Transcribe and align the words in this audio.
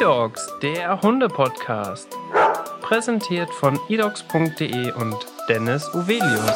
eDogs, 0.00 0.46
der 0.62 1.02
Hunde-Podcast. 1.02 2.16
Präsentiert 2.82 3.50
von 3.50 3.80
edogs.de 3.88 4.92
und 4.92 5.16
Dennis 5.48 5.92
Uvelius. 5.92 6.52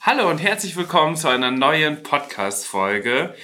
Hallo 0.00 0.30
und 0.30 0.38
herzlich 0.38 0.76
willkommen 0.76 1.16
zu 1.16 1.26
einer 1.26 1.50
neuen 1.50 2.04
Podcast-Folge. 2.04 3.34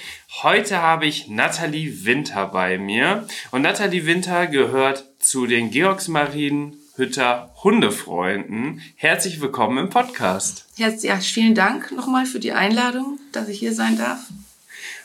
Heute 0.41 0.81
habe 0.81 1.05
ich 1.05 1.27
Nathalie 1.27 2.05
Winter 2.05 2.47
bei 2.47 2.77
mir. 2.77 3.27
Und 3.51 3.63
Nathalie 3.63 4.05
Winter 4.05 4.47
gehört 4.47 5.03
zu 5.19 5.47
den 5.47 5.69
Georgsmarien 5.69 6.80
Hütter 7.01 7.51
Hundefreunden. 7.63 8.79
Herzlich 8.95 9.41
willkommen 9.41 9.79
im 9.79 9.89
Podcast. 9.89 10.67
Ja, 10.75 10.91
vielen 11.17 11.55
Dank 11.55 11.91
nochmal 11.91 12.27
für 12.27 12.39
die 12.39 12.51
Einladung, 12.51 13.17
dass 13.31 13.47
ich 13.47 13.57
hier 13.57 13.73
sein 13.73 13.97
darf. 13.97 14.19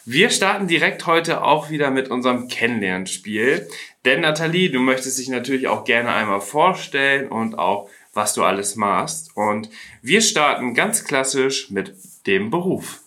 Wir 0.04 0.28
starten 0.28 0.68
direkt 0.68 1.06
heute 1.06 1.42
auch 1.42 1.70
wieder 1.70 1.90
mit 1.90 2.10
unserem 2.10 2.48
Kennenlernspiel. 2.48 3.66
Denn 4.04 4.20
Nathalie, 4.20 4.68
du 4.68 4.78
möchtest 4.78 5.18
dich 5.18 5.30
natürlich 5.30 5.68
auch 5.68 5.84
gerne 5.84 6.12
einmal 6.12 6.42
vorstellen 6.42 7.28
und 7.28 7.58
auch, 7.58 7.88
was 8.12 8.34
du 8.34 8.44
alles 8.44 8.76
machst. 8.76 9.34
Und 9.34 9.70
wir 10.02 10.20
starten 10.20 10.74
ganz 10.74 11.02
klassisch 11.02 11.70
mit 11.70 11.94
dem 12.26 12.50
Beruf. 12.50 13.00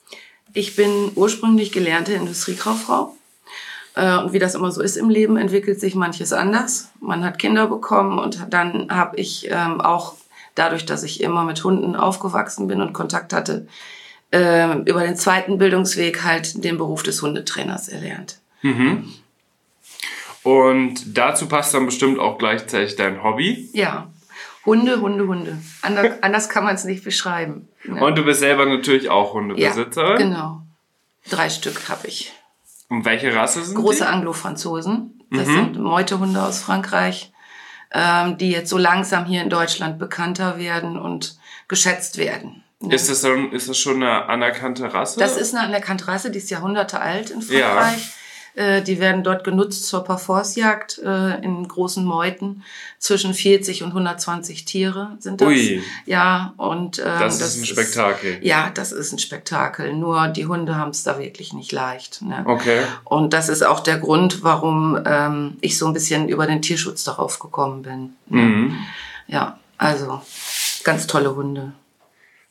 Ich 0.55 0.75
bin 0.75 1.11
ursprünglich 1.13 1.71
gelernte 1.71 2.13
Industriekauffrau. 2.13 3.15
Äh, 3.99 4.17
und 4.17 4.31
wie 4.31 4.39
das 4.39 4.55
immer 4.55 4.71
so 4.71 4.81
ist 4.81 4.95
im 4.95 5.09
Leben, 5.09 5.35
entwickelt 5.35 5.79
sich 5.79 5.93
manches 5.93 6.31
anders. 6.31 6.89
Man 7.01 7.25
hat 7.25 7.37
Kinder 7.37 7.67
bekommen 7.67 8.17
und 8.17 8.47
dann 8.49 8.87
habe 8.89 9.17
ich 9.17 9.49
ähm, 9.51 9.81
auch 9.81 10.15
dadurch, 10.55 10.85
dass 10.85 11.03
ich 11.03 11.21
immer 11.21 11.43
mit 11.43 11.63
Hunden 11.63 11.97
aufgewachsen 11.97 12.67
bin 12.67 12.81
und 12.81 12.93
Kontakt 12.93 13.33
hatte, 13.33 13.67
ähm, 14.31 14.83
über 14.85 15.03
den 15.03 15.17
zweiten 15.17 15.57
Bildungsweg 15.57 16.23
halt 16.23 16.63
den 16.63 16.77
Beruf 16.77 17.03
des 17.03 17.21
Hundetrainers 17.21 17.89
erlernt. 17.89 18.39
Mhm. 18.61 19.13
Und 20.43 21.17
dazu 21.17 21.47
passt 21.47 21.73
dann 21.73 21.85
bestimmt 21.85 22.19
auch 22.19 22.37
gleichzeitig 22.37 22.95
dein 22.95 23.21
Hobby. 23.21 23.69
Ja. 23.73 24.07
Hunde, 24.65 25.01
Hunde, 25.01 25.27
Hunde. 25.27 25.57
Anders, 25.81 26.13
anders 26.21 26.47
kann 26.47 26.63
man 26.63 26.75
es 26.75 26.85
nicht 26.85 27.03
beschreiben. 27.03 27.67
Ja. 27.83 28.01
Und 28.01 28.17
du 28.17 28.23
bist 28.23 28.39
selber 28.39 28.65
natürlich 28.65 29.09
auch 29.09 29.33
Hundebesitzer. 29.33 30.11
Ja, 30.11 30.15
genau. 30.15 30.61
Drei 31.29 31.49
Stück 31.49 31.89
habe 31.89 32.07
ich. 32.07 32.33
Und 32.89 33.05
welche 33.05 33.33
Rasse 33.33 33.63
sind 33.63 33.75
Große 33.75 34.07
Anglo-Franzosen. 34.07 35.21
Das 35.31 35.47
mhm. 35.47 35.55
sind 35.55 35.79
Meutehunde 35.79 36.41
aus 36.41 36.59
Frankreich, 36.59 37.31
ähm, 37.91 38.37
die 38.37 38.49
jetzt 38.49 38.69
so 38.69 38.77
langsam 38.77 39.25
hier 39.25 39.41
in 39.41 39.49
Deutschland 39.49 39.99
bekannter 39.99 40.57
werden 40.57 40.97
und 40.97 41.37
geschätzt 41.67 42.17
werden. 42.17 42.63
Ja. 42.81 42.93
Ist, 42.93 43.09
das 43.09 43.21
dann, 43.21 43.51
ist 43.51 43.69
das 43.69 43.77
schon 43.77 43.97
eine 43.97 44.25
anerkannte 44.25 44.91
Rasse? 44.91 45.19
Das 45.19 45.37
ist 45.37 45.53
eine 45.53 45.65
anerkannte 45.65 46.07
Rasse, 46.07 46.31
die 46.31 46.39
ist 46.39 46.49
Jahrhunderte 46.49 46.99
alt 46.99 47.29
in 47.29 47.41
Frankreich. 47.41 48.05
Ja. 48.05 48.13
Äh, 48.59 48.81
die 48.81 48.99
werden 48.99 49.23
dort 49.23 49.45
genutzt 49.45 49.87
zur 49.87 50.03
Parforcejagd 50.03 50.99
äh, 50.99 51.41
in 51.41 51.65
großen 51.65 52.03
Meuten. 52.03 52.63
Zwischen 52.97 53.33
40 53.33 53.83
und 53.83 53.89
120 53.89 54.65
Tiere 54.65 55.15
sind 55.19 55.39
das. 55.39 55.47
Ui. 55.47 55.81
Ja, 56.05 56.53
und 56.57 56.99
ähm, 56.99 57.05
das, 57.05 57.39
das 57.39 57.55
ist 57.55 57.61
ein 57.61 57.65
Spektakel. 57.65 58.33
Ist, 58.33 58.43
ja, 58.43 58.69
das 58.73 58.91
ist 58.91 59.13
ein 59.13 59.19
Spektakel. 59.19 59.93
Nur 59.93 60.27
die 60.27 60.45
Hunde 60.45 60.75
haben 60.75 60.89
es 60.89 61.03
da 61.03 61.17
wirklich 61.19 61.53
nicht 61.53 61.71
leicht. 61.71 62.21
Ne? 62.21 62.43
Okay. 62.45 62.81
Und 63.05 63.31
das 63.31 63.47
ist 63.47 63.65
auch 63.65 63.79
der 63.79 63.97
Grund, 63.97 64.43
warum 64.43 65.01
ähm, 65.05 65.57
ich 65.61 65.77
so 65.77 65.87
ein 65.87 65.93
bisschen 65.93 66.27
über 66.27 66.45
den 66.45 66.61
Tierschutz 66.61 67.05
darauf 67.05 67.39
gekommen 67.39 67.83
bin. 67.83 68.15
Ne? 68.27 68.41
Mhm. 68.41 68.77
Ja, 69.27 69.57
also 69.77 70.21
ganz 70.83 71.07
tolle 71.07 71.33
Hunde. 71.33 71.71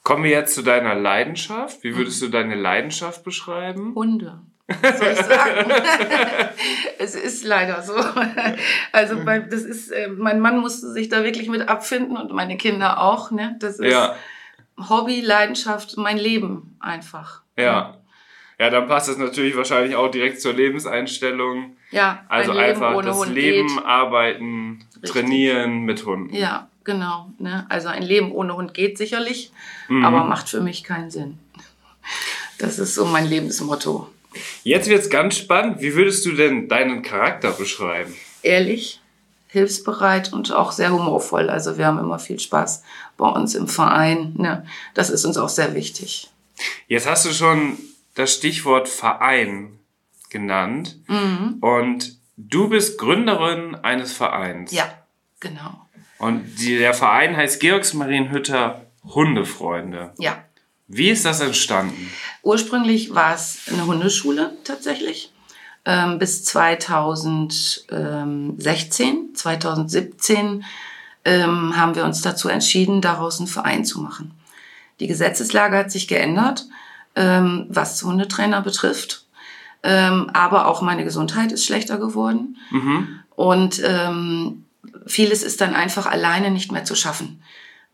Kommen 0.04 0.24
wir 0.24 0.30
jetzt 0.30 0.54
zu 0.54 0.62
deiner 0.62 0.94
Leidenschaft. 0.94 1.84
Wie 1.84 1.94
würdest 1.94 2.22
du 2.22 2.28
deine 2.28 2.54
Leidenschaft 2.54 3.24
beschreiben? 3.24 3.94
Hunde. 3.94 4.41
Was 4.68 4.98
soll 4.98 5.08
ich 5.12 5.18
sagen? 5.18 5.70
es 6.98 7.14
ist 7.14 7.44
leider 7.44 7.82
so. 7.82 7.94
Also 8.92 9.16
mhm. 9.16 9.46
das 9.50 9.62
ist, 9.62 9.90
äh, 9.90 10.08
mein 10.08 10.40
Mann 10.40 10.58
musste 10.58 10.92
sich 10.92 11.08
da 11.08 11.24
wirklich 11.24 11.48
mit 11.48 11.68
abfinden 11.68 12.16
und 12.16 12.32
meine 12.32 12.56
Kinder 12.58 13.00
auch. 13.00 13.30
Ne? 13.30 13.56
Das 13.60 13.78
ist 13.78 13.90
ja. 13.90 14.14
Hobby, 14.88 15.20
Leidenschaft, 15.22 15.96
mein 15.96 16.18
Leben 16.18 16.76
einfach. 16.80 17.40
Ja. 17.56 17.94
Ja, 18.60 18.70
dann 18.70 18.88
passt 18.88 19.08
es 19.08 19.16
natürlich 19.18 19.56
wahrscheinlich 19.56 19.94
auch 19.94 20.10
direkt 20.10 20.40
zur 20.40 20.52
Lebenseinstellung. 20.52 21.76
Ja, 21.90 22.24
also 22.28 22.52
einfach 22.52 23.00
das 23.02 23.16
Hund 23.16 23.32
Leben, 23.32 23.68
geht. 23.68 23.84
Arbeiten, 23.86 24.84
Richtig. 24.96 25.12
Trainieren 25.12 25.82
mit 25.82 26.04
Hunden. 26.04 26.34
Ja, 26.34 26.68
genau. 26.82 27.30
Ne? 27.38 27.66
Also 27.68 27.88
ein 27.88 28.02
Leben 28.02 28.32
ohne 28.32 28.56
Hund 28.56 28.74
geht 28.74 28.98
sicherlich, 28.98 29.52
mhm. 29.88 30.04
aber 30.04 30.24
macht 30.24 30.48
für 30.48 30.60
mich 30.60 30.82
keinen 30.82 31.10
Sinn. 31.10 31.38
Das 32.58 32.80
ist 32.80 32.96
so 32.96 33.04
mein 33.04 33.26
Lebensmotto. 33.26 34.08
Jetzt 34.62 34.88
wird's 34.88 35.10
ganz 35.10 35.37
spannend. 35.37 35.81
Wie 35.81 35.94
würdest 35.94 36.25
du 36.26 36.32
denn 36.32 36.69
deinen 36.69 37.03
Charakter 37.03 37.50
beschreiben? 37.53 38.15
Ehrlich, 38.43 39.00
hilfsbereit 39.49 40.32
und 40.32 40.53
auch 40.53 40.72
sehr 40.72 40.93
humorvoll. 40.93 41.50
Also 41.50 41.78
wir 41.78 41.87
haben 41.87 41.99
immer 41.99 42.19
viel 42.19 42.38
Spaß 42.38 42.82
bei 43.16 43.28
uns 43.28 43.54
im 43.54 43.69
Verein. 43.69 44.34
Ne? 44.37 44.66
Das 44.94 45.10
ist 45.10 45.25
uns 45.25 45.37
auch 45.37 45.48
sehr 45.48 45.75
wichtig. 45.75 46.31
Jetzt 46.87 47.09
hast 47.09 47.25
du 47.25 47.32
schon 47.32 47.78
das 48.15 48.34
Stichwort 48.34 48.88
Verein 48.88 49.78
genannt. 50.31 50.98
Mhm. 51.06 51.56
Und 51.60 52.19
du 52.37 52.69
bist 52.69 52.98
Gründerin 52.98 53.75
eines 53.75 54.12
Vereins. 54.12 54.72
Ja, 54.72 54.91
genau. 55.41 55.87
Und 56.19 56.44
die, 56.60 56.78
der 56.78 56.94
Verein 56.94 57.37
heißt 57.37 57.60
Georgsmarienhütter 57.60 58.82
Hundefreunde. 59.04 60.12
Ja. 60.19 60.44
Wie 60.88 61.10
ist 61.10 61.26
das 61.26 61.41
entstanden? 61.41 62.10
Ursprünglich 62.43 63.15
war 63.15 63.34
es 63.34 63.60
eine 63.71 63.87
Hundeschule 63.87 64.56
tatsächlich. 64.65 65.32
Ähm, 65.84 66.19
bis 66.19 66.43
2016, 66.44 69.34
2017 69.34 70.65
ähm, 71.25 71.77
haben 71.77 71.94
wir 71.94 72.04
uns 72.04 72.22
dazu 72.22 72.48
entschieden, 72.48 73.03
daraus 73.03 73.38
einen 73.38 73.48
Verein 73.48 73.84
zu 73.84 74.00
machen. 74.00 74.32
Die 75.00 75.06
Gesetzeslage 75.06 75.77
hat 75.77 75.93
sich 75.93 76.09
geändert, 76.09 76.66
ähm, 77.15 77.66
was 77.69 78.03
Hundetrainer 78.03 78.62
betrifft. 78.62 79.27
Ähm, 79.82 80.31
aber 80.32 80.66
auch 80.66 80.82
meine 80.82 81.04
Gesundheit 81.04 81.53
ist 81.53 81.65
schlechter 81.65 81.98
geworden. 81.98 82.56
Mhm. 82.71 83.21
Und 83.37 83.81
ähm, 83.84 84.65
vieles 85.06 85.43
ist 85.43 85.60
dann 85.60 85.75
einfach 85.75 86.06
alleine 86.06 86.50
nicht 86.50 86.72
mehr 86.72 86.84
zu 86.84 86.94
schaffen. 86.94 87.43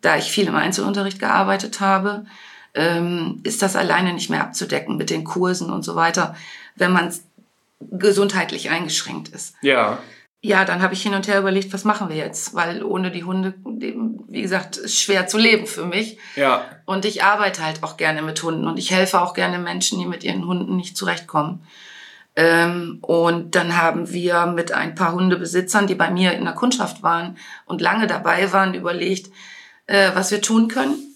Da 0.01 0.17
ich 0.17 0.31
viel 0.31 0.47
im 0.47 0.57
Einzelunterricht 0.57 1.19
gearbeitet 1.19 1.81
habe, 1.81 2.25
ähm, 2.75 3.41
ist 3.45 3.63
das 3.63 3.77
alleine 3.77 4.13
nicht 4.13 4.31
mehr 4.31 4.43
abzudecken 4.43 4.97
mit 4.97 5.11
den 5.11 5.25
Kursen 5.25 5.71
und 5.71 5.83
so 5.83 5.95
weiter, 5.95 6.35
wenn 6.77 6.93
man 6.93 7.15
gesundheitlich 7.81 8.71
eingeschränkt 8.71 9.29
ist. 9.29 9.55
Ja. 9.63 9.99
Ja, 10.41 10.67
dann 10.67 10.83
habe 10.83 10.93
ich 10.93 11.03
hin 11.03 11.15
und 11.15 11.27
her 11.27 11.39
überlegt, 11.39 11.73
was 11.73 11.85
machen 11.85 12.11
wir 12.11 12.17
jetzt? 12.17 12.55
Weil 12.55 12.83
ohne 12.83 13.11
die 13.11 13.25
Hunde, 13.25 13.55
wie 13.65 14.43
gesagt, 14.43 14.77
ist 14.77 15.01
schwer 15.01 15.27
zu 15.27 15.39
leben 15.39 15.67
für 15.67 15.87
mich. 15.87 16.19
Ja. 16.37 16.67
Und 16.85 17.07
ich 17.07 17.25
arbeite 17.25 17.65
halt 17.65 17.83
auch 17.83 17.97
gerne 17.97 18.21
mit 18.21 18.43
Hunden 18.43 18.67
und 18.67 18.79
ich 18.79 18.91
helfe 18.91 19.23
auch 19.23 19.33
gerne 19.33 19.59
Menschen, 19.59 19.99
die 19.99 20.07
mit 20.07 20.23
ihren 20.23 20.47
Hunden 20.47 20.77
nicht 20.77 20.99
zurechtkommen. 20.99 21.67
Ähm, 22.37 22.99
und 23.01 23.55
dann 23.55 23.81
haben 23.81 24.13
wir 24.13 24.45
mit 24.45 24.73
ein 24.73 24.95
paar 24.95 25.15
Hundebesitzern, 25.15 25.87
die 25.87 25.95
bei 25.95 26.11
mir 26.11 26.33
in 26.33 26.45
der 26.45 26.55
Kundschaft 26.55 27.03
waren 27.03 27.39
und 27.65 27.81
lange 27.81 28.07
dabei 28.07 28.53
waren, 28.53 28.75
überlegt, 28.75 29.31
äh, 29.87 30.11
was 30.15 30.31
wir 30.31 30.43
tun 30.43 30.69
können 30.69 31.14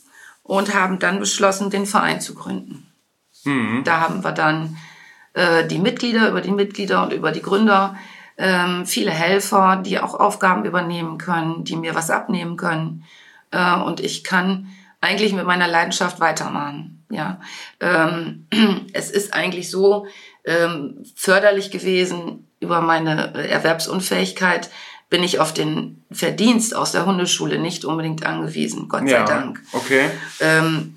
und 0.49 0.75
haben 0.75 0.99
dann 0.99 1.21
beschlossen, 1.21 1.69
den 1.69 1.85
Verein 1.85 2.23
zu 2.23 2.35
gründen. 2.35 2.91
Mhm. 3.45 3.83
Da 3.85 4.01
haben 4.01 4.25
wir 4.25 4.33
dann 4.33 4.79
äh, 5.35 5.67
die 5.67 5.79
Mitglieder, 5.79 6.31
über 6.31 6.41
die 6.41 6.51
Mitglieder 6.51 7.03
und 7.03 7.13
über 7.13 7.33
die 7.33 7.43
Gründer, 7.43 7.97
ähm, 8.39 8.87
viele 8.87 9.11
Helfer, 9.11 9.83
die 9.85 10.01
auch 10.01 10.15
Aufgaben 10.15 10.65
übernehmen 10.65 11.19
können, 11.19 11.65
die 11.65 11.77
mir 11.77 11.95
was 11.95 12.11
abnehmen 12.11 12.57
können. 12.57 13.05
Äh, 13.51 13.75
und 13.75 14.01
ich 14.01 14.25
kann 14.25 14.69
eigentlich 15.03 15.35
mit 15.35 15.45
meiner 15.45 15.69
Leidenschaft 15.69 16.19
weitermachen. 16.19 17.05
Ja, 17.11 17.41
ähm, 17.81 18.47
es 18.95 19.11
ist 19.11 19.35
eigentlich 19.35 19.71
so 19.71 20.07
ähm, 20.47 21.05
förderlich 21.15 21.71
gewesen 21.71 22.49
über 22.59 22.81
meine 22.81 23.35
Erwerbsunfähigkeit, 23.35 24.71
bin 25.11 25.23
ich 25.23 25.41
auf 25.41 25.55
den 25.55 26.05
Verdienst 26.11 26.75
aus 26.75 26.93
der 26.93 27.07
Hundeschule 27.07 27.59
nicht 27.59 27.85
unbedingt 27.85 28.27
angewiesen, 28.27 28.89
Gott 28.89 29.09
ja, 29.09 29.27
sei 29.27 29.33
Dank. 29.33 29.63
Okay. 29.73 30.11
Ähm, 30.41 30.95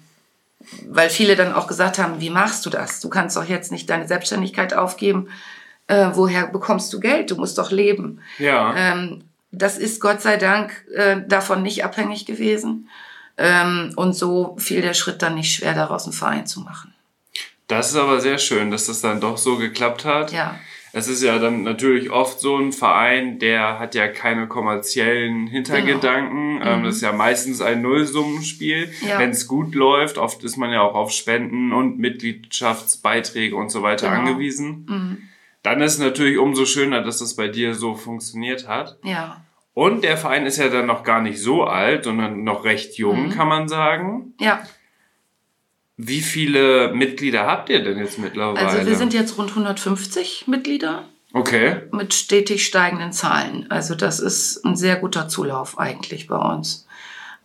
weil 0.87 1.09
viele 1.09 1.35
dann 1.35 1.53
auch 1.53 1.67
gesagt 1.67 1.97
haben, 1.97 2.19
wie 2.19 2.29
machst 2.29 2.65
du 2.65 2.69
das? 2.69 2.99
Du 2.99 3.09
kannst 3.09 3.35
doch 3.35 3.45
jetzt 3.45 3.71
nicht 3.71 3.89
deine 3.89 4.07
Selbstständigkeit 4.07 4.73
aufgeben. 4.73 5.29
Äh, 5.87 6.11
woher 6.13 6.47
bekommst 6.47 6.93
du 6.93 6.99
Geld? 6.99 7.31
Du 7.31 7.35
musst 7.35 7.57
doch 7.57 7.71
leben. 7.71 8.21
Ja. 8.37 8.73
Ähm, 8.75 9.23
das 9.51 9.77
ist 9.77 9.99
Gott 9.99 10.21
sei 10.21 10.37
Dank 10.37 10.85
äh, 10.93 11.21
davon 11.27 11.61
nicht 11.63 11.83
abhängig 11.83 12.25
gewesen. 12.25 12.89
Ähm, 13.37 13.93
und 13.95 14.13
so 14.13 14.55
fiel 14.59 14.81
der 14.81 14.93
Schritt 14.93 15.21
dann 15.21 15.35
nicht 15.35 15.53
schwer, 15.53 15.73
daraus 15.73 16.05
einen 16.05 16.13
Verein 16.13 16.47
zu 16.47 16.61
machen. 16.61 16.93
Das 17.67 17.89
ist 17.89 17.95
aber 17.95 18.19
sehr 18.19 18.37
schön, 18.37 18.69
dass 18.71 18.87
das 18.87 19.01
dann 19.01 19.21
doch 19.21 19.37
so 19.37 19.57
geklappt 19.57 20.05
hat. 20.05 20.31
Ja. 20.31 20.59
Es 20.93 21.07
ist 21.07 21.23
ja 21.23 21.39
dann 21.39 21.63
natürlich 21.63 22.11
oft 22.11 22.39
so 22.39 22.57
ein 22.57 22.73
Verein, 22.73 23.39
der 23.39 23.79
hat 23.79 23.95
ja 23.95 24.07
keine 24.07 24.47
kommerziellen 24.47 25.47
Hintergedanken. 25.47 26.59
Genau. 26.59 26.71
Ähm, 26.71 26.83
das 26.83 26.95
ist 26.95 27.01
ja 27.01 27.13
meistens 27.13 27.61
ein 27.61 27.81
Nullsummenspiel. 27.81 28.91
Ja. 29.07 29.19
Wenn 29.19 29.29
es 29.29 29.47
gut 29.47 29.73
läuft, 29.73 30.17
oft 30.17 30.43
ist 30.43 30.57
man 30.57 30.71
ja 30.71 30.81
auch 30.81 30.95
auf 30.95 31.11
Spenden 31.11 31.71
und 31.71 31.97
Mitgliedschaftsbeiträge 31.97 33.55
und 33.55 33.69
so 33.69 33.83
weiter 33.83 34.09
genau. 34.09 34.21
angewiesen. 34.21 34.85
Mhm. 34.89 35.17
Dann 35.63 35.81
ist 35.81 35.93
es 35.93 35.99
natürlich 35.99 36.37
umso 36.37 36.65
schöner, 36.65 37.01
dass 37.01 37.19
das 37.19 37.35
bei 37.35 37.47
dir 37.47 37.75
so 37.75 37.95
funktioniert 37.95 38.67
hat. 38.67 38.97
Ja. 39.03 39.45
Und 39.73 40.03
der 40.03 40.17
Verein 40.17 40.45
ist 40.45 40.57
ja 40.57 40.67
dann 40.67 40.87
noch 40.87 41.03
gar 41.03 41.21
nicht 41.21 41.39
so 41.39 41.63
alt, 41.63 42.03
sondern 42.03 42.43
noch 42.43 42.65
recht 42.65 42.97
jung, 42.97 43.27
mhm. 43.27 43.29
kann 43.29 43.47
man 43.47 43.69
sagen. 43.69 44.33
Ja. 44.39 44.61
Wie 46.03 46.21
viele 46.21 46.91
Mitglieder 46.93 47.45
habt 47.45 47.69
ihr 47.69 47.83
denn 47.83 47.99
jetzt 47.99 48.17
mittlerweile? 48.17 48.67
Also 48.67 48.87
wir 48.87 48.95
sind 48.95 49.13
jetzt 49.13 49.37
rund 49.37 49.51
150 49.51 50.47
Mitglieder. 50.47 51.03
Okay. 51.31 51.83
Mit 51.91 52.15
stetig 52.15 52.65
steigenden 52.65 53.11
Zahlen. 53.11 53.67
Also 53.69 53.93
das 53.93 54.19
ist 54.19 54.65
ein 54.65 54.75
sehr 54.75 54.95
guter 54.95 55.27
Zulauf 55.27 55.77
eigentlich 55.77 56.25
bei 56.25 56.37
uns. 56.37 56.87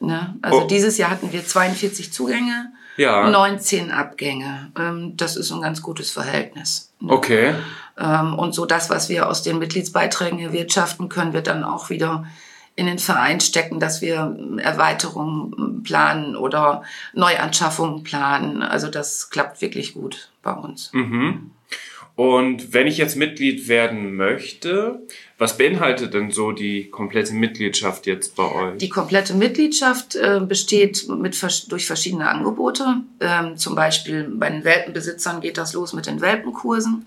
Ne? 0.01 0.37
Also 0.41 0.63
oh. 0.63 0.67
dieses 0.67 0.97
Jahr 0.97 1.11
hatten 1.11 1.35
wir 1.35 1.45
42 1.45 2.15
Zugänge, 2.15 2.73
ja. 2.97 3.29
19 3.29 3.91
Abgänge. 3.91 4.73
Ähm, 4.79 5.19
das 5.19 5.37
ist 5.37 5.53
ein 5.53 5.61
ganz 5.61 5.83
gutes 5.83 6.11
Verhältnis. 6.11 6.95
Ne? 6.99 7.13
Okay. 7.13 7.55
Ähm, 7.99 8.39
und 8.39 8.55
so 8.55 8.65
das, 8.65 8.89
was 8.89 9.11
wir 9.11 9.29
aus 9.29 9.43
den 9.43 9.59
Mitgliedsbeiträgen 9.59 10.39
erwirtschaften, 10.39 11.11
können 11.11 11.35
wir 11.35 11.43
dann 11.43 11.63
auch 11.63 11.91
wieder 11.91 12.25
in 12.77 12.87
den 12.87 12.99
Verein 12.99 13.41
stecken, 13.41 13.81
dass 13.81 14.03
wir 14.03 14.39
Erweiterungen 14.59 15.83
planen 15.83 16.37
oder 16.37 16.83
Neuanschaffungen 17.15 18.05
planen. 18.05 18.63
Also 18.63 18.89
das 18.89 19.31
klappt 19.31 19.63
wirklich 19.63 19.95
gut 19.95 20.31
bei 20.43 20.53
uns. 20.53 20.91
Mhm. 20.93 21.51
Und 22.17 22.73
wenn 22.73 22.87
ich 22.87 22.97
jetzt 22.97 23.17
Mitglied 23.17 23.69
werden 23.69 24.17
möchte, 24.17 25.01
was 25.37 25.59
beinhaltet 25.59 26.15
denn 26.15 26.31
so 26.31 26.53
die 26.53 26.89
komplette 26.89 27.35
Mitgliedschaft 27.35 28.07
jetzt 28.07 28.37
bei 28.37 28.51
euch? 28.51 28.79
Die 28.79 28.89
komplette 28.89 29.35
Mitgliedschaft 29.35 30.17
äh, 30.17 30.41
besteht 30.41 31.09
mit, 31.09 31.39
durch 31.71 31.87
verschiedene 31.87 32.29
Angebote. 32.29 33.03
Ähm, 33.21 33.59
zum 33.59 33.75
Beispiel 33.75 34.31
bei 34.35 34.49
den 34.49 34.65
Welpenbesitzern 34.65 35.43
geht 35.43 35.59
das 35.59 35.75
los 35.75 35.93
mit 35.93 36.07
den 36.07 36.23
Welpenkursen. 36.23 37.07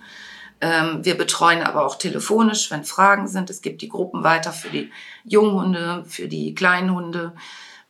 Ähm, 0.62 1.06
wir 1.06 1.18
betreuen 1.18 1.62
aber 1.64 1.86
auch 1.86 1.98
telefonisch, 1.98 2.70
wenn 2.72 2.84
Fragen 2.84 3.28
sind. 3.28 3.50
Es 3.50 3.62
gibt 3.62 3.82
die 3.82 3.90
Gruppen 3.90 4.24
weiter 4.24 4.52
für 4.52 4.70
die 4.70 4.92
Junghunde, 5.24 6.04
für 6.08 6.28
die 6.28 6.54
Kleinhunde. 6.54 7.34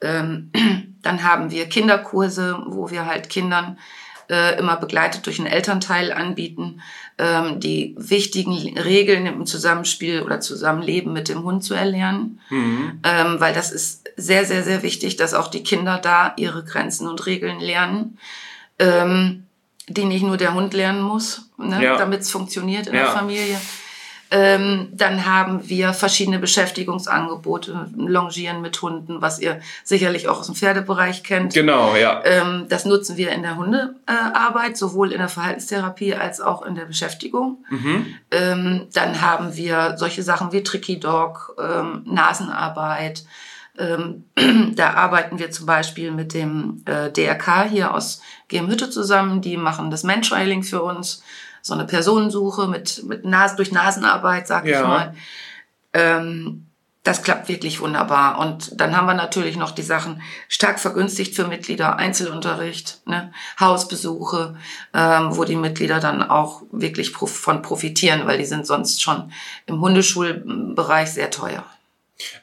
Ähm, 0.01 0.51
dann 1.01 1.24
haben 1.24 1.51
wir 1.51 1.68
Kinderkurse, 1.68 2.62
wo 2.68 2.92
wir 2.92 3.06
halt 3.06 3.30
Kindern 3.30 3.77
äh, 4.30 4.60
immer 4.60 4.77
begleitet 4.77 5.25
durch 5.25 5.39
einen 5.39 5.48
Elternteil 5.48 6.13
anbieten, 6.13 6.81
ähm, 7.18 7.60
die 7.60 7.95
wichtigen 7.98 8.77
Regeln 8.77 9.25
im 9.25 9.48
Zusammenspiel 9.48 10.22
oder 10.22 10.39
Zusammenleben 10.39 11.12
mit 11.12 11.30
dem 11.30 11.44
Hund 11.44 11.63
zu 11.63 11.74
erlernen. 11.74 12.39
Mhm. 12.50 13.00
Weil 13.01 13.54
das 13.54 13.72
ist 13.72 14.10
sehr, 14.15 14.45
sehr, 14.45 14.63
sehr 14.63 14.83
wichtig, 14.83 15.15
dass 15.15 15.33
auch 15.33 15.48
die 15.48 15.63
Kinder 15.63 15.98
da 15.98 16.33
ihre 16.38 16.63
Grenzen 16.63 17.07
und 17.07 17.25
Regeln 17.25 17.60
lernen. 17.60 18.19
Die 19.89 20.06
nicht 20.06 20.24
nur 20.24 20.38
der 20.38 20.53
Hund 20.53 20.74
lernen 20.74 21.01
muss, 21.01 21.50
ne, 21.57 21.83
ja. 21.83 21.97
damit 21.97 22.21
es 22.21 22.31
funktioniert 22.31 22.88
in 22.88 22.94
ja. 22.94 23.01
der 23.01 23.12
Familie. 23.12 23.59
Ähm, 24.31 24.89
dann 24.91 25.25
haben 25.25 25.68
wir 25.68 25.94
verschiedene 25.94 26.38
Beschäftigungsangebote, 26.38 27.89
Longieren 27.95 28.62
mit 28.62 28.80
Hunden, 28.80 29.21
was 29.21 29.39
ihr 29.39 29.59
sicherlich 29.83 30.27
auch 30.27 30.39
aus 30.39 30.45
dem 30.45 30.53
Pferdebereich 30.53 31.24
kennt. 31.24 31.56
Genau, 31.56 31.95
ja. 31.95 32.21
Ähm, 32.24 32.68
das 32.69 32.86
nutzen 32.86 33.18
wir 33.18 33.31
in 33.31 33.41
der 33.41 33.56
Hundearbeit, 33.56 34.77
sowohl 34.77 35.12
in 35.13 35.18
der 35.18 35.30
Verhaltenstherapie 35.30 36.13
als 36.13 36.41
auch 36.41 36.63
in 36.63 36.75
der 36.75 36.86
Beschäftigung. 36.86 37.65
Mhm. 37.69 38.06
Ähm, 38.30 38.88
dann 38.94 39.21
haben 39.21 39.56
wir 39.57 39.95
solche 39.97 40.21
Sachen 40.21 40.51
wie 40.51 40.62
Tricky 40.62 41.00
Dog, 41.00 41.56
ähm, 41.59 42.03
Nasenarbeit, 42.06 43.24
da 44.75 44.94
arbeiten 44.94 45.39
wir 45.39 45.51
zum 45.51 45.66
Beispiel 45.66 46.12
mit 46.12 46.33
dem 46.33 46.81
äh, 46.86 47.12
DRK 47.12 47.66
hier 47.69 47.94
aus 47.94 48.21
GM 48.48 48.75
zusammen. 48.77 49.42
Die 49.42 49.57
machen 49.57 49.92
das 49.92 50.04
Mantrailing 50.04 50.63
für 50.63 50.81
uns. 50.83 51.24
So 51.62 51.74
eine 51.74 51.86
Personensuche 51.86 52.68
mit, 52.68 53.04
mit 53.06 53.25
Nas 53.25 53.56
durch 53.56 53.71
Nasenarbeit, 53.71 54.48
sag 54.48 54.66
ja. 54.66 54.80
ich 54.80 54.88
mal. 54.88 55.13
Ähm, 55.94 56.66
das 57.04 57.24
klappt 57.24 57.48
wirklich 57.48 57.80
wunderbar. 57.80 58.39
Und 58.39 58.80
dann 58.80 58.95
haben 58.95 59.07
wir 59.07 59.13
natürlich 59.13 59.56
noch 59.56 59.72
die 59.72 59.81
Sachen 59.81 60.22
stark 60.48 60.80
vergünstigt 60.80 61.36
für 61.36 61.48
Mitglieder, 61.48 61.95
Einzelunterricht, 61.95 63.01
ne? 63.07 63.31
Hausbesuche, 63.60 64.56
ähm, 64.94 65.36
wo 65.36 65.44
die 65.45 65.56
Mitglieder 65.56 66.00
dann 66.00 66.22
auch 66.22 66.62
wirklich 66.72 67.12
von 67.12 67.62
profitieren, 67.62 68.27
weil 68.27 68.38
die 68.38 68.45
sind 68.45 68.68
sonst 68.68 69.01
schon 69.01 69.31
im 69.65 69.80
Hundeschulbereich 69.80 71.12
sehr 71.12 71.31
teuer. 71.31 71.63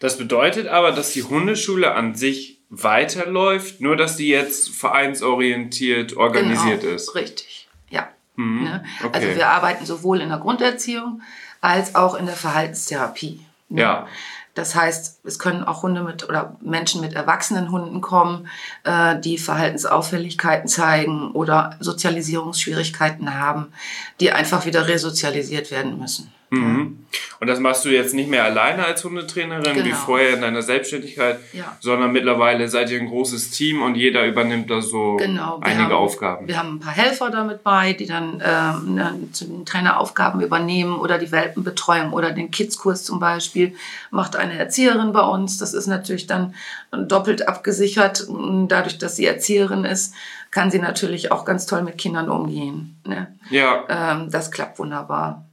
Das 0.00 0.18
bedeutet 0.18 0.68
aber, 0.68 0.92
dass 0.92 1.12
die 1.12 1.22
Hundeschule 1.22 1.94
an 1.94 2.14
sich 2.14 2.60
weiterläuft, 2.68 3.80
nur 3.80 3.96
dass 3.96 4.16
die 4.16 4.28
jetzt 4.28 4.70
vereinsorientiert 4.70 6.16
organisiert 6.16 6.80
genau, 6.80 6.94
ist. 6.94 7.14
Richtig, 7.14 7.68
ja. 7.90 8.08
Mhm, 8.34 8.64
ne? 8.64 8.84
okay. 9.02 9.10
Also 9.12 9.28
wir 9.36 9.48
arbeiten 9.48 9.86
sowohl 9.86 10.20
in 10.20 10.30
der 10.30 10.38
Grunderziehung 10.38 11.22
als 11.60 11.94
auch 11.94 12.14
in 12.14 12.26
der 12.26 12.34
Verhaltenstherapie. 12.34 13.40
Ne? 13.68 13.80
Ja. 13.80 14.06
Das 14.54 14.74
heißt, 14.74 15.20
es 15.24 15.38
können 15.38 15.64
auch 15.64 15.82
Hunde 15.82 16.02
mit 16.02 16.26
oder 16.26 16.56
Menschen 16.62 17.02
mit 17.02 17.12
erwachsenen 17.12 17.70
Hunden 17.70 18.00
kommen, 18.00 18.48
äh, 18.84 19.20
die 19.20 19.36
Verhaltensauffälligkeiten 19.36 20.66
zeigen 20.66 21.32
oder 21.32 21.76
Sozialisierungsschwierigkeiten 21.80 23.38
haben, 23.38 23.72
die 24.18 24.32
einfach 24.32 24.64
wieder 24.64 24.88
resozialisiert 24.88 25.70
werden 25.70 25.98
müssen. 25.98 26.32
Mhm. 26.50 27.06
Und 27.38 27.48
das 27.48 27.60
machst 27.60 27.84
du 27.84 27.90
jetzt 27.90 28.14
nicht 28.14 28.30
mehr 28.30 28.44
alleine 28.44 28.86
als 28.86 29.04
Hundetrainerin 29.04 29.74
genau. 29.74 29.84
wie 29.84 29.92
vorher 29.92 30.34
in 30.34 30.40
deiner 30.40 30.62
Selbstständigkeit, 30.62 31.38
ja. 31.52 31.76
sondern 31.80 32.12
mittlerweile 32.12 32.68
seid 32.68 32.90
ihr 32.90 32.98
ein 32.98 33.08
großes 33.08 33.50
Team 33.50 33.82
und 33.82 33.94
jeder 33.94 34.26
übernimmt 34.26 34.70
da 34.70 34.80
so 34.80 35.16
genau. 35.16 35.60
einige 35.60 35.84
haben, 35.84 35.92
Aufgaben. 35.92 36.48
Wir 36.48 36.58
haben 36.58 36.76
ein 36.76 36.80
paar 36.80 36.94
Helfer 36.94 37.30
damit 37.30 37.62
bei, 37.62 37.92
die 37.92 38.06
dann 38.06 38.40
äh, 38.40 39.32
zu 39.32 39.44
den 39.44 39.66
Traineraufgaben 39.66 40.40
übernehmen 40.40 40.98
oder 40.98 41.18
die 41.18 41.30
Welpenbetreuung 41.30 42.12
oder 42.12 42.32
den 42.32 42.50
Kidskurs 42.50 43.04
zum 43.04 43.20
Beispiel 43.20 43.74
macht 44.10 44.36
eine 44.36 44.58
Erzieherin 44.58 45.12
bei 45.12 45.22
uns. 45.22 45.58
Das 45.58 45.74
ist 45.74 45.86
natürlich 45.86 46.26
dann 46.26 46.54
doppelt 46.90 47.48
abgesichert. 47.48 48.26
Dadurch, 48.68 48.98
dass 48.98 49.16
sie 49.16 49.26
Erzieherin 49.26 49.84
ist, 49.84 50.14
kann 50.50 50.70
sie 50.70 50.78
natürlich 50.78 51.32
auch 51.32 51.44
ganz 51.44 51.66
toll 51.66 51.82
mit 51.82 51.98
Kindern 51.98 52.30
umgehen. 52.30 52.96
Ne? 53.04 53.34
Ja. 53.50 53.84
Ähm, 53.88 54.30
das 54.30 54.50
klappt 54.50 54.78
wunderbar. 54.78 55.45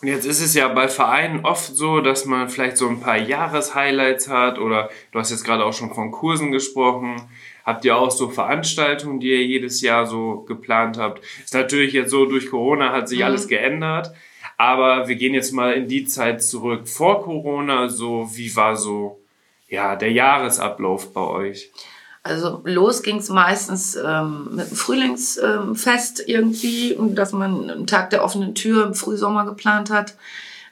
Und 0.00 0.08
jetzt 0.08 0.26
ist 0.26 0.40
es 0.40 0.54
ja 0.54 0.68
bei 0.68 0.86
Vereinen 0.86 1.44
oft 1.44 1.74
so, 1.74 2.00
dass 2.00 2.24
man 2.24 2.48
vielleicht 2.48 2.76
so 2.76 2.88
ein 2.88 3.00
paar 3.00 3.18
Jahreshighlights 3.18 4.28
hat 4.28 4.58
oder 4.58 4.90
du 5.10 5.18
hast 5.18 5.32
jetzt 5.32 5.44
gerade 5.44 5.64
auch 5.64 5.72
schon 5.72 5.92
von 5.92 6.12
Kursen 6.12 6.52
gesprochen. 6.52 7.16
Habt 7.64 7.84
ihr 7.84 7.96
auch 7.96 8.10
so 8.10 8.28
Veranstaltungen, 8.28 9.18
die 9.18 9.30
ihr 9.30 9.44
jedes 9.44 9.80
Jahr 9.82 10.06
so 10.06 10.44
geplant 10.46 10.98
habt? 10.98 11.22
Ist 11.44 11.54
natürlich 11.54 11.92
jetzt 11.92 12.10
so, 12.10 12.26
durch 12.26 12.48
Corona 12.48 12.92
hat 12.92 13.08
sich 13.08 13.18
mhm. 13.18 13.24
alles 13.24 13.48
geändert. 13.48 14.12
Aber 14.56 15.08
wir 15.08 15.16
gehen 15.16 15.34
jetzt 15.34 15.52
mal 15.52 15.72
in 15.72 15.88
die 15.88 16.04
Zeit 16.04 16.42
zurück 16.42 16.88
vor 16.88 17.22
Corona. 17.22 17.88
So, 17.88 18.30
wie 18.34 18.54
war 18.56 18.76
so, 18.76 19.20
ja, 19.68 19.96
der 19.96 20.12
Jahresablauf 20.12 21.12
bei 21.12 21.20
euch? 21.20 21.70
Also 22.28 22.60
los 22.64 23.02
ging 23.02 23.18
es 23.18 23.28
meistens 23.28 23.96
ähm, 23.96 24.48
mit 24.52 24.70
dem 24.70 24.76
Frühlingsfest 24.76 26.20
ähm, 26.20 26.24
irgendwie, 26.26 26.98
dass 27.14 27.32
man 27.32 27.70
einen 27.70 27.86
Tag 27.86 28.10
der 28.10 28.22
offenen 28.22 28.54
Tür 28.54 28.86
im 28.86 28.94
Frühsommer 28.94 29.44
geplant 29.46 29.90
hat. 29.90 30.14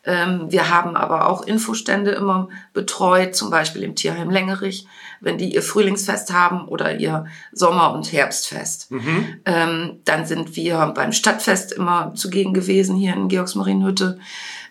Ähm, 0.05 0.53
wir 0.53 0.71
haben 0.71 0.97
aber 0.97 1.29
auch 1.29 1.43
Infostände 1.43 2.13
immer 2.13 2.49
betreut, 2.73 3.35
zum 3.35 3.51
Beispiel 3.51 3.83
im 3.83 3.97
Tierheim 3.97 4.31
Längerich, 4.31 4.87
wenn 5.21 5.37
die 5.37 5.53
ihr 5.53 5.63
Frühlingsfest 5.63 6.33
haben 6.33 6.69
oder 6.69 6.97
ihr 6.97 7.27
Sommer- 7.53 7.93
und 7.93 8.13
Herbstfest. 8.13 8.93
Mhm. 8.93 9.41
Ähm, 9.45 10.01
dann 10.05 10.25
sind 10.25 10.55
wir 10.55 10.93
beim 10.95 11.13
Stadtfest 11.13 11.73
immer 11.73 12.15
zugegen 12.15 12.55
gewesen 12.55 12.95
hier 12.95 13.15
in 13.15 13.29
Georgsmarienhütte 13.29 14.21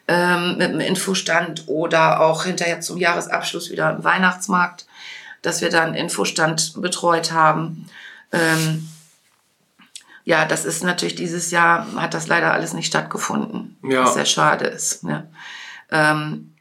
ähm, 0.08 0.58
mit 0.58 0.70
einem 0.70 0.80
Infostand 0.80 1.64
oder 1.68 2.22
auch 2.22 2.46
hinterher 2.46 2.80
zum 2.80 2.98
Jahresabschluss 2.98 3.72
wieder 3.72 3.94
im 3.94 4.04
Weihnachtsmarkt 4.04 4.86
dass 5.46 5.62
wir 5.62 5.70
da 5.70 5.84
einen 5.84 5.96
Infostand 5.96 6.82
betreut 6.82 7.32
haben. 7.32 7.88
Ähm, 8.32 8.88
ja, 10.24 10.46
das 10.46 10.66
ist 10.66 10.84
natürlich 10.84 11.16
dieses 11.16 11.52
Jahr, 11.52 11.88
hat 11.96 12.14
das 12.14 12.28
leider 12.28 12.52
alles 12.52 12.74
nicht 12.74 12.88
stattgefunden, 12.88 13.78
ja. 13.84 14.04
was 14.04 14.16
sehr 14.16 14.26
schade 14.26 14.66
ist. 14.66 15.04
Ne? 15.04 15.30
Ähm, 15.92 16.55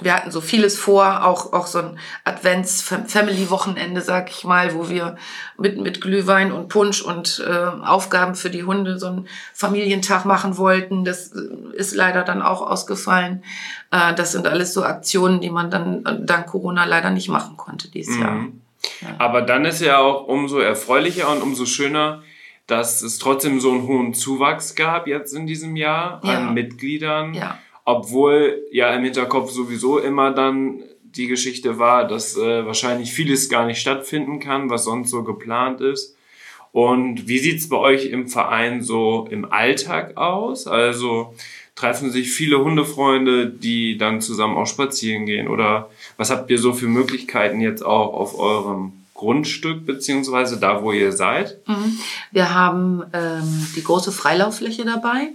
wir 0.00 0.12
hatten 0.12 0.32
so 0.32 0.40
vieles 0.40 0.76
vor, 0.76 1.24
auch, 1.24 1.52
auch 1.52 1.68
so 1.68 1.78
ein 1.78 1.98
Advents-Family-Wochenende, 2.24 4.00
sag 4.00 4.28
ich 4.28 4.42
mal, 4.42 4.74
wo 4.74 4.88
wir 4.88 5.16
mit, 5.56 5.80
mit 5.80 6.00
Glühwein 6.00 6.50
und 6.50 6.68
Punsch 6.68 7.00
und 7.00 7.44
äh, 7.46 7.84
Aufgaben 7.84 8.34
für 8.34 8.50
die 8.50 8.64
Hunde 8.64 8.98
so 8.98 9.06
einen 9.06 9.28
Familientag 9.52 10.24
machen 10.24 10.58
wollten. 10.58 11.04
Das 11.04 11.32
äh, 11.32 11.76
ist 11.76 11.94
leider 11.94 12.24
dann 12.24 12.42
auch 12.42 12.60
ausgefallen. 12.62 13.44
Äh, 13.92 14.14
das 14.14 14.32
sind 14.32 14.48
alles 14.48 14.74
so 14.74 14.82
Aktionen, 14.82 15.40
die 15.40 15.50
man 15.50 15.70
dann 15.70 16.04
äh, 16.04 16.16
dank 16.20 16.46
Corona 16.46 16.84
leider 16.86 17.10
nicht 17.10 17.28
machen 17.28 17.56
konnte 17.56 17.88
dieses 17.88 18.16
mhm. 18.16 18.22
Jahr. 18.22 18.46
Ja. 19.00 19.08
Aber 19.18 19.42
dann 19.42 19.64
ist 19.64 19.80
ja 19.80 19.98
auch 19.98 20.26
umso 20.26 20.58
erfreulicher 20.58 21.30
und 21.30 21.40
umso 21.40 21.66
schöner, 21.66 22.24
dass 22.66 23.00
es 23.02 23.18
trotzdem 23.18 23.60
so 23.60 23.70
einen 23.70 23.86
hohen 23.86 24.12
Zuwachs 24.12 24.74
gab 24.74 25.06
jetzt 25.06 25.34
in 25.34 25.46
diesem 25.46 25.76
Jahr 25.76 26.20
Ja. 26.24 26.38
an 26.38 26.54
Mitgliedern. 26.54 27.32
Ja. 27.34 27.58
Obwohl 27.84 28.62
ja 28.72 28.94
im 28.94 29.04
Hinterkopf 29.04 29.50
sowieso 29.50 29.98
immer 29.98 30.30
dann 30.30 30.82
die 31.02 31.26
Geschichte 31.26 31.78
war, 31.78 32.06
dass 32.06 32.36
äh, 32.36 32.66
wahrscheinlich 32.66 33.12
vieles 33.12 33.48
gar 33.48 33.66
nicht 33.66 33.80
stattfinden 33.80 34.40
kann, 34.40 34.70
was 34.70 34.84
sonst 34.84 35.10
so 35.10 35.22
geplant 35.22 35.80
ist. 35.80 36.16
Und 36.72 37.28
wie 37.28 37.38
sieht's 37.38 37.68
bei 37.68 37.76
euch 37.76 38.06
im 38.06 38.26
Verein 38.26 38.82
so 38.82 39.28
im 39.30 39.50
Alltag 39.52 40.16
aus? 40.16 40.66
Also 40.66 41.34
treffen 41.76 42.10
sich 42.10 42.32
viele 42.32 42.64
Hundefreunde, 42.64 43.48
die 43.48 43.96
dann 43.96 44.20
zusammen 44.20 44.56
auch 44.56 44.66
spazieren 44.66 45.26
gehen? 45.26 45.46
Oder 45.46 45.88
was 46.16 46.30
habt 46.30 46.50
ihr 46.50 46.58
so 46.58 46.72
für 46.72 46.86
Möglichkeiten 46.86 47.60
jetzt 47.60 47.84
auch 47.84 48.14
auf 48.14 48.38
eurem 48.38 48.92
Grundstück, 49.14 49.86
beziehungsweise 49.86 50.58
da, 50.58 50.82
wo 50.82 50.90
ihr 50.90 51.12
seid? 51.12 51.58
Mhm. 51.68 51.98
Wir 52.32 52.52
haben 52.52 53.04
ähm, 53.12 53.66
die 53.76 53.84
große 53.84 54.10
Freilauffläche 54.10 54.84
dabei, 54.84 55.28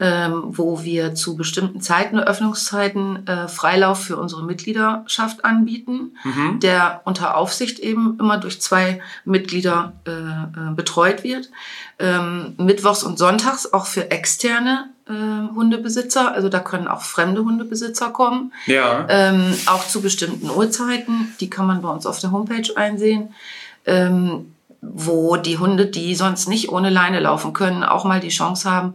ähm, 0.00 0.42
wo 0.46 0.82
wir 0.82 1.14
zu 1.14 1.36
bestimmten 1.36 1.80
Zeiten, 1.80 2.18
Öffnungszeiten, 2.18 3.26
äh, 3.28 3.46
Freilauf 3.48 4.02
für 4.02 4.16
unsere 4.16 4.42
Mitgliederschaft 4.42 5.44
anbieten, 5.44 6.16
Mhm. 6.24 6.58
der 6.60 7.02
unter 7.04 7.36
Aufsicht 7.36 7.78
eben 7.78 8.18
immer 8.18 8.38
durch 8.38 8.60
zwei 8.60 9.00
Mitglieder 9.24 9.92
äh, 10.06 10.10
äh, 10.10 10.74
betreut 10.74 11.22
wird. 11.22 11.48
Ähm, 12.00 12.54
mittwochs 12.58 13.04
und 13.04 13.18
sonntags 13.18 13.72
auch 13.72 13.86
für 13.86 14.10
externe 14.10 14.88
äh, 15.08 15.54
Hundebesitzer, 15.54 16.32
also 16.32 16.48
da 16.48 16.58
können 16.58 16.88
auch 16.88 17.02
fremde 17.02 17.44
Hundebesitzer 17.44 18.10
kommen. 18.10 18.52
Ja. 18.66 19.06
Ähm, 19.08 19.54
auch 19.66 19.86
zu 19.86 20.02
bestimmten 20.02 20.50
Uhrzeiten, 20.50 21.34
die 21.38 21.50
kann 21.50 21.66
man 21.66 21.82
bei 21.82 21.88
uns 21.88 22.04
auf 22.04 22.18
der 22.18 22.32
Homepage 22.32 22.76
einsehen, 22.76 23.32
ähm, 23.86 24.54
wo 24.80 25.36
die 25.36 25.58
Hunde, 25.58 25.86
die 25.86 26.14
sonst 26.14 26.48
nicht 26.48 26.68
ohne 26.70 26.90
Leine 26.90 27.20
laufen 27.20 27.52
können, 27.52 27.84
auch 27.84 28.04
mal 28.04 28.20
die 28.20 28.28
Chance 28.28 28.70
haben, 28.70 28.94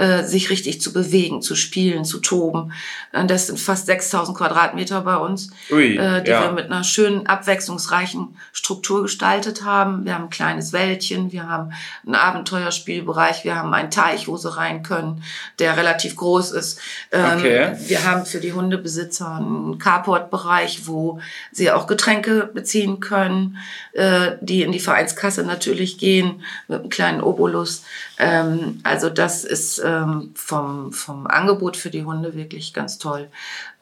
äh, 0.00 0.24
sich 0.24 0.48
richtig 0.48 0.80
zu 0.80 0.92
bewegen, 0.94 1.42
zu 1.42 1.54
spielen, 1.54 2.04
zu 2.06 2.18
toben. 2.20 2.72
Äh, 3.12 3.26
Das 3.26 3.48
sind 3.48 3.60
fast 3.60 3.84
6000 3.86 4.36
Quadratmeter 4.36 5.02
bei 5.02 5.16
uns, 5.16 5.50
Ui, 5.70 5.96
äh, 5.96 6.22
die 6.22 6.30
ja. 6.30 6.42
wir 6.44 6.52
mit 6.52 6.66
einer 6.66 6.84
schönen, 6.84 7.26
abwechslungsreichen 7.26 8.36
Struktur 8.52 9.02
gestaltet 9.02 9.62
haben. 9.64 10.06
Wir 10.06 10.14
haben 10.14 10.24
ein 10.24 10.30
kleines 10.30 10.72
Wäldchen, 10.72 11.32
wir 11.32 11.46
haben 11.48 11.72
einen 12.06 12.14
Abenteuerspielbereich, 12.14 13.44
wir 13.44 13.56
haben 13.56 13.74
einen 13.74 13.90
Teich, 13.90 14.26
wo 14.26 14.36
sie 14.38 14.54
rein 14.56 14.82
können, 14.82 15.22
der 15.58 15.76
relativ 15.76 16.16
groß 16.16 16.52
ist. 16.52 16.80
Ähm, 17.12 17.38
Okay. 17.40 17.76
Wir 17.86 18.04
haben 18.04 18.24
für 18.26 18.40
die 18.40 18.52
Hundebesitzer 18.52 19.36
einen 19.36 19.78
Carport-Bereich, 19.78 20.86
wo 20.86 21.20
sie 21.52 21.70
auch 21.70 21.86
Getränke 21.86 22.50
beziehen 22.52 23.00
können, 23.00 23.58
äh, 23.92 24.32
die 24.40 24.62
in 24.62 24.72
die 24.72 24.80
Vereinskasse 24.80 25.42
natürlich 25.44 25.98
gehen, 25.98 26.42
mit 26.68 26.80
einem 26.80 26.88
kleinen 26.90 27.20
Obolus. 27.20 27.82
Ähm, 28.18 28.80
also 28.84 29.10
das 29.10 29.44
ist 29.44 29.78
ähm, 29.90 30.30
vom, 30.34 30.92
vom 30.92 31.26
Angebot 31.26 31.76
für 31.76 31.90
die 31.90 32.04
Hunde 32.04 32.34
wirklich 32.34 32.72
ganz 32.72 32.98
toll. 32.98 33.28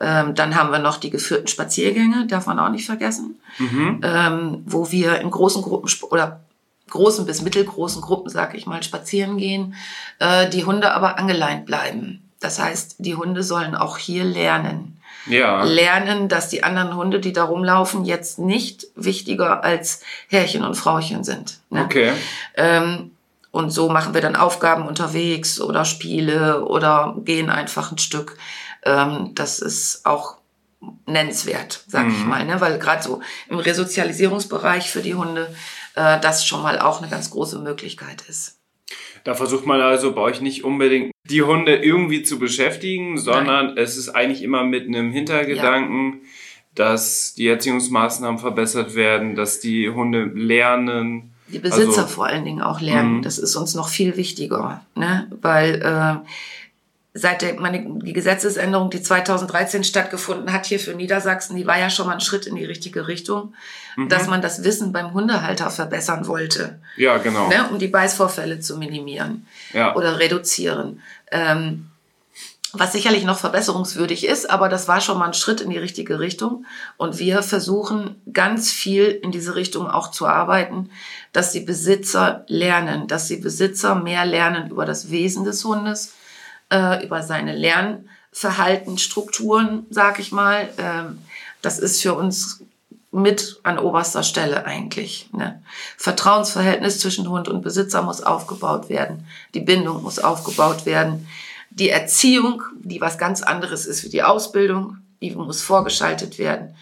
Ähm, 0.01 0.35
dann 0.35 0.55
haben 0.55 0.71
wir 0.73 0.79
noch 0.79 0.97
die 0.97 1.11
geführten 1.11 1.49
Spaziergänge, 1.49 2.27
darf 2.27 2.47
man 2.47 2.59
auch 2.59 2.71
nicht 2.71 2.87
vergessen, 2.87 3.39
Mhm. 3.59 4.01
ähm, 4.03 4.63
wo 4.67 4.91
wir 4.91 5.21
in 5.21 5.31
großen 5.31 5.63
Gruppen 5.63 5.91
oder 6.11 6.41
großen 6.91 7.27
bis 7.27 7.43
mittelgroßen 7.43 8.01
Gruppen, 8.01 8.31
sag 8.31 8.55
ich 8.55 8.67
mal, 8.67 8.83
spazieren 8.83 9.37
gehen, 9.37 9.75
äh, 10.21 10.49
die 10.49 10.65
Hunde 10.65 10.93
aber 10.93 11.19
angeleint 11.19 11.67
bleiben. 11.67 12.23
Das 12.41 12.59
heißt, 12.59 12.97
die 12.99 13.17
Hunde 13.17 13.43
sollen 13.43 13.75
auch 13.75 13.99
hier 13.99 14.25
lernen. 14.25 14.95
Ja. 15.27 15.65
Lernen, 15.65 16.29
dass 16.29 16.49
die 16.49 16.63
anderen 16.63 16.95
Hunde, 16.97 17.21
die 17.21 17.33
da 17.35 17.45
rumlaufen, 17.45 18.05
jetzt 18.07 18.39
nicht 18.39 18.87
wichtiger 18.95 19.63
als 19.65 20.01
Herrchen 20.29 20.63
und 20.65 20.75
Frauchen 20.75 21.25
sind. 21.25 21.59
Ne? 21.69 21.85
Okay. 21.85 22.13
Ähm, 22.57 23.11
und 23.51 23.71
so 23.71 23.89
machen 23.89 24.15
wir 24.15 24.21
dann 24.21 24.37
Aufgaben 24.37 24.87
unterwegs 24.87 25.61
oder 25.61 25.85
Spiele 25.85 26.65
oder 26.65 27.17
gehen 27.25 27.51
einfach 27.51 27.93
ein 27.93 27.99
Stück. 27.99 28.37
Ähm, 28.85 29.33
das 29.35 29.59
ist 29.59 30.05
auch 30.07 30.37
nennenswert, 31.07 31.85
sag 31.89 32.07
ich 32.09 32.19
Mhm. 32.19 32.29
mal, 32.29 32.45
ne? 32.47 32.61
weil 32.61 32.79
gerade 32.79 33.03
so 33.03 33.21
im 33.49 33.59
Resozialisierungsbereich 33.59 34.91
für 34.91 35.03
die 35.03 35.15
Hunde 35.15 35.55
äh, 35.95 36.21
das 36.21 36.47
schon 36.47 36.63
mal 36.63 36.79
auch 36.79 37.01
eine 37.01 37.11
ganz 37.11 37.31
große 37.31 37.59
Möglichkeit 37.59 38.23
ist. 38.29 38.59
Da 39.25 39.35
versucht 39.35 39.67
man 39.67 39.81
also 39.81 40.13
bei 40.13 40.21
euch 40.21 40.41
nicht 40.41 40.65
unbedingt 40.65 41.11
die 41.25 41.43
Hunde 41.43 41.77
irgendwie 41.77 42.23
zu 42.23 42.39
beschäftigen, 42.39 43.19
sondern 43.19 43.77
es 43.77 43.97
ist 43.97 44.11
eigentlich 44.11 44.43
immer 44.43 44.63
mit 44.65 44.87
einem 44.87 45.11
Hintergedanken, 45.11 46.23
dass 46.75 47.35
die 47.35 47.49
Erziehungsmaßnahmen 47.49 48.39
verbessert 48.39 48.95
werden, 48.95 49.35
dass 49.35 49.59
die 49.61 49.91
Hunde 49.91 50.25
lernen. 50.35 51.35
Die 51.53 51.59
Besitzer 51.59 52.03
Also- 52.03 52.07
vor 52.07 52.27
allen 52.27 52.45
Dingen 52.45 52.63
auch 52.63 52.81
lernen. 52.81 53.19
Mhm. 53.19 53.23
Das 53.23 53.39
ist 53.39 53.57
uns 53.57 53.75
noch 53.75 53.89
viel 53.89 54.17
wichtiger, 54.17 54.83
ne? 54.95 55.27
weil 55.41 55.83
äh, 55.83 56.29
seit 57.15 57.43
der, 57.43 57.59
meine, 57.59 57.85
die 58.03 58.13
Gesetzesänderung, 58.13 58.91
die 58.91 59.03
2013 59.03 59.83
stattgefunden 59.83 60.53
hat 60.53 60.67
hier 60.67 60.79
für 60.79 60.95
Niedersachsen, 60.95 61.57
die 61.57 61.67
war 61.67 61.79
ja 61.79 61.91
schon 61.91 62.07
mal 62.07 62.13
ein 62.15 62.21
Schritt 62.21 62.47
in 62.47 62.55
die 62.55 62.65
richtige 62.65 63.09
Richtung, 63.09 63.55
Mhm. 63.97 64.09
dass 64.09 64.29
man 64.29 64.41
das 64.43 64.63
Wissen 64.63 64.93
beim 64.93 65.13
Hundehalter 65.15 65.71
verbessern 65.71 66.27
wollte, 66.29 66.79
Ja, 66.97 67.19
genau. 67.19 67.49
ne? 67.49 67.69
um 67.71 67.79
die 67.81 67.89
Beißvorfälle 67.89 68.61
zu 68.61 68.77
minimieren 68.79 69.47
Ja. 69.73 69.97
oder 69.97 70.21
reduzieren. 70.21 71.01
Ähm, 71.33 71.88
was 72.73 72.93
sicherlich 72.93 73.25
noch 73.25 73.39
verbesserungswürdig 73.39 74.25
ist, 74.27 74.51
aber 74.51 74.69
das 74.69 74.89
war 74.89 75.01
schon 75.01 75.19
mal 75.19 75.27
ein 75.27 75.35
Schritt 75.35 75.63
in 75.63 75.71
die 75.71 75.79
richtige 75.79 76.21
Richtung. 76.21 76.67
Und 76.99 77.19
wir 77.19 77.43
versuchen 77.43 78.21
ganz 78.33 78.71
viel 78.71 79.07
in 79.07 79.33
diese 79.33 79.55
Richtung 79.55 79.89
auch 79.89 80.11
zu 80.11 80.27
arbeiten, 80.27 80.91
dass 81.33 81.53
die 81.53 81.61
Besitzer 81.61 82.45
lernen, 82.47 83.07
dass 83.07 83.27
die 83.27 83.37
Besitzer 83.37 83.95
mehr 83.95 84.27
lernen 84.27 84.69
über 84.71 84.85
das 84.85 85.11
Wesen 85.11 85.45
des 85.45 85.65
Hundes, 85.65 86.13
äh, 86.71 87.03
über 87.05 87.23
seine 87.23 87.57
Lernverhaltensstrukturen, 87.57 89.87
sag 89.89 90.19
ich 90.19 90.31
mal. 90.31 90.69
Ähm, 90.77 91.23
das 91.63 91.79
ist 91.79 92.03
für 92.03 92.13
uns 92.15 92.63
mit 93.11 93.61
an 93.63 93.79
oberster 93.79 94.23
Stelle 94.23 94.67
eigentlich. 94.67 95.31
Ne? 95.33 95.63
Vertrauensverhältnis 95.97 97.01
zwischen 97.01 97.31
Hund 97.31 97.49
und 97.49 97.63
Besitzer 97.63 98.03
muss 98.03 98.21
aufgebaut 98.21 98.91
werden. 98.91 99.27
Die 99.55 99.61
Bindung 99.61 100.03
muss 100.03 100.19
aufgebaut 100.19 100.85
werden. 100.85 101.27
Die 101.71 101.91
Erziehung, 101.91 102.63
die 102.81 103.01
was 103.01 103.19
ganz 103.19 103.43
anderes 103.43 103.87
ist 103.87 104.05
wie 104.05 104.09
die 104.09 104.23
Ausbildung, 104.23 104.99
die 105.21 105.31
muss 105.35 105.63
vorgeschaltet 105.63 106.39
werden. 106.39 106.75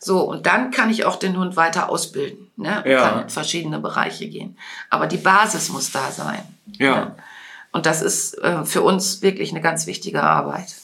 So, 0.00 0.20
und 0.20 0.46
dann 0.46 0.70
kann 0.70 0.90
ich 0.90 1.06
auch 1.06 1.16
den 1.16 1.38
Hund 1.38 1.56
weiter 1.56 1.88
ausbilden. 1.88 2.50
Ne? 2.56 2.84
Ja. 2.86 3.08
Kann 3.08 3.22
in 3.22 3.28
verschiedene 3.30 3.78
Bereiche 3.80 4.28
gehen. 4.28 4.58
Aber 4.90 5.06
die 5.06 5.16
Basis 5.16 5.70
muss 5.70 5.92
da 5.92 6.10
sein. 6.10 6.42
Ja. 6.78 6.94
Ne? 6.96 7.14
Und 7.72 7.86
das 7.86 8.02
ist 8.02 8.34
äh, 8.38 8.64
für 8.64 8.82
uns 8.82 9.22
wirklich 9.22 9.50
eine 9.50 9.62
ganz 9.62 9.86
wichtige 9.86 10.22
Arbeit. 10.22 10.74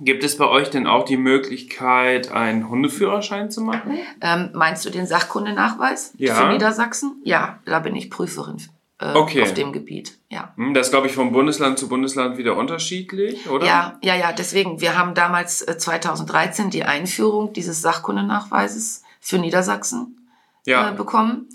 Gibt 0.00 0.24
es 0.24 0.36
bei 0.36 0.46
euch 0.46 0.70
denn 0.70 0.86
auch 0.86 1.04
die 1.04 1.16
Möglichkeit, 1.16 2.30
einen 2.32 2.68
Hundeführerschein 2.68 3.50
zu 3.50 3.60
machen? 3.60 3.98
Ähm, 4.20 4.50
meinst 4.54 4.84
du 4.84 4.90
den 4.90 5.06
Sachkundenachweis 5.06 6.12
Ja. 6.16 6.34
für 6.34 6.48
Niedersachsen? 6.48 7.20
Ja, 7.24 7.58
da 7.64 7.78
bin 7.80 7.94
ich 7.94 8.10
Prüferin 8.10 8.58
äh, 9.00 9.14
Okay. 9.14 9.42
auf 9.42 9.54
dem 9.54 9.72
Gebiet. 9.72 10.18
Ja. 10.28 10.52
Hm, 10.56 10.74
Das 10.74 10.88
ist, 10.88 10.90
glaube 10.90 11.06
ich, 11.06 11.12
von 11.14 11.32
Bundesland 11.32 11.78
zu 11.78 11.88
Bundesland 11.88 12.36
wieder 12.38 12.56
unterschiedlich, 12.56 13.48
oder? 13.48 13.66
Ja, 13.66 13.98
ja, 14.02 14.14
ja, 14.16 14.32
deswegen, 14.32 14.80
wir 14.80 14.98
haben 14.98 15.14
damals 15.14 15.62
äh, 15.62 15.78
2013 15.78 16.70
die 16.70 16.84
Einführung 16.84 17.52
dieses 17.52 17.80
Sachkundenachweises 17.82 19.02
für 19.20 19.38
Niedersachsen 19.38 20.28
äh, 20.66 20.70
Ja. 20.72 20.90
bekommen. 20.90 21.48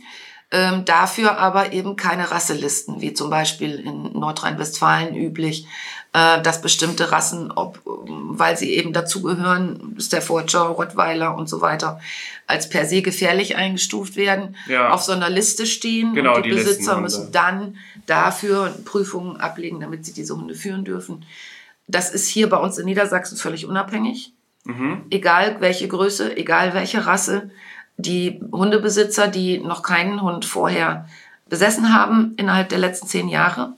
Ähm, 0.52 0.86
dafür 0.86 1.40
aber 1.40 1.74
eben 1.74 1.96
keine 1.96 2.30
Rasselisten, 2.30 3.02
wie 3.02 3.14
zum 3.14 3.30
Beispiel 3.32 3.80
in 3.80 4.14
Nordrhein-Westfalen 4.14 5.16
üblich, 5.16 5.66
äh, 6.14 6.42
dass 6.42 6.62
bestimmte 6.62 7.12
Rassen, 7.12 7.52
ob, 7.52 7.80
weil 7.86 8.56
sie 8.58 8.72
eben 8.74 8.94
dazugehören, 8.94 9.96
Staffordshire, 10.00 10.70
Rottweiler 10.70 11.36
und 11.36 11.50
so 11.50 11.62
weiter, 11.62 12.00
als 12.48 12.70
per 12.70 12.86
se 12.86 13.02
gefährlich 13.02 13.56
eingestuft 13.56 14.16
werden, 14.16 14.56
Ja. 14.68 14.92
auf 14.92 15.02
so 15.02 15.12
einer 15.12 15.30
Liste 15.30 15.66
stehen 15.66 16.14
Genau, 16.14 16.36
und 16.36 16.46
die, 16.46 16.50
die 16.50 16.56
Besitzer 16.56 17.00
müssen 17.00 17.32
dann 17.32 17.78
dafür 18.06 18.74
Prüfungen 18.86 19.38
ablegen, 19.38 19.80
damit 19.80 20.06
sie 20.06 20.14
diese 20.14 20.36
Hunde 20.36 20.54
führen 20.56 20.84
dürfen. 20.86 21.26
Das 21.88 22.10
ist 22.12 22.28
hier 22.28 22.48
bei 22.50 22.58
uns 22.58 22.78
in 22.78 22.86
Niedersachsen 22.86 23.38
völlig 23.38 23.66
unabhängig 23.66 24.32
Mhm. 24.66 25.02
egal 25.10 25.58
welche 25.60 25.90
Größe, 25.90 26.38
egal 26.38 26.74
welche 26.74 27.06
Rasse, 27.06 27.52
die 27.98 28.40
Hundebesitzer, 28.52 29.28
die 29.28 29.60
noch 29.60 29.84
keinen 29.84 30.22
Hund 30.22 30.46
vorher 30.46 31.10
besessen 31.50 31.94
haben 31.94 32.34
innerhalb 32.38 32.70
der 32.70 32.78
letzten 32.80 33.08
zehn 33.08 33.28
Jahre, 33.28 33.74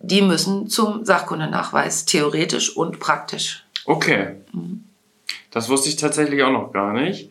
die 0.00 0.22
müssen 0.22 0.68
zum 0.68 1.04
Sachkundenachweis, 1.04 2.04
theoretisch 2.04 2.76
und 2.76 3.00
praktisch. 3.00 3.64
Okay. 3.84 4.36
Das 5.50 5.68
wusste 5.68 5.88
ich 5.88 5.96
tatsächlich 5.96 6.42
auch 6.42 6.52
noch 6.52 6.72
gar 6.72 6.92
nicht. 6.92 7.30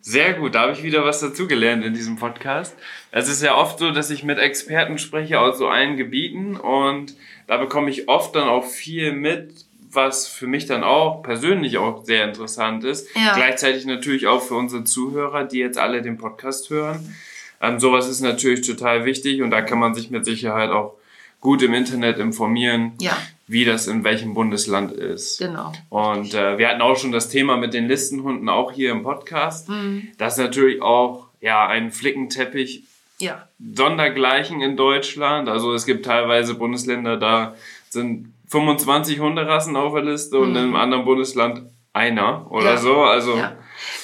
Sehr 0.00 0.34
gut, 0.34 0.54
da 0.54 0.62
habe 0.62 0.72
ich 0.72 0.82
wieder 0.82 1.04
was 1.04 1.20
dazugelernt 1.20 1.84
in 1.84 1.94
diesem 1.94 2.16
Podcast. 2.16 2.76
Es 3.10 3.28
ist 3.28 3.42
ja 3.42 3.56
oft 3.56 3.78
so, 3.78 3.90
dass 3.90 4.10
ich 4.10 4.22
mit 4.22 4.38
Experten 4.38 4.98
spreche 4.98 5.40
aus 5.40 5.58
so 5.58 5.68
allen 5.68 5.96
Gebieten 5.96 6.56
und 6.56 7.14
da 7.46 7.56
bekomme 7.56 7.90
ich 7.90 8.08
oft 8.08 8.34
dann 8.36 8.48
auch 8.48 8.64
viel 8.64 9.12
mit, 9.12 9.66
was 9.90 10.28
für 10.28 10.46
mich 10.46 10.66
dann 10.66 10.84
auch 10.84 11.22
persönlich 11.22 11.78
auch 11.78 12.04
sehr 12.04 12.24
interessant 12.24 12.84
ist. 12.84 13.08
Ja. 13.16 13.34
Gleichzeitig 13.34 13.84
natürlich 13.86 14.26
auch 14.26 14.42
für 14.42 14.54
unsere 14.54 14.84
Zuhörer, 14.84 15.44
die 15.44 15.58
jetzt 15.58 15.78
alle 15.78 16.02
den 16.02 16.18
Podcast 16.18 16.70
hören. 16.70 17.16
Ähm, 17.60 17.80
sowas 17.80 18.08
ist 18.08 18.20
natürlich 18.20 18.66
total 18.66 19.04
wichtig 19.04 19.42
und 19.42 19.50
da 19.50 19.62
kann 19.62 19.78
man 19.78 19.94
sich 19.94 20.10
mit 20.10 20.24
Sicherheit 20.24 20.70
auch 20.70 20.95
gut 21.40 21.62
im 21.62 21.74
Internet 21.74 22.18
informieren, 22.18 22.92
Ja, 23.00 23.16
wie 23.46 23.64
das 23.64 23.86
in 23.86 24.02
welchem 24.04 24.34
Bundesland 24.34 24.92
ist. 24.92 25.38
genau. 25.38 25.72
Und 25.88 26.34
äh, 26.34 26.58
wir 26.58 26.68
hatten 26.68 26.80
auch 26.82 26.96
schon 26.96 27.12
das 27.12 27.28
Thema 27.28 27.56
mit 27.56 27.74
den 27.74 27.86
Listenhunden 27.88 28.48
auch 28.48 28.72
hier 28.72 28.90
im 28.90 29.02
Podcast. 29.02 29.68
Mhm. 29.68 30.08
Das 30.18 30.34
ist 30.34 30.38
natürlich 30.44 30.82
auch 30.82 31.28
ja 31.40 31.66
ein 31.66 31.92
Flickenteppich 31.92 32.84
Ja, 33.20 33.48
sondergleichen 33.74 34.60
in 34.62 34.76
Deutschland. 34.76 35.48
Also 35.48 35.72
es 35.74 35.86
gibt 35.86 36.04
teilweise 36.06 36.54
Bundesländer, 36.54 37.16
da 37.16 37.54
sind 37.88 38.32
25 38.48 39.20
Hunderassen 39.20 39.76
auf 39.76 39.94
der 39.94 40.02
Liste 40.04 40.38
und 40.38 40.50
in 40.50 40.56
einem 40.56 40.76
anderen 40.76 41.04
Bundesland 41.04 41.62
einer 41.92 42.50
oder 42.50 42.62
Mhm. 42.72 42.76
Ja. 42.76 42.76
so. 42.78 42.96
Also 43.02 43.36
ja. 43.36 43.52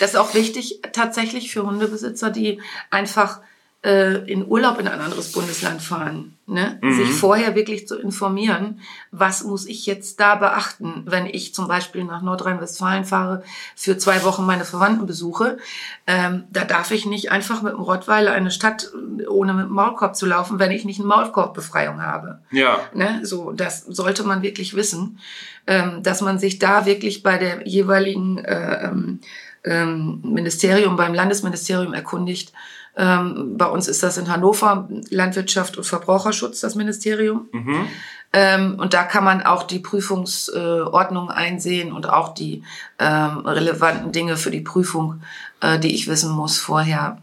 Das 0.00 0.10
ist 0.10 0.16
auch 0.16 0.34
wichtig 0.34 0.80
tatsächlich 0.92 1.50
für 1.52 1.62
Hundebesitzer, 1.64 2.30
die 2.30 2.60
einfach 2.90 3.40
in 3.82 4.46
Urlaub 4.46 4.78
in 4.78 4.86
ein 4.86 5.00
anderes 5.00 5.32
Bundesland 5.32 5.82
fahren. 5.82 6.36
Ne? 6.46 6.78
Mhm. 6.82 6.94
Sich 6.94 7.10
vorher 7.10 7.56
wirklich 7.56 7.88
zu 7.88 7.98
informieren, 7.98 8.80
was 9.10 9.42
muss 9.42 9.66
ich 9.66 9.86
jetzt 9.86 10.20
da 10.20 10.36
beachten, 10.36 11.02
wenn 11.06 11.26
ich 11.26 11.52
zum 11.54 11.66
Beispiel 11.66 12.04
nach 12.04 12.22
Nordrhein-Westfalen 12.22 13.04
fahre, 13.04 13.42
für 13.74 13.98
zwei 13.98 14.22
Wochen 14.22 14.46
meine 14.46 14.64
Verwandten 14.64 15.06
besuche. 15.06 15.58
Ähm, 16.06 16.44
da 16.50 16.64
darf 16.64 16.92
ich 16.92 17.06
nicht 17.06 17.32
einfach 17.32 17.62
mit 17.62 17.72
dem 17.72 17.80
Rottweiler 17.80 18.32
eine 18.32 18.52
Stadt 18.52 18.92
äh, 19.18 19.26
ohne 19.26 19.54
mit 19.54 19.66
dem 19.66 19.72
Maulkorb 19.72 20.14
zu 20.14 20.26
laufen, 20.26 20.58
wenn 20.60 20.70
ich 20.70 20.84
nicht 20.84 21.00
eine 21.00 21.08
Maulkorbbefreiung 21.08 22.02
habe. 22.02 22.40
ja, 22.50 22.80
Ne? 22.94 23.20
So, 23.24 23.50
das 23.52 23.84
sollte 23.86 24.22
man 24.22 24.42
wirklich 24.42 24.74
wissen, 24.76 25.18
ähm, 25.66 26.02
dass 26.02 26.20
man 26.20 26.38
sich 26.38 26.58
da 26.58 26.86
wirklich 26.86 27.22
bei 27.22 27.38
der 27.38 27.66
jeweiligen 27.66 28.38
äh, 28.38 28.84
ähm, 28.84 29.20
ähm, 29.64 30.20
Ministerium, 30.24 30.96
beim 30.96 31.14
Landesministerium 31.14 31.94
erkundigt. 31.94 32.52
Ähm, 32.96 33.56
bei 33.56 33.66
uns 33.66 33.88
ist 33.88 34.02
das 34.02 34.18
in 34.18 34.28
Hannover 34.28 34.88
Landwirtschaft 35.11 35.76
und 35.76 35.84
Verbraucherschutz, 35.84 36.61
das 36.61 36.75
Ministerium. 36.75 37.49
mhm. 37.52 37.87
Ähm, 38.34 38.76
und 38.78 38.94
da 38.94 39.04
kann 39.04 39.25
man 39.25 39.42
auch 39.42 39.62
die 39.62 39.78
Prüfungsordnung 39.78 41.28
äh, 41.28 41.32
einsehen 41.32 41.92
und 41.92 42.08
auch 42.08 42.32
die 42.32 42.64
ähm, 42.99 43.38
relevanten 43.46 44.11
Dinge 44.11 44.38
für 44.38 44.50
die 44.50 44.62
Prüfung, 44.62 45.22
äh, 45.61 45.78
die 45.78 45.94
ich 45.94 46.08
wissen 46.08 46.32
muss 46.32 46.58
vorher, 46.58 47.18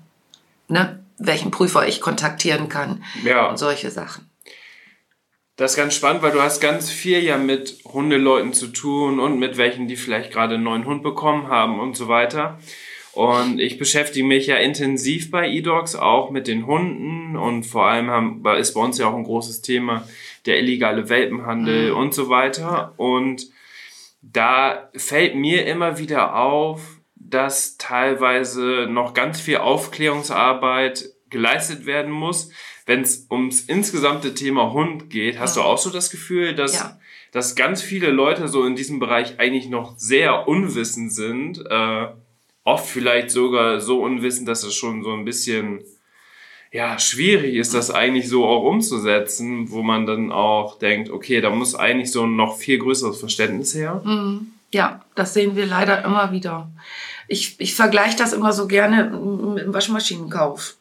ne? 0.68 1.00
welchen 1.18 1.50
Prüfer 1.50 1.88
ich 1.88 2.00
kontaktieren 2.00 2.70
kann 2.70 3.04
ja. 3.24 3.48
und 3.48 3.58
solche 3.58 3.90
Sachen. 3.90 4.30
Das 5.56 5.72
ist 5.72 5.78
ganz 5.78 5.96
spannend, 5.96 6.22
weil 6.22 6.32
du 6.32 6.42
hast 6.42 6.62
ganz 6.62 6.90
viel 6.90 7.20
ja 7.20 7.38
mit 7.38 7.80
Hundeleuten 7.86 8.54
zu 8.54 8.68
tun 8.68 9.20
und 9.20 9.40
mit 9.40 9.58
welchen, 9.58 9.88
die 9.88 9.98
vielleicht 9.98 10.32
gerade 10.32 10.56
einen 10.56 10.64
neuen 10.64 10.86
Hund 10.86 11.04
bekommen 11.04 11.50
haben 11.50 11.80
und 11.80 11.98
so 11.98 12.08
weiter. 12.08 12.60
Und 13.14 13.60
ich 13.60 13.78
beschäftige 13.78 14.26
mich 14.26 14.48
ja 14.48 14.56
intensiv 14.58 15.32
bei 15.32 15.50
eDogs 15.50 15.96
auch 15.96 16.30
mit 16.30 16.48
den 16.48 16.68
Hunden 16.68 17.36
und 17.36 17.64
vor 17.66 17.86
allem 17.88 18.10
haben, 18.10 18.46
ist 18.58 18.74
bei 18.74 18.82
uns 18.82 18.98
ja 18.98 19.08
auch 19.08 19.16
ein 19.16 19.24
großes 19.24 19.62
Thema 19.62 20.08
der 20.46 20.60
illegale 20.60 21.10
Welpenhandel 21.10 21.92
und 21.92 22.14
so 22.14 22.30
weiter. 22.30 22.94
Und 22.98 23.48
da 24.22 24.90
fällt 24.96 25.36
mir 25.36 25.66
immer 25.66 25.98
wieder 25.98 26.36
auf, 26.36 27.00
dass 27.16 27.78
teilweise 27.78 28.88
noch 28.90 29.14
ganz 29.14 29.40
viel 29.42 29.58
Aufklärungsarbeit 29.58 31.06
geleistet 31.30 31.86
werden 31.86 32.12
muss. 32.12 32.52
Wenn 32.86 33.02
es 33.02 33.28
ums 33.30 33.62
insgesamte 33.62 34.34
Thema 34.34 34.72
Hund 34.74 35.10
geht, 35.10 35.40
hast 35.40 35.58
du 35.58 35.62
auch 35.62 35.78
so 35.78 35.90
das 35.90 36.10
Gefühl, 36.10 36.56
dass, 36.56 36.80
Ja. 36.80 37.00
dass 37.32 37.56
ganz 37.56 37.82
viele 37.84 38.10
Leute 38.10 38.48
so 38.48 38.66
in 38.66 38.76
diesem 38.76 39.00
Bereich 39.00 39.40
eigentlich 39.40 39.70
noch 39.70 39.98
sehr 39.98 40.48
unwissend 40.48 41.14
sind. 41.14 41.64
Äh, 41.70 42.08
oft 42.64 42.88
vielleicht 42.88 43.32
sogar 43.32 43.80
so 43.80 44.02
unwissend, 44.02 44.48
dass 44.48 44.64
es 44.64 44.76
schon 44.76 45.04
so 45.04 45.14
ein 45.14 45.26
bisschen 45.26 45.84
ja, 46.72 47.00
schwierig 47.00 47.56
ist, 47.56 47.74
das 47.74 47.90
eigentlich 47.90 48.30
so 48.30 48.46
auch 48.46 48.64
umzusetzen, 48.64 49.72
wo 49.72 49.82
man 49.82 50.06
dann 50.06 50.32
auch 50.32 50.78
denkt, 50.78 51.10
okay, 51.10 51.42
da 51.42 51.50
muss 51.50 51.74
eigentlich 51.74 52.12
so 52.12 52.24
ein 52.24 52.36
noch 52.36 52.58
viel 52.58 52.78
größeres 52.78 53.20
Verständnis 53.20 53.74
her. 53.74 54.02
Mhm. 54.06 54.52
Ja, 54.72 55.04
das 55.16 55.34
sehen 55.34 55.56
wir 55.56 55.66
leider 55.66 56.06
immer 56.06 56.32
wieder. 56.32 56.70
Ich, 57.28 57.60
ich 57.60 57.74
vergleiche 57.74 58.18
das 58.18 58.34
immer 58.34 58.54
so 58.54 58.68
gerne 58.68 59.06
mit 59.06 59.64
dem 59.64 59.74
Waschmaschinenkauf. 59.74 60.76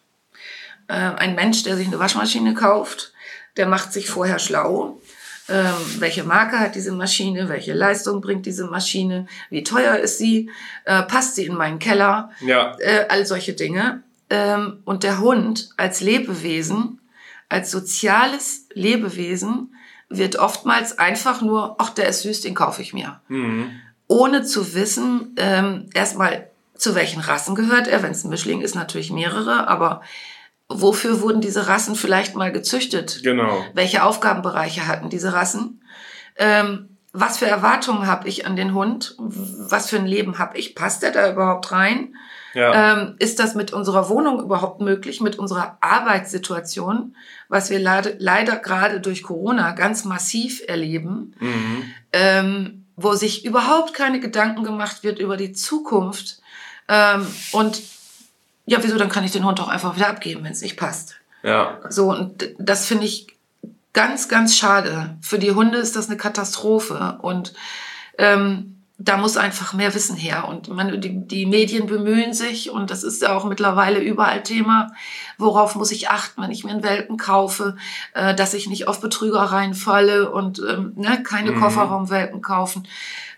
Äh, 0.88 0.92
ein 0.92 1.34
Mensch, 1.34 1.62
der 1.62 1.76
sich 1.76 1.86
eine 1.86 1.98
Waschmaschine 1.98 2.52
kauft, 2.52 3.12
der 3.56 3.66
macht 3.66 3.94
sich 3.94 4.08
vorher 4.08 4.38
schlau. 4.38 5.00
Ähm, 5.48 5.74
welche 5.98 6.24
Marke 6.24 6.58
hat 6.58 6.74
diese 6.74 6.92
Maschine? 6.92 7.48
Welche 7.48 7.72
Leistung 7.72 8.20
bringt 8.20 8.44
diese 8.46 8.66
Maschine? 8.66 9.26
Wie 9.50 9.62
teuer 9.62 9.96
ist 9.96 10.18
sie? 10.18 10.50
Äh, 10.84 11.02
passt 11.04 11.36
sie 11.36 11.46
in 11.46 11.54
meinen 11.54 11.78
Keller? 11.78 12.30
Ja, 12.40 12.76
äh, 12.80 13.06
all 13.08 13.24
solche 13.26 13.54
Dinge. 13.54 14.02
Ähm, 14.30 14.80
und 14.84 15.04
der 15.04 15.20
Hund 15.20 15.70
als 15.76 16.00
Lebewesen, 16.00 17.00
als 17.48 17.70
soziales 17.70 18.66
Lebewesen, 18.74 19.74
wird 20.10 20.36
oftmals 20.36 20.98
einfach 20.98 21.40
nur, 21.40 21.76
ach, 21.78 21.90
der 21.90 22.08
ist 22.08 22.22
süß, 22.22 22.42
den 22.42 22.54
kaufe 22.54 22.82
ich 22.82 22.92
mir. 22.92 23.20
mhm. 23.28 23.70
Ohne 24.10 24.42
zu 24.42 24.74
wissen, 24.74 25.34
ähm, 25.36 25.90
erstmal, 25.92 26.48
zu 26.74 26.94
welchen 26.94 27.20
Rassen 27.20 27.54
gehört 27.54 27.88
er. 27.88 28.02
Wenn 28.02 28.12
es 28.12 28.24
ein 28.24 28.30
Mischling 28.30 28.62
ist, 28.62 28.74
natürlich 28.74 29.12
mehrere, 29.12 29.68
aber 29.68 30.00
wofür 30.68 31.20
wurden 31.20 31.40
diese 31.40 31.66
Rassen 31.66 31.94
vielleicht 31.94 32.36
mal 32.36 32.52
gezüchtet? 32.52 33.22
genau. 33.22 33.64
Welche 33.74 34.02
Aufgabenbereiche 34.02 34.86
hatten 34.86 35.08
diese 35.08 35.32
Rassen? 35.32 35.82
Ähm, 36.36 36.90
was 37.12 37.38
für 37.38 37.46
Erwartungen 37.46 38.06
habe 38.06 38.28
ich 38.28 38.46
an 38.46 38.54
den 38.54 38.74
Hund? 38.74 39.16
Was 39.18 39.88
für 39.88 39.96
ein 39.96 40.06
Leben 40.06 40.38
habe 40.38 40.58
ich? 40.58 40.74
Passt 40.74 41.02
er 41.02 41.10
da 41.10 41.30
überhaupt 41.30 41.72
rein? 41.72 42.14
Ja, 42.54 42.92
Ähm, 42.92 43.16
ist 43.18 43.38
das 43.38 43.54
mit 43.54 43.72
unserer 43.72 44.08
Wohnung 44.08 44.42
überhaupt 44.42 44.80
möglich, 44.80 45.20
mit 45.20 45.38
unserer 45.38 45.78
Arbeitssituation, 45.80 47.14
was 47.48 47.70
wir 47.70 47.78
leider, 47.78 48.12
leider 48.18 48.56
gerade 48.56 49.00
durch 49.00 49.22
Corona 49.22 49.72
ganz 49.72 50.04
massiv 50.04 50.62
erleben, 50.66 51.34
mhm. 51.40 51.82
ähm, 52.12 52.84
wo 52.96 53.14
sich 53.14 53.44
überhaupt 53.44 53.94
keine 53.94 54.18
Gedanken 54.18 54.64
gemacht 54.64 55.04
wird 55.04 55.18
über 55.18 55.36
die 55.36 55.52
Zukunft. 55.52 56.40
Ähm, 56.88 57.26
und 57.52 57.80
ja, 58.68 58.78
wieso, 58.82 58.98
dann 58.98 59.08
kann 59.08 59.24
ich 59.24 59.32
den 59.32 59.44
Hund 59.44 59.58
doch 59.58 59.68
einfach 59.68 59.96
wieder 59.96 60.08
abgeben, 60.08 60.44
wenn 60.44 60.52
es 60.52 60.60
nicht 60.62 60.76
passt. 60.76 61.16
ja, 61.42 61.78
So, 61.88 62.10
und 62.10 62.50
das 62.58 62.86
finde 62.86 63.04
ich 63.06 63.26
ganz, 63.94 64.28
ganz 64.28 64.56
schade. 64.56 65.16
Für 65.22 65.38
die 65.38 65.52
Hunde 65.52 65.78
ist 65.78 65.96
das 65.96 66.08
eine 66.08 66.16
Katastrophe. 66.18 67.18
Und 67.22 67.54
ähm, 68.18 68.74
da 69.00 69.16
muss 69.16 69.36
einfach 69.36 69.72
mehr 69.74 69.94
Wissen 69.94 70.16
her. 70.16 70.46
Und 70.48 70.68
man, 70.68 71.00
die, 71.00 71.26
die 71.26 71.46
Medien 71.46 71.86
bemühen 71.86 72.34
sich, 72.34 72.70
und 72.70 72.90
das 72.90 73.04
ist 73.04 73.22
ja 73.22 73.34
auch 73.36 73.44
mittlerweile 73.44 74.00
überall 74.00 74.42
Thema, 74.42 74.92
worauf 75.38 75.76
muss 75.76 75.92
ich 75.92 76.10
achten, 76.10 76.42
wenn 76.42 76.50
ich 76.50 76.64
mir 76.64 76.72
einen 76.72 76.82
Welpen 76.82 77.16
kaufe, 77.16 77.76
äh, 78.14 78.34
dass 78.34 78.54
ich 78.54 78.68
nicht 78.68 78.88
auf 78.88 79.00
Betrügereien 79.00 79.74
falle 79.74 80.30
und 80.30 80.58
ähm, 80.68 80.92
ne, 80.96 81.22
keine 81.22 81.52
Mhm. 81.52 81.60
Kofferraumwelpen 81.60 82.42
kaufen. 82.42 82.86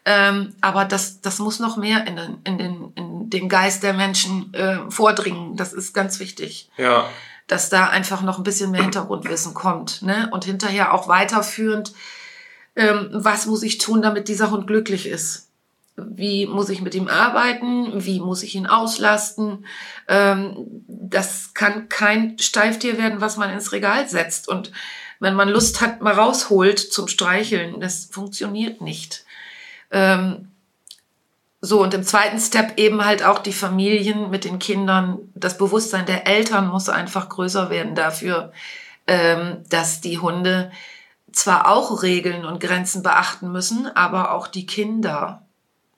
Ähm, 0.05 0.55
aber 0.61 0.85
das, 0.85 1.21
das 1.21 1.39
muss 1.39 1.59
noch 1.59 1.77
mehr 1.77 2.07
in 2.07 2.17
den, 2.17 2.39
in 2.45 2.59
den, 2.59 2.93
in 2.95 3.31
den 3.31 3.49
Geist 3.49 3.83
der 3.83 3.93
Menschen 3.93 4.53
äh, 4.55 4.91
vordringen. 4.91 5.57
Das 5.57 5.73
ist 5.73 5.93
ganz 5.93 6.21
wichtig 6.21 6.71
ja, 6.79 7.07
dass 7.51 7.69
da 7.69 7.89
einfach 7.89 8.23
noch 8.23 8.39
ein 8.39 8.45
bisschen 8.45 8.71
mehr 8.71 8.83
Hintergrundwissen 8.83 9.55
kommt. 9.55 10.03
Ne? 10.03 10.29
Und 10.33 10.45
hinterher 10.45 10.95
auch 10.95 11.09
weiterführend, 11.09 11.93
ähm, 12.77 13.09
was 13.13 13.47
muss 13.47 13.65
ich 13.65 13.79
tun, 13.79 14.03
damit 14.03 14.29
dieser 14.29 14.53
Hund 14.53 14.69
glücklich 14.69 15.07
ist? 15.07 15.49
Wie 15.97 16.47
muss 16.47 16.69
ich 16.69 16.81
mit 16.81 16.95
ihm 16.95 17.09
arbeiten? 17.09 18.05
Wie 18.05 18.21
muss 18.21 18.45
ich 18.45 18.55
ihn 18.55 18.69
auslasten? 18.69 19.67
Ähm, 20.07 20.85
das 20.87 21.53
kann 21.53 21.89
kein 21.89 22.39
Steiftier 22.39 22.99
werden, 22.99 23.21
was 23.21 23.37
man 23.37 23.51
ins 23.51 23.73
Regal 23.73 24.09
setzt. 24.09 24.49
Und 24.49 24.71
wenn 25.19 25.35
man 25.35 25.49
Lust 25.49 25.81
hat, 25.81 26.01
mal 26.01 26.15
rausholt 26.15 26.79
zum 26.79 27.09
Streicheln, 27.09 27.81
das 27.81 28.07
funktioniert 28.11 28.81
nicht. 28.81 29.25
Ähm, 29.91 30.49
so, 31.63 31.83
und 31.83 31.93
im 31.93 32.05
zweiten 32.05 32.41
Step 32.41 32.79
eben 32.79 33.05
halt 33.05 33.23
auch 33.23 33.39
die 33.39 33.53
Familien 33.53 34.31
mit 34.31 34.45
den 34.45 34.59
Kindern. 34.59 35.19
Das 35.35 35.59
Bewusstsein 35.59 36.07
der 36.07 36.27
Eltern 36.27 36.69
muss 36.69 36.89
einfach 36.89 37.29
größer 37.29 37.69
werden 37.69 37.95
dafür, 37.95 38.53
ähm, 39.07 39.59
dass 39.69 40.01
die 40.01 40.19
Hunde 40.19 40.73
zwar 41.33 41.71
auch 41.71 42.03
Regeln 42.03 42.45
und 42.45 42.61
Grenzen 42.61 43.03
beachten 43.03 43.53
müssen, 43.53 43.87
aber 43.95 44.33
auch 44.33 44.47
die 44.47 44.67
Kinder. 44.67 45.43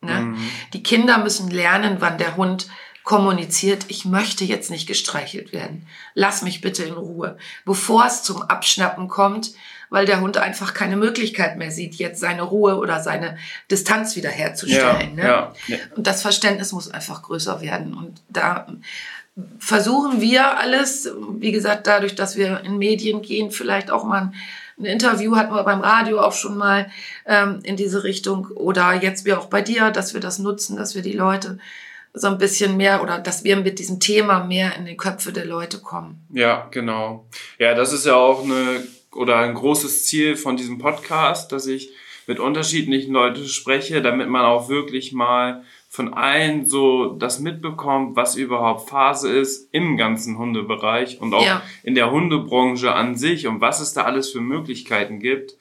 Ne? 0.01 0.21
Mhm. 0.21 0.51
Die 0.73 0.83
Kinder 0.83 1.19
müssen 1.19 1.51
lernen, 1.51 1.99
wann 2.01 2.19
der 2.19 2.37
Hund 2.37 2.69
kommuniziert, 3.05 3.87
ich 3.89 4.05
möchte 4.05 4.45
jetzt 4.45 4.71
nicht 4.71 4.87
gestreichelt 4.87 5.53
werden. 5.53 5.87
Lass 6.15 6.43
mich 6.43 6.61
bitte 6.61 6.85
in 6.85 6.95
Ruhe. 6.95 7.37
Bevor 7.65 8.07
es 8.07 8.23
zum 8.23 8.43
Abschnappen 8.43 9.09
kommt, 9.09 9.53
weil 9.93 10.07
der 10.07 10.23
Hund 10.23 10.39
einfach 10.39 10.73
keine 10.73 10.97
Möglichkeit 10.97 11.59
mehr 11.59 11.71
sieht, 11.71 11.97
jetzt 11.97 12.19
seine 12.19 12.43
Ruhe 12.43 12.77
oder 12.77 13.01
seine 13.01 13.37
Distanz 13.71 14.15
ja, 14.15 14.23
wiederherzustellen. 14.23 15.17
ne? 15.17 15.23
ja, 15.23 15.53
ja. 15.67 15.77
Und 15.95 16.07
das 16.07 16.23
Verständnis 16.23 16.73
muss 16.73 16.91
einfach 16.91 17.23
größer 17.23 17.61
werden. 17.61 17.93
Und 17.93 18.23
da 18.31 18.67
versuchen 19.59 20.21
wir 20.23 20.59
alles, 20.59 21.11
wie 21.39 21.53
gesagt, 21.53 21.87
dadurch, 21.87 22.15
dass 22.15 22.37
wir 22.37 22.63
in 22.65 22.79
Medien 22.79 23.21
gehen, 23.21 23.51
vielleicht 23.51 23.91
auch 23.91 24.05
mal 24.05 24.23
ein, 24.23 24.35
ein 24.79 24.87
Interview 24.87 25.37
hatten 25.37 25.55
wir 25.55 25.63
beim 25.63 25.83
Radio 25.83 26.21
auch 26.21 26.33
schon 26.33 26.57
mal 26.57 26.91
ähm, 27.27 27.61
in 27.63 27.77
diese 27.77 28.03
Richtung 28.03 28.47
oder 28.47 28.95
jetzt 28.95 29.27
wie 29.27 29.35
auch 29.35 29.47
bei 29.47 29.61
dir, 29.61 29.91
dass 29.91 30.15
wir 30.15 30.21
das 30.23 30.39
nutzen, 30.39 30.79
dass 30.79 30.95
wir 30.95 31.03
die 31.03 31.13
Leute 31.13 31.59
so 32.15 32.29
ein 32.29 32.39
bisschen 32.39 32.79
mehr 32.79 33.03
oder 33.03 33.19
dass 33.19 33.45
wir 33.45 33.57
mit 33.57 33.79
diesem 33.79 34.01
Thema 34.01 34.45
mehr 34.45 34.75
in 34.77 34.87
die 34.87 34.97
Köpfe 34.97 35.33
der 35.33 35.45
Leute 35.45 35.79
kommen. 35.79 36.27
Ja, 36.31 36.69
genau. 36.71 37.27
Ja, 37.59 37.75
das 37.75 37.93
ist 37.93 38.07
ja 38.07 38.17
auch 38.17 38.45
eine 38.45 38.83
oder 39.15 39.39
ein 39.39 39.55
großes 39.55 40.05
Ziel 40.07 40.37
von 40.37 40.57
diesem 40.57 40.79
Podcast, 40.79 41.53
dass 41.53 41.67
ich 41.67 41.91
mit 42.27 42.39
unterschiedlichen 42.41 43.13
Leuten 43.13 43.47
spreche, 43.47 44.01
damit 44.01 44.29
man 44.29 44.45
auch 44.45 44.69
wirklich 44.69 45.13
mal 45.13 45.65
von 45.89 46.15
allen 46.15 46.65
so 46.65 47.15
das 47.17 47.41
mitbekommt, 47.41 48.17
was 48.17 48.37
überhaupt 48.37 48.89
Phase 48.89 49.31
ist 49.31 49.69
im 49.73 49.97
ganzen 49.97 50.39
Hundebereich 50.39 51.21
und 51.21 51.35
auch 51.35 51.45
ja. 51.45 51.63
in 51.83 51.95
der 51.95 52.11
Hundebranche 52.11 52.95
an 52.95 53.17
sich 53.17 53.47
und 53.47 53.61
was 53.61 53.81
es 53.81 53.93
da 53.93 54.05
alles 54.05 54.31
für 54.31 54.41
Möglichkeiten 54.41 55.19
gibt. 55.19 55.59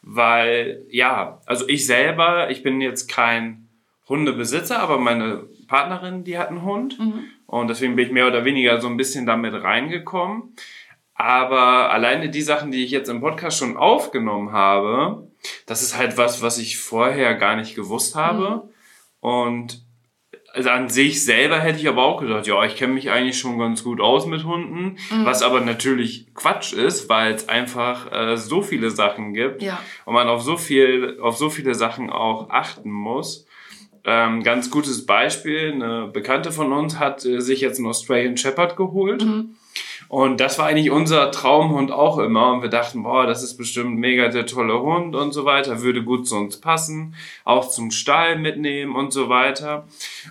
Weil, 0.00 0.86
ja, 0.88 1.40
also 1.46 1.68
ich 1.68 1.84
selber, 1.84 2.48
ich 2.50 2.62
bin 2.62 2.80
jetzt 2.80 3.08
kein 3.08 3.68
Hundebesitzer, 4.08 4.78
aber 4.78 4.98
meine 4.98 5.44
Partnerin, 5.66 6.24
die 6.24 6.38
hat 6.38 6.48
einen 6.48 6.62
Hund. 6.62 6.98
Mhm. 6.98 7.24
Und 7.46 7.68
deswegen 7.68 7.96
bin 7.96 8.06
ich 8.06 8.12
mehr 8.12 8.28
oder 8.28 8.44
weniger 8.44 8.80
so 8.80 8.88
ein 8.88 8.96
bisschen 8.96 9.26
damit 9.26 9.54
reingekommen. 9.54 10.54
Aber 11.16 11.90
alleine 11.90 12.28
die 12.28 12.42
Sachen, 12.42 12.70
die 12.70 12.84
ich 12.84 12.90
jetzt 12.90 13.08
im 13.08 13.20
Podcast 13.20 13.58
schon 13.58 13.76
aufgenommen 13.76 14.52
habe, 14.52 15.26
das 15.64 15.82
ist 15.82 15.96
halt 15.96 16.18
was, 16.18 16.42
was 16.42 16.58
ich 16.58 16.78
vorher 16.78 17.34
gar 17.34 17.56
nicht 17.56 17.74
gewusst 17.74 18.14
habe. 18.14 18.64
Mhm. 18.64 18.70
Und 19.20 19.86
also 20.52 20.70
an 20.70 20.88
sich 20.88 21.22
selber 21.24 21.58
hätte 21.58 21.78
ich 21.78 21.88
aber 21.88 22.02
auch 22.02 22.20
gedacht, 22.20 22.46
ja, 22.46 22.64
ich 22.64 22.76
kenne 22.76 22.94
mich 22.94 23.10
eigentlich 23.10 23.38
schon 23.38 23.58
ganz 23.58 23.84
gut 23.84 24.00
aus 24.00 24.26
mit 24.26 24.44
Hunden, 24.44 24.96
mhm. 25.10 25.24
was 25.24 25.42
aber 25.42 25.60
natürlich 25.60 26.32
Quatsch 26.34 26.72
ist, 26.72 27.08
weil 27.08 27.34
es 27.34 27.48
einfach 27.48 28.10
äh, 28.10 28.36
so 28.36 28.62
viele 28.62 28.90
Sachen 28.90 29.34
gibt 29.34 29.62
ja. 29.62 29.78
und 30.06 30.14
man 30.14 30.28
auf 30.28 30.42
so 30.42 30.56
viel, 30.56 31.18
auf 31.20 31.36
so 31.36 31.50
viele 31.50 31.74
Sachen 31.74 32.08
auch 32.08 32.48
achten 32.48 32.90
muss. 32.90 33.46
Ähm, 34.04 34.42
ganz 34.44 34.70
gutes 34.70 35.04
Beispiel, 35.04 35.72
eine 35.72 36.06
Bekannte 36.06 36.52
von 36.52 36.72
uns 36.72 36.98
hat 36.98 37.24
äh, 37.26 37.40
sich 37.40 37.60
jetzt 37.60 37.78
einen 37.78 37.88
Australian 37.88 38.36
Shepherd 38.36 38.76
geholt. 38.76 39.24
Mhm. 39.24 39.56
Und 40.08 40.40
das 40.40 40.58
war 40.58 40.66
eigentlich 40.66 40.90
unser 40.90 41.30
Traumhund 41.30 41.90
auch 41.90 42.18
immer. 42.18 42.52
Und 42.52 42.62
wir 42.62 42.68
dachten, 42.68 43.02
boah, 43.02 43.26
das 43.26 43.42
ist 43.42 43.56
bestimmt 43.56 43.98
mega 43.98 44.28
der 44.28 44.46
tolle 44.46 44.80
Hund 44.80 45.16
und 45.16 45.32
so 45.32 45.44
weiter, 45.44 45.82
würde 45.82 46.04
gut 46.04 46.26
zu 46.26 46.36
uns 46.36 46.60
passen, 46.60 47.14
auch 47.44 47.68
zum 47.68 47.90
Stall 47.90 48.38
mitnehmen 48.38 48.94
und 48.94 49.12
so 49.12 49.28
weiter. 49.28 49.86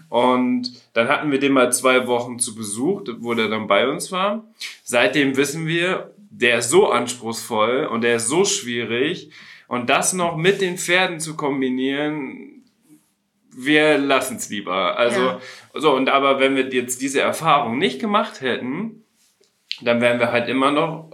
Und 0.09 0.71
dann 0.93 1.07
hatten 1.09 1.31
wir 1.31 1.39
den 1.39 1.53
mal 1.53 1.73
zwei 1.73 2.07
Wochen 2.07 2.39
zu 2.39 2.55
Besuch, 2.55 3.03
wo 3.19 3.33
der 3.33 3.49
dann 3.49 3.67
bei 3.67 3.87
uns 3.87 4.11
war. 4.11 4.45
Seitdem 4.83 5.35
wissen 5.35 5.67
wir, 5.67 6.13
der 6.29 6.59
ist 6.59 6.69
so 6.69 6.89
anspruchsvoll 6.89 7.85
und 7.85 8.01
der 8.01 8.17
ist 8.17 8.27
so 8.27 8.45
schwierig. 8.45 9.31
Und 9.67 9.89
das 9.89 10.13
noch 10.13 10.37
mit 10.37 10.61
den 10.61 10.77
Pferden 10.77 11.19
zu 11.19 11.35
kombinieren, 11.35 12.63
wir 13.57 13.97
lassen 13.97 14.37
es 14.37 14.49
lieber. 14.49 14.97
Also, 14.97 15.21
ja. 15.21 15.39
so, 15.73 15.95
und 15.95 16.09
aber 16.09 16.39
wenn 16.39 16.55
wir 16.55 16.67
jetzt 16.73 17.01
diese 17.01 17.21
Erfahrung 17.21 17.77
nicht 17.77 17.99
gemacht 17.99 18.41
hätten, 18.41 19.04
dann 19.81 20.01
wären 20.01 20.19
wir 20.19 20.31
halt 20.31 20.47
immer 20.49 20.71
noch 20.71 21.11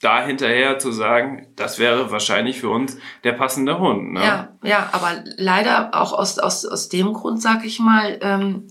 da 0.00 0.24
hinterher 0.24 0.78
zu 0.78 0.92
sagen, 0.92 1.46
das 1.56 1.78
wäre 1.78 2.10
wahrscheinlich 2.10 2.60
für 2.60 2.70
uns 2.70 2.96
der 3.22 3.32
passende 3.32 3.78
Hund. 3.78 4.12
Ne? 4.12 4.24
Ja, 4.24 4.48
ja, 4.62 4.88
aber 4.92 5.22
leider 5.36 5.90
auch 5.92 6.12
aus, 6.12 6.38
aus, 6.38 6.64
aus 6.64 6.88
dem 6.88 7.12
Grund, 7.12 7.42
sag 7.42 7.64
ich 7.66 7.80
mal, 7.80 8.18
ähm, 8.22 8.68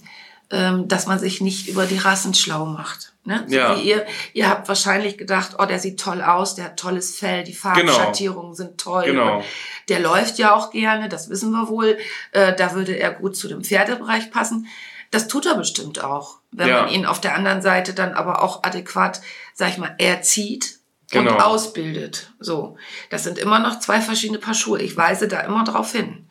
ähm, 0.49 0.87
dass 0.87 1.05
man 1.05 1.19
sich 1.19 1.41
nicht 1.41 1.67
über 1.67 1.85
die 1.85 1.99
Rassen 1.99 2.33
schlau 2.33 2.65
macht. 2.65 3.13
Ne? 3.23 3.43
So 3.47 3.55
ja. 3.55 3.77
wie 3.77 3.81
ihr, 3.81 4.07
ihr 4.33 4.49
habt 4.49 4.67
wahrscheinlich 4.67 5.19
gedacht, 5.19 5.57
oh, 5.59 5.65
der 5.65 5.77
sieht 5.77 5.99
toll 5.99 6.23
aus, 6.23 6.55
der 6.55 6.65
hat 6.65 6.77
tolles 6.77 7.15
Fell, 7.15 7.43
die 7.43 7.53
Farbschattierungen 7.53 8.53
genau. 8.53 8.55
sind 8.55 8.79
toll. 8.79 9.03
Genau. 9.03 9.43
Der 9.87 9.99
läuft 9.99 10.39
ja 10.39 10.55
auch 10.55 10.71
gerne, 10.71 11.09
das 11.09 11.29
wissen 11.29 11.51
wir 11.51 11.69
wohl. 11.69 11.99
Äh, 12.31 12.55
da 12.55 12.73
würde 12.73 12.93
er 12.93 13.13
gut 13.13 13.35
zu 13.35 13.47
dem 13.47 13.63
Pferdebereich 13.63 14.31
passen. 14.31 14.65
Das 15.11 15.27
tut 15.27 15.45
er 15.45 15.55
bestimmt 15.55 16.03
auch, 16.03 16.38
wenn 16.51 16.67
ja. 16.67 16.81
man 16.81 16.91
ihn 16.91 17.05
auf 17.05 17.21
der 17.21 17.35
anderen 17.35 17.61
Seite 17.61 17.93
dann 17.93 18.13
aber 18.13 18.41
auch 18.41 18.63
adäquat, 18.63 19.21
sag 19.53 19.69
ich 19.69 19.77
mal, 19.77 19.95
erzieht 19.97 20.79
genau. 21.11 21.33
und 21.33 21.41
ausbildet. 21.41 22.31
So, 22.39 22.77
das 23.09 23.23
sind 23.23 23.37
immer 23.37 23.59
noch 23.59 23.79
zwei 23.79 24.01
verschiedene 24.01 24.39
Paar 24.39 24.53
Schuhe. 24.53 24.81
Ich 24.81 24.97
weise 24.97 25.27
da 25.27 25.41
immer 25.41 25.63
drauf 25.63 25.91
hin. 25.91 26.27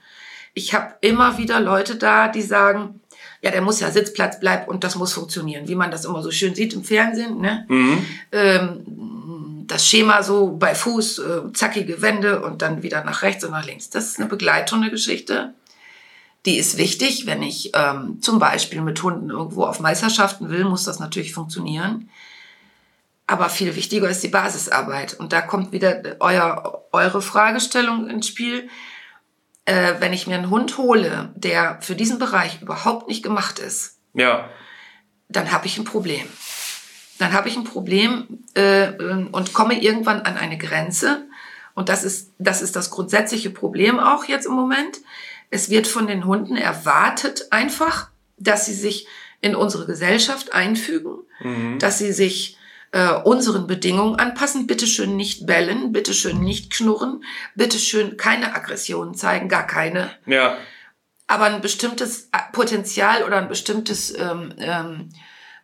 Ich 0.54 0.74
habe 0.74 0.94
immer 1.00 1.38
wieder 1.38 1.60
Leute 1.60 1.96
da, 1.96 2.28
die 2.28 2.42
sagen, 2.42 3.00
ja, 3.40 3.52
der 3.52 3.62
muss 3.62 3.80
ja 3.80 3.90
Sitzplatz 3.90 4.40
bleiben 4.40 4.66
und 4.66 4.82
das 4.82 4.96
muss 4.96 5.12
funktionieren, 5.12 5.68
wie 5.68 5.76
man 5.76 5.90
das 5.90 6.04
immer 6.04 6.22
so 6.22 6.30
schön 6.30 6.54
sieht 6.54 6.74
im 6.74 6.82
Fernsehen. 6.82 7.40
Ne? 7.40 7.64
Mhm. 7.68 8.06
Ähm, 8.32 9.64
das 9.68 9.86
Schema 9.86 10.22
so 10.22 10.56
bei 10.56 10.74
Fuß, 10.74 11.18
äh, 11.18 11.52
zackige 11.52 12.02
Wände 12.02 12.40
und 12.40 12.62
dann 12.62 12.82
wieder 12.82 13.04
nach 13.04 13.22
rechts 13.22 13.44
und 13.44 13.52
nach 13.52 13.64
links. 13.64 13.90
Das 13.90 14.06
ist 14.06 14.18
eine 14.18 14.28
Begleithundegeschichte. 14.28 15.54
Die 16.46 16.56
ist 16.56 16.78
wichtig, 16.78 17.26
wenn 17.26 17.42
ich 17.42 17.72
ähm, 17.74 18.22
zum 18.22 18.38
Beispiel 18.38 18.80
mit 18.80 19.02
Hunden 19.02 19.30
irgendwo 19.30 19.64
auf 19.64 19.80
Meisterschaften 19.80 20.50
will, 20.50 20.64
muss 20.64 20.84
das 20.84 20.98
natürlich 20.98 21.34
funktionieren. 21.34 22.08
Aber 23.26 23.50
viel 23.50 23.76
wichtiger 23.76 24.08
ist 24.08 24.22
die 24.22 24.28
Basisarbeit. 24.28 25.14
Und 25.14 25.32
da 25.32 25.42
kommt 25.42 25.72
wieder 25.72 26.16
euer, 26.20 26.84
eure 26.92 27.20
Fragestellung 27.20 28.08
ins 28.08 28.26
Spiel. 28.26 28.70
Äh, 29.66 29.96
wenn 29.98 30.14
ich 30.14 30.26
mir 30.26 30.36
einen 30.36 30.48
Hund 30.48 30.78
hole, 30.78 31.30
der 31.34 31.78
für 31.82 31.94
diesen 31.94 32.18
Bereich 32.18 32.62
überhaupt 32.62 33.08
nicht 33.08 33.22
gemacht 33.22 33.58
ist, 33.58 33.98
ja. 34.14 34.48
dann 35.28 35.52
habe 35.52 35.66
ich 35.66 35.76
ein 35.76 35.84
Problem. 35.84 36.26
Dann 37.18 37.34
habe 37.34 37.50
ich 37.50 37.56
ein 37.56 37.64
Problem 37.64 38.44
äh, 38.54 38.92
und 39.30 39.52
komme 39.52 39.78
irgendwann 39.82 40.22
an 40.22 40.38
eine 40.38 40.56
Grenze. 40.56 41.26
Und 41.74 41.90
das 41.90 42.04
ist, 42.04 42.32
das 42.38 42.62
ist 42.62 42.76
das 42.76 42.90
grundsätzliche 42.90 43.50
Problem 43.50 44.00
auch 44.00 44.24
jetzt 44.24 44.46
im 44.46 44.54
Moment. 44.54 44.98
Es 45.50 45.70
wird 45.70 45.86
von 45.86 46.06
den 46.06 46.24
Hunden 46.24 46.56
erwartet 46.56 47.48
einfach, 47.50 48.10
dass 48.36 48.66
sie 48.66 48.74
sich 48.74 49.06
in 49.40 49.54
unsere 49.54 49.86
Gesellschaft 49.86 50.52
einfügen, 50.52 51.18
mhm. 51.40 51.78
dass 51.78 51.98
sie 51.98 52.12
sich 52.12 52.58
äh, 52.92 53.12
unseren 53.12 53.66
Bedingungen 53.66 54.18
anpassen. 54.18 54.66
Bitte 54.66 54.86
schön 54.86 55.16
nicht 55.16 55.46
bellen, 55.46 55.92
bitte 55.92 56.14
schön 56.14 56.40
nicht 56.40 56.72
knurren, 56.72 57.22
bitte 57.54 57.78
schön 57.78 58.16
keine 58.16 58.54
Aggressionen 58.54 59.14
zeigen, 59.14 59.48
gar 59.48 59.66
keine. 59.66 60.10
Ja. 60.26 60.56
Aber 61.26 61.44
ein 61.44 61.60
bestimmtes 61.60 62.30
Potenzial 62.52 63.22
oder 63.22 63.36
ein 63.36 63.48
bestimmtes 63.48 64.16
ähm, 64.18 64.54
ähm, 64.58 65.10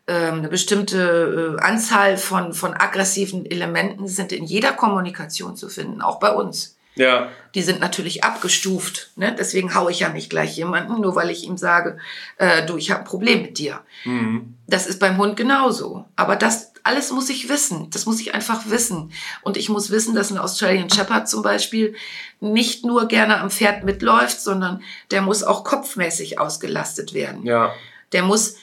ähm 0.07 0.35
eine 0.39 0.49
bestimmte 0.49 1.57
äh, 1.59 1.63
Anzahl 1.63 2.19
von, 2.19 2.53
von 2.53 2.75
aggressiven 2.75 3.47
Elementen 3.47 4.07
sind 4.07 4.33
in 4.33 4.45
jeder 4.45 4.73
Kommunikation 4.73 5.57
zu 5.57 5.69
finden, 5.69 6.03
auch 6.03 6.21
bei 6.21 6.31
uns. 6.31 6.74
Ja. 6.97 7.31
Die 7.55 7.63
sind 7.63 7.81
natürlich 7.81 8.25
abgestuft. 8.25 9.11
Ne? 9.17 9.35
Deswegen 9.39 9.75
haue 9.75 9.91
ich 9.91 10.01
ja 10.01 10.09
nicht 10.09 10.31
gleich 10.31 10.57
jemanden, 10.57 11.01
nur 11.01 11.15
weil 11.17 11.31
ich 11.31 11.45
ihm 11.45 11.57
sage, 11.57 11.99
äh, 12.37 12.65
du, 12.67 12.77
ich 12.77 12.91
habe 12.91 13.01
ein 13.01 13.07
Problem 13.07 13.43
mit 13.43 13.59
dir. 13.59 13.81
Mhm. 14.05 14.55
Das 14.67 14.87
ist 14.87 15.01
beim 15.01 15.19
Hund 15.19 15.37
genauso. 15.37 16.05
Aber 16.17 16.37
das 16.37 16.73
alles 16.85 17.11
muss 17.11 17.31
ich 17.31 17.49
wissen. 17.49 17.89
Das 17.91 18.07
muss 18.07 18.21
ich 18.21 18.35
einfach 18.35 18.69
wissen. 18.69 19.11
Und 19.43 19.57
ich 19.57 19.71
muss 19.71 19.91
wissen, 19.91 20.15
dass 20.15 20.31
ein 20.31 20.39
Australian 20.39 20.91
Shepherd 20.91 21.29
zum 21.29 21.43
Beispiel 21.43 21.95
nicht 22.41 22.85
nur 22.85 23.09
gerne 23.09 23.41
am 23.41 23.51
Pferd 23.51 23.85
mitläuft, 23.85 24.41
sondern 24.41 24.83
der 25.11 25.23
muss 25.23 25.43
auch 25.43 25.65
kopfmäßig 25.65 26.39
ausgelastet 26.39 27.15
werden. 27.15 27.45
Ja. 27.45 27.73
Der 28.13 28.23
muss 28.23 28.57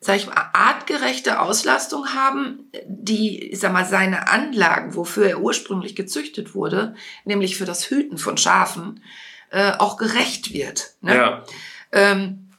sag 0.00 0.16
ich 0.16 0.26
mal, 0.26 0.50
artgerechte 0.54 1.40
Auslastung 1.40 2.14
haben, 2.14 2.70
die, 2.86 3.50
ich 3.50 3.60
sag 3.60 3.72
mal, 3.72 3.84
seine 3.84 4.28
Anlagen, 4.28 4.94
wofür 4.94 5.26
er 5.26 5.40
ursprünglich 5.40 5.94
gezüchtet 5.94 6.54
wurde, 6.54 6.94
nämlich 7.24 7.58
für 7.58 7.66
das 7.66 7.90
Hüten 7.90 8.16
von 8.16 8.38
Schafen, 8.38 9.02
äh, 9.50 9.72
auch 9.78 9.98
gerecht 9.98 10.54
wird. 10.54 10.94
Ne? 11.02 11.14
Ja. 11.14 11.44
Ähm, 11.92 12.50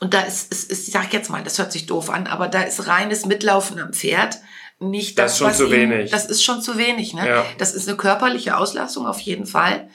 und 0.00 0.14
da 0.14 0.22
ist, 0.22 0.50
ist, 0.50 0.70
ist, 0.70 0.88
ich 0.88 0.94
sag 0.94 1.12
jetzt 1.12 1.28
mal, 1.28 1.44
das 1.44 1.58
hört 1.58 1.72
sich 1.72 1.84
doof 1.84 2.08
an, 2.08 2.26
aber 2.26 2.48
da 2.48 2.62
ist 2.62 2.86
reines 2.86 3.26
Mitlaufen 3.26 3.78
am 3.78 3.92
Pferd 3.92 4.38
nicht 4.80 5.18
das, 5.18 5.32
das 5.32 5.32
ist 5.32 5.38
schon 5.38 5.54
zu 5.54 5.64
ihm, 5.66 5.90
wenig. 5.90 6.10
Das 6.10 6.24
ist 6.24 6.42
schon 6.42 6.62
zu 6.62 6.78
wenig. 6.78 7.12
Ne? 7.12 7.28
Ja. 7.28 7.44
Das 7.58 7.74
ist 7.74 7.86
eine 7.86 7.98
körperliche 7.98 8.56
Auslastung 8.56 9.06
auf 9.06 9.20
jeden 9.20 9.44
Fall. 9.44 9.90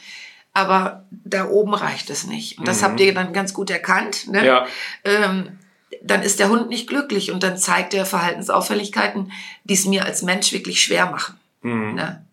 Aber 0.54 1.06
da 1.12 1.50
oben 1.50 1.74
reicht 1.74 2.12
es 2.12 2.28
nicht. 2.28 2.60
Und 2.60 2.68
das 2.68 2.82
mhm. 2.82 2.86
habt 2.86 3.00
ihr 3.00 3.14
dann 3.14 3.34
ganz 3.34 3.54
gut 3.54 3.72
erkannt. 3.72 4.28
Ne? 4.28 4.46
Ja. 4.46 4.68
Ähm, 5.04 5.58
dann 6.02 6.22
ist 6.22 6.40
der 6.40 6.50
Hund 6.50 6.70
nicht 6.70 6.88
glücklich 6.88 7.32
und 7.32 7.44
dann 7.44 7.58
zeigt 7.58 7.94
er 7.94 8.06
Verhaltensauffälligkeiten, 8.06 9.32
die 9.64 9.74
es 9.74 9.86
mir 9.86 10.06
als 10.06 10.22
Mensch 10.22 10.52
wirklich 10.52 10.82
schwer 10.82 11.10
machen. 11.10 11.36
Mhm. 11.62 11.96
Ne? 11.96 12.26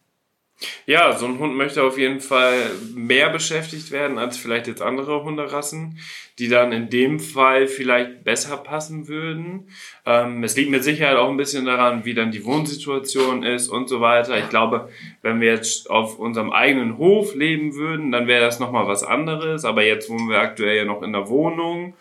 Ja, 0.86 1.16
so 1.16 1.26
ein 1.26 1.38
Hund 1.38 1.56
möchte 1.56 1.82
auf 1.82 1.98
jeden 1.98 2.20
Fall 2.20 2.70
mehr 2.94 3.30
beschäftigt 3.30 3.90
werden 3.90 4.18
als 4.18 4.36
vielleicht 4.36 4.66
jetzt 4.66 4.82
andere 4.82 5.24
Hunderassen, 5.24 5.98
die 6.38 6.48
dann 6.48 6.72
in 6.72 6.88
dem 6.90 7.20
Fall 7.20 7.66
vielleicht 7.66 8.24
besser 8.24 8.56
passen 8.56 9.08
würden. 9.08 9.68
Ähm, 10.06 10.42
es 10.44 10.56
liegt 10.56 10.70
mit 10.70 10.84
Sicherheit 10.84 11.16
auch 11.16 11.28
ein 11.28 11.36
bisschen 11.36 11.66
daran, 11.66 12.04
wie 12.04 12.14
dann 12.14 12.32
die 12.32 12.44
Wohnsituation 12.44 13.42
ist 13.42 13.68
und 13.68 13.88
so 13.88 14.00
weiter. 14.00 14.38
Ich 14.38 14.48
glaube, 14.48 14.88
wenn 15.22 15.40
wir 15.40 15.52
jetzt 15.52 15.90
auf 15.90 16.18
unserem 16.18 16.52
eigenen 16.52 16.98
Hof 16.98 17.34
leben 17.34 17.74
würden, 17.74 18.12
dann 18.12 18.26
wäre 18.26 18.44
das 18.44 18.60
nochmal 18.60 18.86
was 18.86 19.04
anderes. 19.04 19.64
Aber 19.64 19.84
jetzt 19.84 20.08
wohnen 20.08 20.28
wir 20.28 20.40
aktuell 20.40 20.76
ja 20.76 20.84
noch 20.84 21.02
in 21.02 21.12
der 21.12 21.28
Wohnung. 21.28 21.94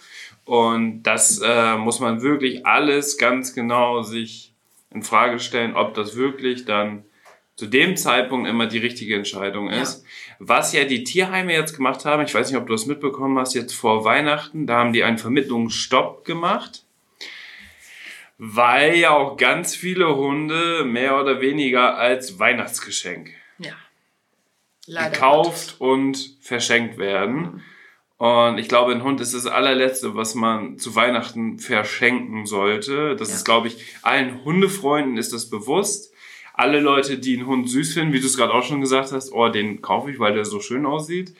Und 0.52 1.04
das 1.04 1.40
äh, 1.42 1.78
muss 1.78 2.02
man 2.02 2.22
wirklich 2.22 2.66
alles 2.66 3.18
ganz 3.18 3.56
genau 3.56 4.02
sich 4.02 4.52
in 4.94 5.02
Frage 5.02 5.40
stellen, 5.40 5.78
ob 5.78 5.94
das 5.94 6.18
wirklich 6.18 6.66
dann 6.66 7.06
zu 7.56 7.68
dem 7.68 7.96
Zeitpunkt 7.96 8.50
immer 8.50 8.68
die 8.68 8.80
richtige 8.80 9.16
Entscheidung 9.16 9.70
ist. 9.70 10.04
Ja. 10.04 10.10
Was 10.40 10.74
ja 10.74 10.84
die 10.84 11.06
Tierheime 11.06 11.54
jetzt 11.54 11.78
gemacht 11.78 12.04
haben, 12.04 12.22
ich 12.24 12.36
weiß 12.36 12.52
nicht, 12.52 12.60
ob 12.60 12.68
du 12.68 12.74
das 12.74 12.86
mitbekommen 12.86 13.40
hast, 13.40 13.54
jetzt 13.54 13.74
vor 13.74 14.04
Weihnachten, 14.04 14.68
da 14.68 14.80
haben 14.80 14.92
die 14.92 15.06
einen 15.06 15.20
Vermittlungsstopp 15.20 16.26
gemacht, 16.26 16.84
weil 18.38 18.96
ja 18.96 19.12
auch 19.12 19.38
ganz 19.38 19.74
viele 19.74 20.18
Hunde 20.18 20.84
mehr 20.84 21.18
oder 21.18 21.40
weniger 21.40 21.98
als 21.98 22.40
Weihnachtsgeschenk 22.40 23.30
ja. 23.58 25.08
gekauft 25.08 25.78
und 25.80 26.36
verschenkt 26.42 26.98
werden. 26.98 27.38
Mhm. 27.38 27.62
Und 28.22 28.60
ich 28.60 28.70
glaube, 28.70 28.92
ein 28.92 29.04
Hund 29.04 29.20
ist 29.20 29.34
das 29.34 29.48
allerletzte, 29.48 30.16
was 30.16 30.36
man 30.36 30.78
zu 30.78 30.94
Weihnachten 30.96 31.58
verschenken 31.58 32.46
sollte. 32.46 33.16
Das 33.16 33.30
ja. 33.30 33.36
ist, 33.36 33.46
glaube 33.46 33.68
ich, 33.68 33.84
allen 34.04 34.46
Hundefreunden 34.46 35.18
ist 35.18 35.34
das 35.34 35.50
bewusst. 35.50 36.14
Alle 36.54 36.82
Leute, 36.82 37.18
die 37.18 37.36
einen 37.36 37.48
Hund 37.48 37.68
süß 37.68 37.96
finden, 37.96 38.14
wie 38.14 38.20
du 38.20 38.28
es 38.28 38.38
gerade 38.38 38.54
auch 38.54 38.62
schon 38.62 38.80
gesagt 38.80 39.12
hast, 39.12 39.32
oh, 39.32 39.50
den 39.50 39.82
kaufe 39.82 40.12
ich, 40.12 40.20
weil 40.20 40.36
der 40.36 40.46
so 40.46 40.60
schön 40.60 40.86
aussieht. 40.86 41.34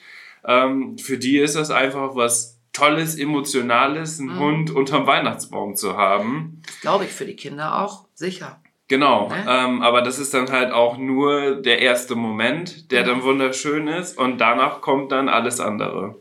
Ähm, 0.44 0.98
für 0.98 1.18
die 1.18 1.38
ist 1.38 1.54
das 1.54 1.70
einfach 1.70 2.16
was 2.16 2.58
Tolles, 2.72 3.16
Emotionales, 3.16 4.18
einen 4.18 4.34
mhm. 4.34 4.38
Hund 4.40 4.70
unterm 4.72 5.06
Weihnachtsbaum 5.06 5.76
zu 5.76 5.96
haben. 5.96 6.62
Das 6.66 6.80
glaube 6.80 7.04
ich 7.04 7.12
für 7.12 7.26
die 7.26 7.36
Kinder 7.36 7.80
auch, 7.80 8.06
sicher. 8.14 8.60
Genau, 8.88 9.28
ne? 9.28 9.46
ähm, 9.48 9.82
aber 9.82 10.02
das 10.02 10.18
ist 10.18 10.34
dann 10.34 10.50
halt 10.50 10.72
auch 10.72 10.98
nur 10.98 11.62
der 11.62 11.78
erste 11.78 12.16
Moment, 12.16 12.90
der 12.90 13.04
mhm. 13.04 13.06
dann 13.06 13.22
wunderschön 13.22 13.86
ist 13.86 14.18
und 14.18 14.38
danach 14.38 14.80
kommt 14.80 15.12
dann 15.12 15.28
alles 15.28 15.60
andere 15.60 16.16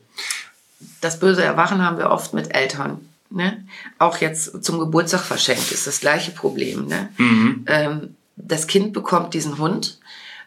das 1.01 1.19
böse 1.19 1.43
Erwachen 1.43 1.83
haben 1.83 1.97
wir 1.97 2.09
oft 2.09 2.33
mit 2.33 2.53
Eltern. 2.55 2.99
Ne? 3.29 3.63
Auch 3.97 4.17
jetzt 4.17 4.63
zum 4.63 4.79
Geburtstag 4.79 5.21
verschenkt 5.21 5.71
ist 5.71 5.87
das 5.87 6.01
gleiche 6.01 6.31
Problem. 6.31 6.87
Ne? 6.87 7.09
Mhm. 7.17 7.65
Ähm, 7.67 8.15
das 8.35 8.67
Kind 8.67 8.93
bekommt 8.93 9.33
diesen 9.33 9.57
Hund. 9.57 9.99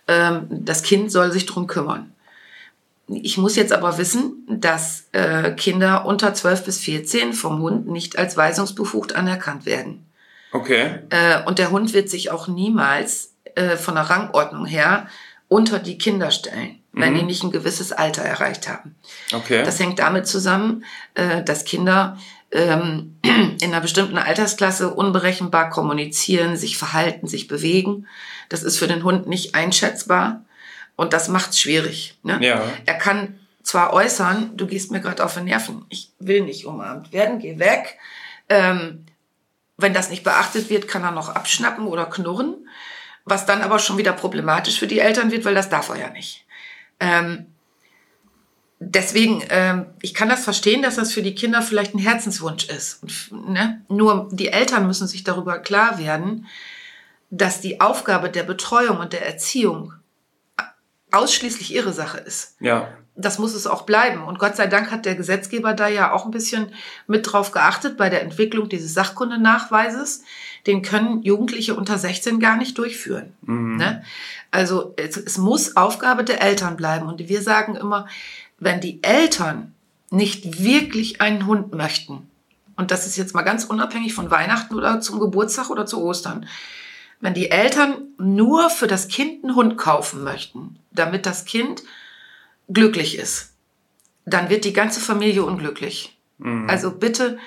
Ähm, 0.06 0.46
das 0.50 0.82
Kind 0.82 1.10
soll 1.10 1.32
sich 1.32 1.46
drum 1.46 1.66
kümmern. 1.66 2.12
Ich 3.08 3.36
muss 3.36 3.56
jetzt 3.56 3.72
aber 3.72 3.98
wissen, 3.98 4.46
dass 4.48 5.08
äh, 5.12 5.52
Kinder 5.52 6.06
unter 6.06 6.32
12 6.32 6.64
bis 6.64 6.78
14 6.78 7.32
vom 7.32 7.60
Hund 7.60 7.86
nicht 7.88 8.18
als 8.18 8.36
weisungsbefugt 8.36 9.14
anerkannt 9.14 9.66
werden. 9.66 10.06
Okay. 10.52 11.00
Äh, 11.10 11.42
und 11.44 11.58
der 11.58 11.70
Hund 11.70 11.92
wird 11.92 12.08
sich 12.08 12.30
auch 12.30 12.48
niemals 12.48 13.34
äh, 13.56 13.76
von 13.76 13.94
der 13.94 14.04
Rangordnung 14.04 14.66
her 14.66 15.08
unter 15.54 15.78
die 15.78 15.98
Kinder 15.98 16.30
stellen 16.30 16.80
wenn 16.94 17.12
mhm. 17.12 17.18
die 17.18 17.22
nicht 17.24 17.42
ein 17.42 17.50
gewisses 17.50 17.92
Alter 17.92 18.22
erreicht 18.22 18.68
haben. 18.68 18.94
Okay. 19.32 19.64
Das 19.64 19.78
hängt 19.80 19.98
damit 19.98 20.26
zusammen, 20.26 20.84
äh, 21.14 21.42
dass 21.42 21.64
Kinder 21.64 22.18
ähm, 22.52 23.16
in 23.22 23.58
einer 23.62 23.80
bestimmten 23.80 24.16
Altersklasse 24.16 24.94
unberechenbar 24.94 25.70
kommunizieren, 25.70 26.56
sich 26.56 26.78
verhalten, 26.78 27.26
sich 27.26 27.48
bewegen. 27.48 28.06
Das 28.48 28.62
ist 28.62 28.78
für 28.78 28.86
den 28.86 29.02
Hund 29.02 29.26
nicht 29.26 29.54
einschätzbar 29.54 30.44
und 30.96 31.12
das 31.12 31.28
macht 31.28 31.50
es 31.50 31.60
schwierig. 31.60 32.16
Ne? 32.22 32.38
Ja. 32.40 32.62
Er 32.86 32.94
kann 32.94 33.40
zwar 33.62 33.92
äußern, 33.92 34.56
du 34.56 34.66
gehst 34.66 34.92
mir 34.92 35.00
gerade 35.00 35.24
auf 35.24 35.34
den 35.34 35.44
Nerven, 35.44 35.84
ich 35.88 36.12
will 36.20 36.42
nicht 36.42 36.66
umarmt 36.66 37.12
werden, 37.12 37.40
geh 37.40 37.58
weg. 37.58 37.98
Ähm, 38.48 39.06
wenn 39.76 39.94
das 39.94 40.10
nicht 40.10 40.22
beachtet 40.22 40.70
wird, 40.70 40.86
kann 40.86 41.02
er 41.02 41.10
noch 41.10 41.30
abschnappen 41.30 41.88
oder 41.88 42.06
knurren, 42.06 42.68
was 43.24 43.46
dann 43.46 43.62
aber 43.62 43.78
schon 43.78 43.98
wieder 43.98 44.12
problematisch 44.12 44.78
für 44.78 44.86
die 44.86 45.00
Eltern 45.00 45.30
wird, 45.30 45.44
weil 45.44 45.54
das 45.54 45.70
darf 45.70 45.88
er 45.88 45.96
ja 45.96 46.10
nicht. 46.10 46.44
Ähm, 47.00 47.46
deswegen, 48.78 49.42
ähm, 49.48 49.86
ich 50.02 50.14
kann 50.14 50.28
das 50.28 50.44
verstehen, 50.44 50.82
dass 50.82 50.96
das 50.96 51.12
für 51.12 51.22
die 51.22 51.34
Kinder 51.34 51.62
vielleicht 51.62 51.94
ein 51.94 51.98
Herzenswunsch 51.98 52.68
ist. 52.68 53.02
Und, 53.02 53.50
ne? 53.50 53.82
Nur 53.88 54.28
die 54.32 54.48
Eltern 54.48 54.86
müssen 54.86 55.06
sich 55.06 55.24
darüber 55.24 55.58
klar 55.58 55.98
werden, 55.98 56.46
dass 57.30 57.60
die 57.60 57.80
Aufgabe 57.80 58.30
der 58.30 58.44
Betreuung 58.44 58.98
und 58.98 59.12
der 59.12 59.26
Erziehung 59.26 59.94
ausschließlich 61.10 61.72
ihre 61.72 61.92
Sache 61.92 62.18
ist. 62.18 62.56
Ja. 62.60 62.92
Das 63.16 63.38
muss 63.38 63.54
es 63.54 63.66
auch 63.66 63.82
bleiben. 63.82 64.24
Und 64.24 64.38
Gott 64.40 64.56
sei 64.56 64.66
Dank 64.66 64.90
hat 64.90 65.04
der 65.04 65.14
Gesetzgeber 65.14 65.72
da 65.72 65.86
ja 65.86 66.12
auch 66.12 66.24
ein 66.24 66.32
bisschen 66.32 66.72
mit 67.06 67.30
drauf 67.30 67.52
geachtet 67.52 67.96
bei 67.96 68.10
der 68.10 68.22
Entwicklung 68.22 68.68
dieses 68.68 68.92
Sachkundenachweises. 68.94 70.24
Den 70.66 70.82
können 70.82 71.22
Jugendliche 71.22 71.76
unter 71.76 71.96
16 71.96 72.40
gar 72.40 72.56
nicht 72.56 72.76
durchführen. 72.76 73.32
Mhm. 73.42 73.76
Ne? 73.76 74.02
Also 74.50 74.94
es, 74.96 75.16
es 75.16 75.38
muss 75.38 75.76
Aufgabe 75.76 76.24
der 76.24 76.42
Eltern 76.42 76.76
bleiben. 76.76 77.06
Und 77.06 77.28
wir 77.28 77.42
sagen 77.42 77.76
immer, 77.76 78.08
wenn 78.58 78.80
die 78.80 79.02
Eltern 79.02 79.74
nicht 80.10 80.62
wirklich 80.62 81.20
einen 81.20 81.46
Hund 81.46 81.72
möchten, 81.72 82.28
und 82.76 82.90
das 82.90 83.06
ist 83.06 83.16
jetzt 83.16 83.34
mal 83.34 83.42
ganz 83.42 83.64
unabhängig 83.64 84.14
von 84.14 84.30
Weihnachten 84.30 84.74
oder 84.74 85.00
zum 85.00 85.20
Geburtstag 85.20 85.70
oder 85.70 85.86
zu 85.86 86.02
Ostern, 86.02 86.46
wenn 87.20 87.34
die 87.34 87.50
Eltern 87.50 88.08
nur 88.18 88.70
für 88.70 88.86
das 88.86 89.08
Kind 89.08 89.44
einen 89.44 89.54
Hund 89.54 89.78
kaufen 89.78 90.24
möchten, 90.24 90.76
damit 90.90 91.26
das 91.26 91.44
Kind 91.44 91.82
glücklich 92.68 93.18
ist, 93.18 93.52
dann 94.24 94.48
wird 94.48 94.64
die 94.64 94.72
ganze 94.72 95.00
Familie 95.00 95.44
unglücklich. 95.44 96.16
Mhm. 96.38 96.68
Also 96.68 96.90
bitte 96.90 97.38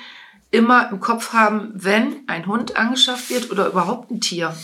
immer 0.51 0.89
im 0.91 0.99
Kopf 0.99 1.33
haben, 1.33 1.71
wenn 1.73 2.23
ein 2.27 2.45
Hund 2.47 2.77
angeschafft 2.77 3.29
wird 3.29 3.51
oder 3.51 3.67
überhaupt 3.67 4.11
ein 4.11 4.21
Tier, 4.21 4.55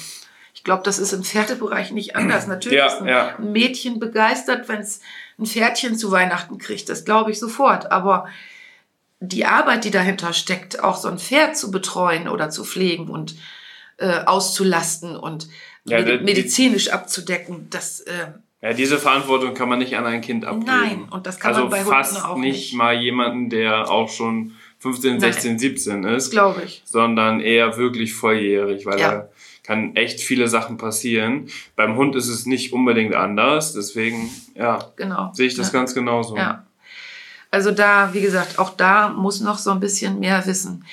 ich 0.64 0.66
glaube, 0.66 0.84
das 0.84 0.98
ist 0.98 1.12
im 1.12 1.26
Pferdebereich 1.26 1.92
nicht 1.92 2.16
anders. 2.16 2.48
Natürlich 2.48 2.78
ja, 2.78 2.86
ist 2.86 3.02
ein 3.02 3.08
ja. 3.10 3.36
Mädchen 3.38 4.00
begeistert, 4.00 4.70
wenn 4.70 4.80
es 4.80 5.02
ein 5.38 5.46
Pferdchen 5.46 5.98
zu 5.98 6.10
Weihnachten 6.10 6.58
kriegt. 6.58 6.88
Das 6.88 7.04
glaube 7.04 7.32
ich 7.32 7.40
sofort. 7.40 7.92
Aber 7.92 8.30
die 9.20 9.46
Arbeit, 9.46 9.84
die 9.84 9.92
dahinter 9.92 10.32
steckt, 10.32 10.82
auch 10.82 10.96
so 10.96 11.10
ein 11.10 11.20
Pferd 11.20 11.58
zu 11.58 11.70
betreuen 11.70 12.30
oder 12.30 12.50
zu 12.50 12.64
pflegen 12.64 13.10
und 13.10 13.36
äh, 13.98 14.24
auszulasten 14.24 15.18
und 15.18 15.50
ja, 15.84 16.00
med 16.02 16.24
medizinisch 16.24 16.92
abzudecken, 16.92 17.68
das 17.70 18.00
äh, 18.00 18.28
ja, 18.64 18.72
diese 18.72 18.98
Verantwortung 18.98 19.54
kann 19.54 19.68
man 19.68 19.80
nicht 19.80 19.98
an 19.98 20.06
ein 20.06 20.22
Kind 20.22 20.46
abgeben. 20.46 20.66
Nein, 20.66 21.08
und 21.12 21.28
das 21.28 21.38
kann 21.38 21.50
also 21.50 21.64
man 21.64 21.72
bei 21.72 21.84
fast 21.84 22.16
Hunden 22.16 22.26
auch 22.26 22.38
nicht. 22.38 22.54
nicht 22.54 22.74
mal 22.76 22.94
jemanden, 22.94 23.50
der 23.50 23.92
auch 23.92 24.08
schon 24.08 24.54
15, 24.80 25.20
16, 25.20 25.52
Nein. 25.52 25.60
17 25.60 26.04
ist. 26.06 26.32
Glaube 26.32 26.62
ich. 26.64 26.82
Sondern 26.86 27.42
eher 27.42 27.76
wirklich 27.76 28.14
volljährig, 28.14 28.86
weil 28.86 29.02
ja. 29.02 29.12
er 29.12 29.30
kann 29.64 29.98
echt 29.98 30.22
viele 30.22 30.48
Sachen 30.48 30.78
passieren. 30.78 31.50
Beim 31.76 31.98
Hund 31.98 32.16
ist 32.16 32.30
es 32.30 32.46
nicht 32.46 32.72
unbedingt 32.72 33.16
anders, 33.16 33.74
deswegen 33.74 34.30
ja, 34.56 34.80
genau. 34.96 35.32
sehe 35.34 35.48
ich 35.48 35.56
das 35.56 35.74
ja. 35.74 35.80
ganz 35.80 35.94
genauso. 35.94 36.38
Ja. 36.38 36.66
Also 37.52 37.72
da, 37.72 38.14
wie 38.14 38.22
gesagt, 38.22 38.60
auch 38.60 38.70
da 38.70 39.10
muss 39.10 39.42
noch 39.42 39.58
so 39.58 39.72
ein 39.72 39.82
bisschen 39.82 40.22
mehr 40.22 40.46
Wissen 40.46 40.86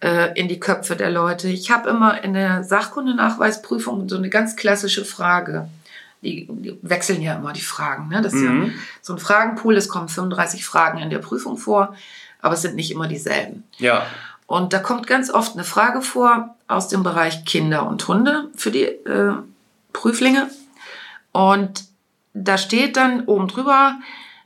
äh, 0.00 0.32
in 0.38 0.46
die 0.46 0.60
Köpfe 0.60 0.94
der 0.94 1.10
Leute. 1.10 1.48
Ich 1.48 1.72
habe 1.72 1.90
immer 1.90 2.22
in 2.22 2.34
der 2.34 2.62
Sachkundenachweisprüfung 2.62 4.08
so 4.08 4.16
eine 4.16 4.30
ganz 4.30 4.54
klassische 4.54 5.04
Frage. 5.04 5.68
Die, 6.22 6.46
die 6.50 6.78
wechseln 6.82 7.22
ja 7.22 7.36
immer 7.36 7.52
die 7.52 7.60
Fragen. 7.60 8.08
Ne? 8.08 8.22
Das 8.22 8.32
ist 8.32 8.40
mhm. 8.40 8.66
ja 8.66 8.72
so 9.02 9.12
ein 9.12 9.18
Fragenpool, 9.18 9.76
es 9.76 9.88
kommen 9.88 10.08
35 10.08 10.64
Fragen 10.64 10.98
in 10.98 11.10
der 11.10 11.18
Prüfung 11.18 11.58
vor, 11.58 11.94
aber 12.40 12.54
es 12.54 12.62
sind 12.62 12.74
nicht 12.74 12.90
immer 12.90 13.06
dieselben. 13.06 13.64
Ja. 13.78 14.06
Und 14.46 14.72
da 14.72 14.78
kommt 14.78 15.06
ganz 15.06 15.30
oft 15.30 15.54
eine 15.54 15.64
Frage 15.64 16.02
vor 16.02 16.54
aus 16.68 16.88
dem 16.88 17.02
Bereich 17.02 17.44
Kinder 17.44 17.86
und 17.86 18.06
Hunde 18.06 18.50
für 18.54 18.70
die 18.70 18.84
äh, 18.84 19.34
Prüflinge. 19.92 20.48
Und 21.32 21.84
da 22.32 22.58
steht 22.58 22.96
dann 22.96 23.24
oben 23.24 23.48
drüber, 23.48 23.98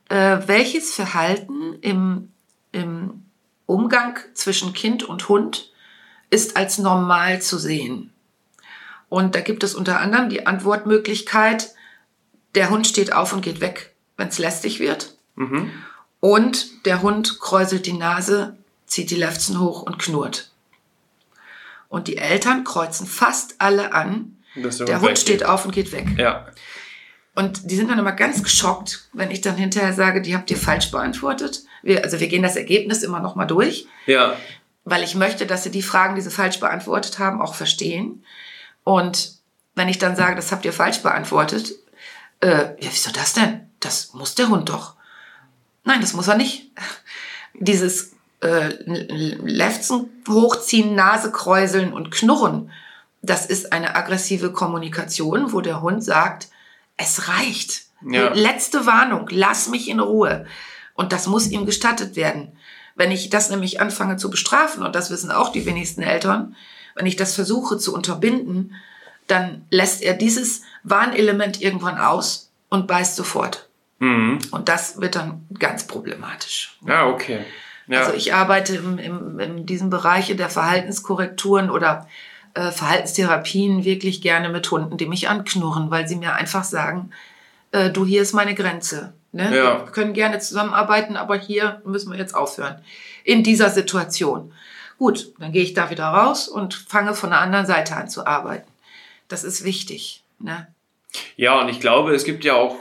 äh, 0.08 0.38
welches 0.46 0.94
Verhalten 0.94 1.74
im, 1.82 2.32
im 2.72 3.24
Umgang 3.66 4.18
zwischen 4.34 4.72
Kind 4.72 5.02
und 5.02 5.28
Hund 5.28 5.70
ist 6.30 6.56
als 6.56 6.78
normal 6.78 7.42
zu 7.42 7.58
sehen. 7.58 8.12
Und 9.10 9.34
da 9.34 9.40
gibt 9.40 9.62
es 9.64 9.74
unter 9.74 10.00
anderem 10.00 10.30
die 10.30 10.46
Antwortmöglichkeit, 10.46 11.74
der 12.54 12.70
Hund 12.70 12.86
steht 12.86 13.12
auf 13.12 13.34
und 13.34 13.42
geht 13.42 13.60
weg, 13.60 13.92
wenn 14.16 14.28
es 14.28 14.38
lästig 14.38 14.80
wird. 14.80 15.14
Mhm. 15.34 15.70
Und 16.20 16.86
der 16.86 17.02
Hund 17.02 17.40
kräuselt 17.40 17.86
die 17.86 17.92
Nase, 17.92 18.56
zieht 18.86 19.10
die 19.10 19.16
Lefzen 19.16 19.60
hoch 19.60 19.82
und 19.82 19.98
knurrt. 19.98 20.50
Und 21.88 22.06
die 22.06 22.18
Eltern 22.18 22.62
kreuzen 22.64 23.06
fast 23.06 23.56
alle 23.58 23.92
an. 23.92 24.36
Der 24.54 25.00
Hund 25.00 25.18
steht 25.18 25.44
auf 25.44 25.64
und 25.64 25.72
geht 25.72 25.92
weg. 25.92 26.06
Ja. 26.16 26.46
Und 27.34 27.70
die 27.70 27.76
sind 27.76 27.90
dann 27.90 27.98
immer 27.98 28.12
ganz 28.12 28.42
geschockt, 28.42 29.08
wenn 29.12 29.30
ich 29.30 29.40
dann 29.40 29.56
hinterher 29.56 29.92
sage, 29.92 30.22
die 30.22 30.36
habt 30.36 30.50
ihr 30.50 30.56
falsch 30.56 30.90
beantwortet. 30.90 31.62
Wir, 31.82 32.04
also 32.04 32.20
wir 32.20 32.28
gehen 32.28 32.42
das 32.42 32.56
Ergebnis 32.56 33.02
immer 33.02 33.20
noch 33.20 33.34
mal 33.34 33.46
durch. 33.46 33.86
Ja. 34.06 34.36
Weil 34.84 35.02
ich 35.02 35.14
möchte, 35.14 35.46
dass 35.46 35.64
sie 35.64 35.70
die 35.70 35.82
Fragen, 35.82 36.14
die 36.14 36.20
sie 36.20 36.30
falsch 36.30 36.60
beantwortet 36.60 37.18
haben, 37.18 37.40
auch 37.40 37.54
verstehen. 37.54 38.24
Und 38.90 39.34
wenn 39.76 39.88
ich 39.88 39.98
dann 39.98 40.16
sage, 40.16 40.34
das 40.34 40.50
habt 40.50 40.64
ihr 40.64 40.72
falsch 40.72 41.00
beantwortet, 41.00 41.74
äh, 42.40 42.74
ja, 42.82 42.90
wieso 42.90 43.12
das 43.12 43.34
denn? 43.34 43.70
Das 43.78 44.14
muss 44.14 44.34
der 44.34 44.48
Hund 44.48 44.68
doch. 44.68 44.96
Nein, 45.84 46.00
das 46.00 46.12
muss 46.12 46.26
er 46.26 46.36
nicht. 46.36 46.72
Dieses 47.54 48.14
äh, 48.40 48.70
Lefzen 48.84 50.10
hochziehen, 50.28 50.96
Nase 50.96 51.30
kräuseln 51.30 51.92
und 51.92 52.10
knurren. 52.10 52.72
Das 53.22 53.46
ist 53.46 53.72
eine 53.72 53.94
aggressive 53.94 54.50
Kommunikation, 54.50 55.52
wo 55.52 55.60
der 55.60 55.82
Hund 55.82 56.02
sagt, 56.02 56.48
es 56.96 57.28
reicht. 57.28 57.84
Ja. 58.04 58.32
Letzte 58.34 58.86
Warnung, 58.86 59.28
lass 59.30 59.68
mich 59.68 59.88
in 59.88 60.00
Ruhe. 60.00 60.46
Und 60.94 61.12
das 61.12 61.28
muss 61.28 61.46
ihm 61.46 61.64
gestattet 61.64 62.16
werden. 62.16 62.58
Wenn 62.96 63.12
ich 63.12 63.30
das 63.30 63.50
nämlich 63.50 63.80
anfange 63.80 64.16
zu 64.16 64.30
bestrafen, 64.30 64.82
und 64.82 64.96
das 64.96 65.10
wissen 65.10 65.30
auch 65.30 65.52
die 65.52 65.64
wenigsten 65.64 66.02
Eltern, 66.02 66.56
wenn 67.00 67.06
ich 67.06 67.16
das 67.16 67.34
versuche 67.34 67.78
zu 67.78 67.94
unterbinden, 67.94 68.74
dann 69.26 69.64
lässt 69.70 70.02
er 70.02 70.12
dieses 70.12 70.60
Warnelement 70.82 71.62
irgendwann 71.62 71.96
aus 71.96 72.50
und 72.68 72.86
beißt 72.86 73.16
sofort. 73.16 73.70
Mhm. 74.00 74.38
Und 74.50 74.68
das 74.68 75.00
wird 75.00 75.16
dann 75.16 75.46
ganz 75.58 75.86
problematisch. 75.86 76.76
Ja, 76.86 77.06
okay. 77.06 77.38
Ja. 77.86 78.00
Also 78.00 78.12
ich 78.12 78.34
arbeite 78.34 78.76
im, 78.76 78.98
im, 78.98 79.40
in 79.40 79.64
diesem 79.64 79.88
Bereich 79.88 80.36
der 80.36 80.50
Verhaltenskorrekturen 80.50 81.70
oder 81.70 82.06
äh, 82.52 82.70
Verhaltenstherapien 82.70 83.86
wirklich 83.86 84.20
gerne 84.20 84.50
mit 84.50 84.70
Hunden, 84.70 84.98
die 84.98 85.06
mich 85.06 85.30
anknurren, 85.30 85.90
weil 85.90 86.06
sie 86.06 86.16
mir 86.16 86.34
einfach 86.34 86.64
sagen, 86.64 87.12
äh, 87.72 87.88
du, 87.88 88.04
hier 88.04 88.20
ist 88.20 88.34
meine 88.34 88.54
Grenze. 88.54 89.14
Ne? 89.32 89.56
Ja. 89.56 89.86
Wir 89.86 89.92
können 89.92 90.12
gerne 90.12 90.38
zusammenarbeiten, 90.38 91.16
aber 91.16 91.38
hier 91.38 91.80
müssen 91.86 92.12
wir 92.12 92.18
jetzt 92.18 92.34
aufhören. 92.34 92.76
In 93.24 93.42
dieser 93.42 93.70
Situation. 93.70 94.52
Gut, 95.00 95.32
dann 95.38 95.50
gehe 95.50 95.62
ich 95.62 95.72
da 95.72 95.88
wieder 95.88 96.04
raus 96.08 96.46
und 96.46 96.74
fange 96.74 97.14
von 97.14 97.30
der 97.30 97.40
anderen 97.40 97.64
Seite 97.64 97.96
an 97.96 98.10
zu 98.10 98.26
arbeiten. 98.26 98.70
Das 99.28 99.44
ist 99.44 99.64
wichtig. 99.64 100.22
Ne? 100.38 100.66
Ja, 101.36 101.58
und 101.58 101.70
ich 101.70 101.80
glaube, 101.80 102.14
es 102.14 102.24
gibt 102.24 102.44
ja 102.44 102.52
auch 102.54 102.76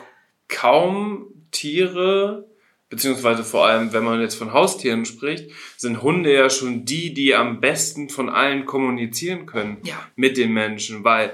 kaum 0.50 1.28
Tiere, 1.52 2.46
beziehungsweise 2.90 3.46
vor 3.46 3.66
allem, 3.68 3.94
wenn 3.94 4.04
man 4.04 4.20
jetzt 4.20 4.36
von 4.36 4.52
Haustieren 4.52 5.06
spricht, 5.06 5.50
sind 5.78 6.02
Hunde 6.02 6.34
ja 6.34 6.50
schon 6.50 6.84
die, 6.84 7.14
die 7.14 7.34
am 7.36 7.62
besten 7.62 8.10
von 8.10 8.30
allen 8.30 8.66
kommunizieren 8.66 9.46
können 9.46 9.78
Ja. 9.86 9.96
mit 10.18 10.36
den 10.36 10.52
Menschen, 10.52 11.06
weil 11.06 11.34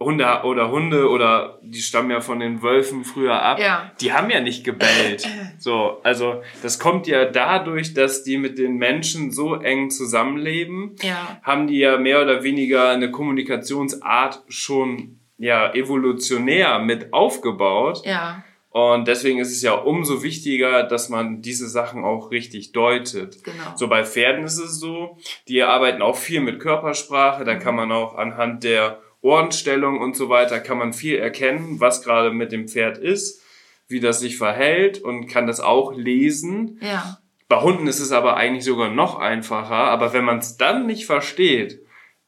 Hunde 0.00 0.42
oder 0.44 0.70
Hunde 0.70 1.08
oder 1.10 1.58
die 1.62 1.80
stammen 1.80 2.10
ja 2.12 2.20
von 2.20 2.38
den 2.38 2.62
Wölfen 2.62 3.04
früher 3.04 3.42
ab, 3.42 3.58
Ja. 3.58 3.90
die 4.00 4.12
haben 4.12 4.30
ja 4.30 4.40
nicht 4.40 4.64
gebellt. 4.64 5.26
So, 5.60 5.98
also 6.04 6.40
das 6.62 6.78
kommt 6.78 7.08
ja 7.08 7.24
dadurch, 7.24 7.92
dass 7.92 8.22
die 8.22 8.38
mit 8.38 8.58
den 8.58 8.76
Menschen 8.76 9.32
so 9.32 9.56
eng 9.56 9.90
zusammenleben, 9.90 10.94
Ja. 11.02 11.40
haben 11.42 11.66
die 11.66 11.78
ja 11.78 11.98
mehr 11.98 12.22
oder 12.22 12.44
weniger 12.44 12.90
eine 12.90 13.10
Kommunikationsart 13.10 14.42
schon 14.48 15.18
ja 15.36 15.72
evolutionär 15.74 16.78
mit 16.78 17.12
aufgebaut. 17.12 18.02
Ja, 18.04 18.44
Und 18.70 19.08
deswegen 19.08 19.38
ist 19.40 19.50
es 19.50 19.62
ja 19.62 19.72
umso 19.72 20.22
wichtiger, 20.22 20.82
dass 20.84 21.08
man 21.08 21.42
diese 21.42 21.68
Sachen 21.68 22.04
auch 22.04 22.30
richtig 22.30 22.70
deutet. 22.72 23.42
genau. 23.42 23.72
So 23.74 23.88
bei 23.88 24.04
Pferden 24.04 24.44
ist 24.44 24.58
es 24.58 24.78
so, 24.78 25.18
die 25.48 25.62
arbeiten 25.62 26.02
auch 26.02 26.16
viel 26.16 26.40
mit 26.40 26.60
Körpersprache, 26.60 27.44
da 27.44 27.54
kann 27.56 27.74
man 27.74 27.90
auch 27.90 28.14
anhand 28.16 28.62
der 28.64 29.00
Ohrenstellung 29.20 30.00
und 30.00 30.16
so 30.16 30.28
weiter, 30.28 30.60
kann 30.60 30.78
man 30.78 30.92
viel 30.92 31.16
erkennen, 31.16 31.80
was 31.80 32.02
gerade 32.02 32.30
mit 32.30 32.52
dem 32.52 32.68
Pferd 32.68 32.98
ist, 32.98 33.42
wie 33.88 34.00
das 34.00 34.20
sich 34.20 34.38
verhält 34.38 35.00
und 35.00 35.26
kann 35.26 35.46
das 35.46 35.60
auch 35.60 35.92
lesen. 35.94 36.78
Ja, 36.82 37.18
Bei 37.48 37.60
Hunden 37.60 37.86
ist 37.86 38.00
es 38.00 38.12
aber 38.12 38.36
eigentlich 38.36 38.64
sogar 38.64 38.90
noch 38.90 39.18
einfacher, 39.18 39.74
aber 39.74 40.12
wenn 40.12 40.24
man 40.24 40.38
es 40.38 40.56
dann 40.56 40.86
nicht 40.86 41.06
versteht, 41.06 41.80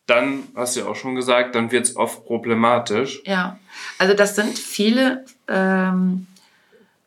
dann, 0.07 0.42
hast 0.57 0.74
du 0.74 0.81
ja 0.81 0.87
auch 0.87 0.96
schon 0.96 1.14
gesagt, 1.14 1.55
dann 1.55 1.70
wird 1.70 1.85
es 1.85 1.96
oft 1.96 2.24
problematisch. 2.24 3.22
ja. 3.24 3.59
Also 3.98 4.14
das 4.14 4.35
sind 4.35 4.59
viele 4.59 5.24
ähm, 5.46 6.26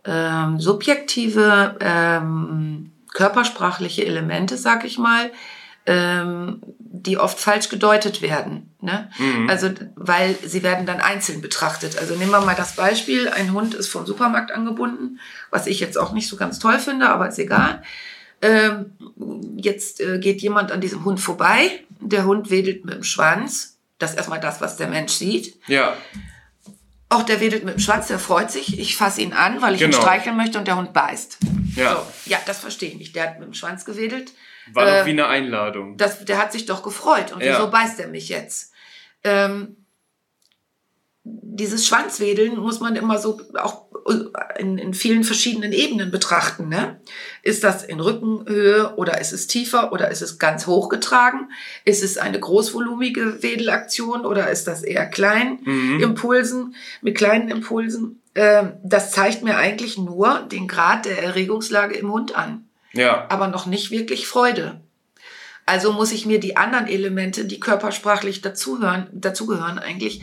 ähm, 0.06 0.60
subjektive 0.60 1.78
ähm, 1.80 2.92
körpersprachliche 3.14 4.06
Elemente, 4.06 4.58
sag 4.58 4.86
ich 4.86 4.98
mal, 4.98 5.32
ähm, 5.86 6.62
die 6.80 7.18
oft 7.18 7.40
falsch 7.40 7.70
gedeutet 7.70 8.22
werden. 8.22 8.73
Ne? 8.84 9.10
Mhm. 9.18 9.50
Also, 9.50 9.70
weil 9.96 10.36
sie 10.46 10.62
werden 10.62 10.86
dann 10.86 11.00
einzeln 11.00 11.40
betrachtet. 11.42 11.98
Also 11.98 12.16
nehmen 12.16 12.32
wir 12.32 12.42
mal 12.42 12.54
das 12.56 12.76
Beispiel, 12.76 13.30
ein 13.30 13.54
Hund 13.54 13.74
ist 13.74 13.88
vom 13.88 14.06
Supermarkt 14.06 14.52
angebunden, 14.52 15.20
was 15.50 15.68
ich 15.68 15.80
jetzt 15.80 15.98
auch 15.98 16.12
nicht 16.12 16.28
so 16.28 16.36
ganz 16.36 16.60
toll 16.60 16.78
finde, 16.80 17.10
aber 17.10 17.30
ist 17.30 17.40
egal. 17.40 17.82
Ähm, 18.42 18.92
jetzt 19.56 20.02
äh, 20.02 20.20
geht 20.20 20.42
jemand 20.42 20.72
an 20.74 20.82
diesem 20.82 21.06
Hund 21.06 21.22
vorbei, 21.22 21.84
der 22.02 22.26
Hund 22.26 22.50
wedelt 22.50 22.84
mit 22.84 22.94
dem 22.96 23.04
Schwanz. 23.04 23.78
Das 24.00 24.12
ist 24.12 24.18
erstmal 24.18 24.42
das, 24.42 24.60
was 24.60 24.76
der 24.76 24.88
Mensch 24.90 25.14
sieht. 25.14 25.58
Ja, 25.68 25.96
Auch 27.08 27.24
der 27.24 27.40
wedelt 27.40 27.64
mit 27.64 27.76
dem 27.76 27.80
Schwanz, 27.80 28.08
der 28.08 28.20
freut 28.20 28.52
sich. 28.52 28.80
Ich 28.80 28.98
fasse 28.98 29.22
ihn 29.22 29.32
an, 29.34 29.62
weil 29.62 29.76
ich 29.76 29.82
ihn 29.82 29.92
Genau. 29.92 30.02
streicheln 30.02 30.36
möchte 30.36 30.58
und 30.58 30.68
der 30.68 30.76
Hund 30.76 30.92
beißt. 30.94 31.38
ja. 31.78 31.96
So, 31.96 32.02
ja, 32.30 32.38
das 32.46 32.60
verstehe 32.60 32.90
ich 32.90 32.96
nicht. 32.98 33.16
Der 33.16 33.24
hat 33.24 33.40
mit 33.40 33.48
dem 33.48 33.54
Schwanz 33.54 33.86
gewedelt. 33.86 34.34
War 34.74 34.86
Äh, 34.88 35.00
doch 35.00 35.06
wie 35.06 35.12
eine 35.12 35.28
Einladung. 35.28 35.96
Das, 35.98 36.26
der 36.26 36.38
hat 36.38 36.52
sich 36.52 36.66
doch 36.66 36.84
gefreut. 36.84 37.32
Und 37.32 37.42
Ja. 37.44 37.54
wieso 37.58 37.70
beißt 37.70 38.00
er 38.00 38.08
mich 38.08 38.30
jetzt? 38.30 38.73
Ähm, 39.24 39.78
dieses 41.24 41.88
Schwanzwedeln 41.88 42.58
muss 42.58 42.80
man 42.80 42.96
immer 42.96 43.18
so 43.18 43.40
auch 43.56 43.86
in, 44.58 44.78
in 44.78 44.94
vielen 44.94 45.24
verschiedenen 45.24 45.72
Ebenen 45.72 46.12
betrachten. 46.12 46.68
Ne? 46.68 47.00
Ist 47.42 47.64
das 47.64 47.84
in 47.84 48.00
Rückenhöhe 48.00 48.96
oder 48.98 49.22
ist 49.22 49.32
es 49.32 49.48
tiefer 49.48 49.94
oder 49.94 50.12
ist 50.12 50.22
es 50.22 50.40
ganz 50.40 50.68
hochgetragen? 50.68 51.52
Ist 51.86 52.04
es 52.04 52.18
eine 52.18 52.40
großvolumige 52.40 53.42
Wedelaktion 53.42 54.26
oder 54.26 54.50
ist 54.50 54.68
das 54.68 54.84
eher 54.84 55.06
klein? 55.06 55.60
Mhm. 55.64 56.02
Impulsen, 56.02 56.76
mit 57.02 57.16
kleinen 57.16 57.50
Impulsen? 57.50 58.22
Ähm, 58.36 58.74
das 58.84 59.12
zeigt 59.12 59.44
mir 59.44 59.58
eigentlich 59.58 59.98
nur 59.98 60.40
den 60.52 60.68
Grad 60.68 61.06
der 61.06 61.24
Erregungslage 61.24 61.96
im 61.96 62.12
Hund 62.12 62.36
an 62.36 62.68
Ja, 62.92 63.28
aber 63.30 63.48
noch 63.48 63.66
nicht 63.66 63.92
wirklich 63.92 64.28
Freude. 64.28 64.82
Also 65.66 65.94
muss 65.94 66.12
ich 66.12 66.26
mir 66.26 66.40
die 66.40 66.58
anderen 66.58 66.88
Elemente, 66.88 67.46
die 67.46 67.60
körpersprachlich 67.60 68.42
dazugehören, 68.42 69.08
dazugehören 69.12 69.80
eigentlich 69.80 70.22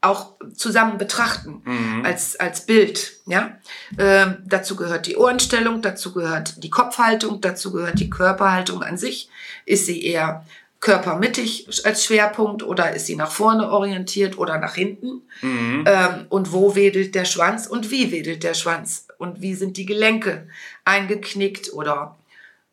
auch 0.00 0.32
zusammen 0.56 0.98
betrachten 0.98 1.62
Mhm. 1.64 2.04
als, 2.04 2.38
als 2.40 2.66
Bild. 2.66 3.12
Ja? 3.26 3.56
Ähm, 3.98 4.38
dazu 4.44 4.74
gehört 4.74 5.06
die 5.06 5.16
Ohrenstellung, 5.16 5.80
dazu 5.80 6.12
gehört 6.12 6.62
die 6.64 6.70
Kopfhaltung, 6.70 7.40
dazu 7.40 7.72
gehört 7.72 8.00
die 8.00 8.10
Körperhaltung 8.10 8.82
an 8.82 8.98
sich. 8.98 9.28
Ist 9.64 9.86
sie 9.86 10.04
eher 10.04 10.44
körpermittig 10.80 11.68
als 11.84 12.04
Schwerpunkt 12.04 12.64
oder 12.64 12.92
ist 12.92 13.06
sie 13.06 13.14
nach 13.14 13.30
vorne 13.30 13.70
orientiert 13.70 14.36
oder 14.36 14.58
nach 14.58 14.74
hinten? 14.74 15.22
Mhm. 15.40 15.84
Ähm, 15.86 16.26
und 16.28 16.52
wo 16.52 16.74
wedelt 16.74 17.14
der 17.14 17.24
Schwanz 17.24 17.68
und 17.68 17.92
wie 17.92 18.10
wedelt 18.10 18.42
der 18.42 18.54
Schwanz? 18.54 19.06
Und 19.18 19.40
wie 19.40 19.54
sind 19.54 19.76
die 19.76 19.86
Gelenke 19.86 20.48
eingeknickt 20.84 21.72
oder 21.72 22.16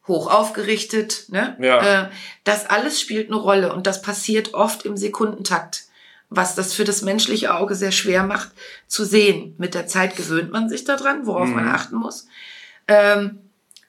hoch 0.09 0.29
aufgerichtet? 0.29 1.25
Ne? 1.29 1.55
Ja. 1.61 2.03
Äh, 2.03 2.09
das 2.43 2.69
alles 2.69 2.99
spielt 2.99 3.27
eine 3.29 3.37
Rolle 3.37 3.71
und 3.73 3.87
das 3.87 4.01
passiert 4.01 4.53
oft 4.53 4.83
im 4.85 4.97
Sekundentakt, 4.97 5.83
was 6.29 6.55
das 6.55 6.73
für 6.73 6.83
das 6.83 7.01
menschliche 7.01 7.55
Auge 7.55 7.75
sehr 7.75 7.91
schwer 7.93 8.23
macht 8.23 8.49
zu 8.87 9.05
sehen. 9.05 9.55
Mit 9.57 9.73
der 9.73 9.87
Zeit 9.87 10.17
gewöhnt 10.17 10.51
man 10.51 10.67
sich 10.67 10.83
daran, 10.83 11.25
worauf 11.25 11.47
man 11.47 11.63
Mhm. 11.65 11.71
achten 11.71 11.95
muss. 11.95 12.27
Ähm, 12.89 13.39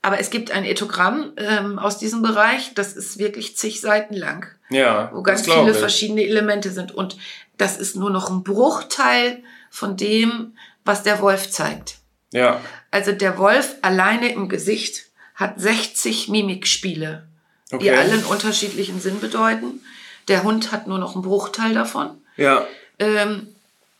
aber 0.03 0.19
es 0.21 0.31
gibt 0.31 0.51
ein 0.51 0.65
Ethogramm 0.65 1.33
ähm, 1.37 1.79
aus 1.79 1.99
diesem 1.99 2.23
Bereich, 2.23 2.73
das 2.75 2.93
ist 2.95 3.19
wirklich 3.19 3.57
zig 3.57 3.81
Seiten 3.81 4.15
lang 4.15 4.47
ja. 4.71 5.11
wo 5.13 5.23
ganz 5.23 5.43
viele 5.45 5.73
ich. 5.73 5.77
verschiedene 5.77 6.25
Elemente 6.25 6.71
sind. 6.71 6.93
Und 6.95 7.17
das 7.59 7.77
ist 7.77 7.97
nur 7.97 8.09
noch 8.11 8.31
ein 8.31 8.45
Bruchteil 8.45 9.43
von 9.69 9.97
dem, 9.97 10.57
was 10.85 11.03
der 11.03 11.21
Wolf 11.21 11.51
zeigt. 11.51 11.97
Ja, 12.33 12.61
Also 12.93 13.13
der 13.13 13.37
Wolf 13.39 13.75
alleine 13.83 14.33
im 14.33 14.49
Gesicht 14.49 15.07
hat 15.41 15.59
60 15.59 16.29
Mimikspiele, 16.29 17.27
die 17.73 17.77
okay. 17.77 17.91
alle 17.91 18.13
einen 18.13 18.25
unterschiedlichen 18.25 19.01
Sinn 19.01 19.21
bedeuten. 19.21 19.81
Der 20.29 20.45
Hund 20.45 20.71
hat 20.71 20.87
nur 20.87 20.99
noch 20.99 21.15
einen 21.15 21.25
Bruchteil 21.25 21.75
davon. 21.75 22.11
Ja, 22.37 22.67
Ähm, 22.99 23.49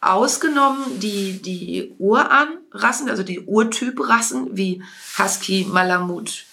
ausgenommen 0.03 1.01
die, 1.01 1.41
die 1.41 1.95
Uranrassen, 1.99 3.09
also 3.09 3.23
die 3.23 3.41
Urtyprassen 3.41 4.55
wie 4.57 4.83
Husky, 5.19 5.67
Malamut, 5.71 6.45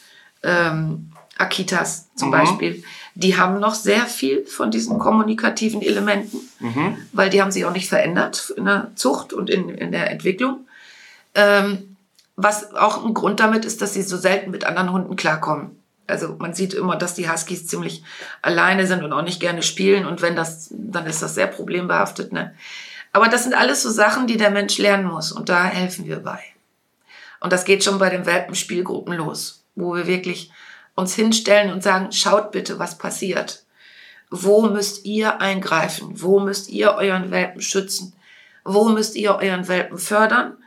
ähm, 0.44 1.12
Akitas 1.38 2.08
zum 2.16 2.30
Mhm. 2.30 2.32
Beispiel, 2.32 2.84
die 3.16 3.38
haben 3.38 3.60
noch 3.60 3.76
sehr 3.76 4.06
viel 4.06 4.46
von 4.46 4.72
diesen 4.72 4.98
kommunikativen 4.98 5.82
Elementen, 5.82 6.40
mhm. 6.60 6.98
weil 7.12 7.30
die 7.30 7.42
haben 7.42 7.52
sich 7.52 7.66
auch 7.66 7.74
nicht 7.74 7.90
verändert 7.90 8.54
in 8.56 8.66
der 8.66 8.92
Zucht 8.96 9.34
und 9.34 9.50
in, 9.50 9.70
in 9.70 9.92
der 9.92 10.10
Entwicklung. 10.10 10.66
Ähm, 11.36 11.97
was 12.38 12.74
auch 12.76 13.04
ein 13.04 13.16
Grund 13.16 13.40
damit 13.40 13.66
ist, 13.66 13.82
dass 13.82 13.96
sie 13.96 14.04
so 14.04 14.16
selten 14.16 14.52
mit 14.52 14.64
anderen 14.64 14.92
Hunden 14.94 15.16
klarkommen. 15.16 15.84
Also 16.06 16.36
man 16.38 16.54
sieht 16.54 16.74
immer, 16.74 16.96
dass 16.96 17.16
die 17.16 17.30
Huskies 17.30 17.68
ziemlich 17.68 18.04
alleine 18.42 18.88
sind 18.88 19.04
und 19.04 19.12
auch 19.12 19.24
nicht 19.24 19.42
gerne 19.42 19.64
spielen. 19.64 20.06
Und 20.06 20.22
wenn 20.22 20.36
das, 20.36 20.70
dann 20.72 21.08
ist 21.08 21.22
das 21.22 21.36
sehr 21.36 21.48
problembehaftet. 21.48 22.32
Ne? 22.32 22.56
Aber 23.12 23.28
das 23.28 23.44
sind 23.44 23.56
alles 23.56 23.82
so 23.82 23.90
Sachen, 23.90 24.28
die 24.28 24.38
der 24.38 24.52
Mensch 24.52 24.78
lernen 24.78 25.08
muss. 25.08 25.32
Und 25.32 25.50
da 25.50 25.66
helfen 25.66 26.06
wir 26.06 26.20
bei. 26.20 26.40
Und 27.40 27.52
das 27.52 27.66
geht 27.66 27.84
schon 27.84 27.98
bei 27.98 28.10
den 28.10 28.26
Welpenspielgruppen 28.26 29.16
los, 29.16 29.64
wo 29.76 29.96
wir 29.96 30.08
wirklich 30.08 30.52
uns 30.96 31.16
hinstellen 31.16 31.72
und 31.72 31.84
sagen, 31.84 32.12
schaut 32.12 32.52
bitte, 32.52 32.80
was 32.80 32.98
passiert. 32.98 33.66
Wo 34.30 34.62
müsst 34.68 35.06
ihr 35.06 35.42
eingreifen? 35.42 36.22
Wo 36.22 36.40
müsst 36.40 36.70
ihr 36.70 36.94
euren 36.94 37.32
Welpen 37.32 37.62
schützen? 37.62 38.14
Wo 38.64 38.90
müsst 38.90 39.16
ihr 39.16 39.36
euren 39.36 39.68
Welpen 39.68 39.98
fördern? 39.98 40.58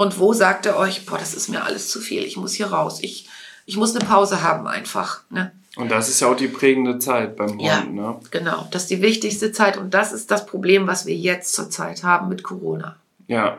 Und 0.00 0.18
wo 0.18 0.32
sagt 0.32 0.64
er 0.64 0.78
euch, 0.78 1.04
boah, 1.04 1.18
das 1.18 1.34
ist 1.34 1.48
mir 1.50 1.62
alles 1.62 1.88
zu 1.90 2.00
viel, 2.00 2.24
ich 2.24 2.38
muss 2.38 2.54
hier 2.54 2.68
raus, 2.68 3.00
ich, 3.02 3.28
ich 3.66 3.76
muss 3.76 3.94
eine 3.94 4.02
Pause 4.02 4.40
haben 4.42 4.66
einfach. 4.66 5.20
Ne? 5.28 5.52
Und 5.76 5.90
das 5.90 6.08
ist 6.08 6.20
ja 6.20 6.28
auch 6.28 6.36
die 6.36 6.48
prägende 6.48 6.98
Zeit 6.98 7.36
beim 7.36 7.50
Hund, 7.50 7.60
Ja. 7.60 7.84
ne? 7.84 8.18
Genau, 8.30 8.66
das 8.70 8.84
ist 8.84 8.90
die 8.90 9.02
wichtigste 9.02 9.52
Zeit 9.52 9.76
und 9.76 9.92
das 9.92 10.12
ist 10.12 10.30
das 10.30 10.46
Problem, 10.46 10.86
was 10.86 11.04
wir 11.04 11.14
jetzt 11.14 11.52
zurzeit 11.52 12.02
haben 12.02 12.30
mit 12.30 12.42
Corona. 12.42 12.96
Ja, 13.28 13.58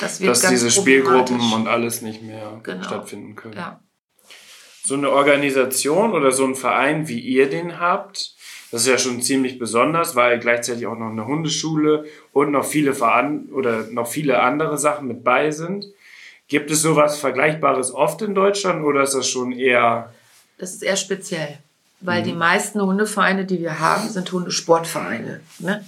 Das 0.00 0.20
dass 0.20 0.40
diese 0.40 0.70
Spielgruppen 0.70 1.38
und 1.52 1.68
alles 1.68 2.00
nicht 2.00 2.22
mehr 2.22 2.58
Genau. 2.62 2.82
stattfinden 2.84 3.36
können. 3.36 3.58
ja. 3.58 3.78
So 4.84 4.94
eine 4.94 5.10
Organisation 5.10 6.12
oder 6.14 6.32
so 6.32 6.46
ein 6.46 6.54
Verein, 6.56 7.08
wie 7.08 7.20
ihr 7.20 7.50
den 7.50 7.78
habt, 7.78 8.34
Das 8.72 8.82
ist 8.82 8.88
ja 8.88 8.98
schon 8.98 9.22
ziemlich 9.22 9.58
besonders, 9.58 10.16
weil 10.16 10.38
gleichzeitig 10.40 10.86
auch 10.86 10.98
noch 10.98 11.10
eine 11.10 11.26
Hundeschule 11.26 12.06
und 12.32 12.50
noch 12.50 12.64
viele 12.64 12.94
Veran 12.94 13.48
oder 13.52 13.84
noch 13.90 14.08
viele 14.08 14.40
andere 14.40 14.78
Sachen 14.78 15.06
mit 15.08 15.22
bei 15.22 15.50
sind. 15.50 15.84
Gibt 16.48 16.70
es 16.70 16.82
sowas 16.82 17.18
Vergleichbares 17.18 17.94
oft 17.94 18.22
in 18.22 18.34
Deutschland 18.34 18.82
oder 18.82 19.02
ist 19.02 19.14
das 19.14 19.28
schon 19.28 19.52
eher? 19.52 20.12
Das 20.58 20.72
ist 20.72 20.82
eher 20.82 20.96
speziell, 20.96 21.58
weil 22.00 22.22
mhm. 22.22 22.24
die 22.24 22.32
meisten 22.32 22.80
Hundevereine, 22.80 23.44
die 23.44 23.60
wir 23.60 23.78
haben, 23.78 24.08
sind 24.08 24.32
Hundesportvereine. 24.32 25.40
Ne? 25.58 25.84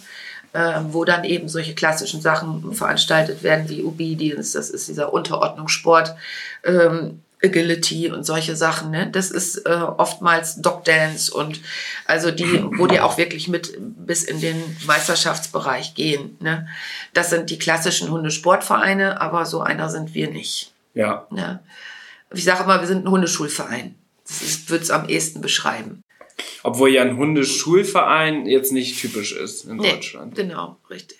äh, 0.55 0.81
wo 0.91 1.05
dann 1.05 1.25
eben 1.25 1.49
solche 1.49 1.75
klassischen 1.75 2.21
Sachen 2.21 2.73
veranstaltet 2.75 3.43
werden 3.43 3.69
wie 3.69 3.83
Obedience, 3.83 4.53
das 4.53 4.71
ist 4.71 4.89
dieser 4.89 5.13
Unterordnungssport, 5.13 6.15
ähm, 6.65 7.21
Agility 7.45 8.11
und 8.11 8.25
solche 8.25 8.57
Sachen. 8.57 8.91
Ne? 8.91 9.09
Das 9.11 9.31
ist 9.31 9.67
äh, 9.67 9.71
oftmals 9.71 10.61
Dog 10.63 10.85
Dance 10.85 11.33
und 11.33 11.61
also 12.07 12.31
die, 12.31 12.65
wo 12.79 12.87
die 12.87 13.01
auch 13.01 13.19
wirklich 13.19 13.49
mit 13.49 13.77
bis 13.79 14.25
in 14.25 14.41
den 14.41 14.57
Meisterschaftsbereich 14.87 15.95
gehen. 15.95 16.37
Ne? 16.41 16.67
Das 17.13 17.31
sind 17.31 17.51
die 17.51 17.59
klassischen 17.59 18.11
Hundesportvereine, 18.11 19.21
aber 19.21 19.47
so 19.47 19.61
einer 19.61 19.89
sind 19.91 20.15
wir 20.15 20.31
nicht. 20.31 20.73
Ja. 20.95 21.27
Ne? 21.31 21.61
Ich 22.33 22.45
sage 22.45 22.65
immer, 22.65 22.81
wir 22.81 22.87
sind 22.87 23.05
ein 23.05 23.11
Hundeschulverein. 23.11 23.95
Das 24.27 24.69
wird 24.69 24.83
es 24.83 24.91
am 24.91 25.09
ehesten 25.09 25.41
beschreiben. 25.41 26.03
Obwohl 26.63 26.91
ja 26.91 27.03
ein 27.03 27.17
Hundeschulverein 27.17 28.47
jetzt 28.47 28.73
nicht 28.73 28.99
typisch 28.99 29.33
ist 29.33 29.67
in 29.67 29.77
nee, 29.77 29.91
Deutschland. 29.91 30.35
Genau, 30.35 30.79
richtig. 30.91 31.19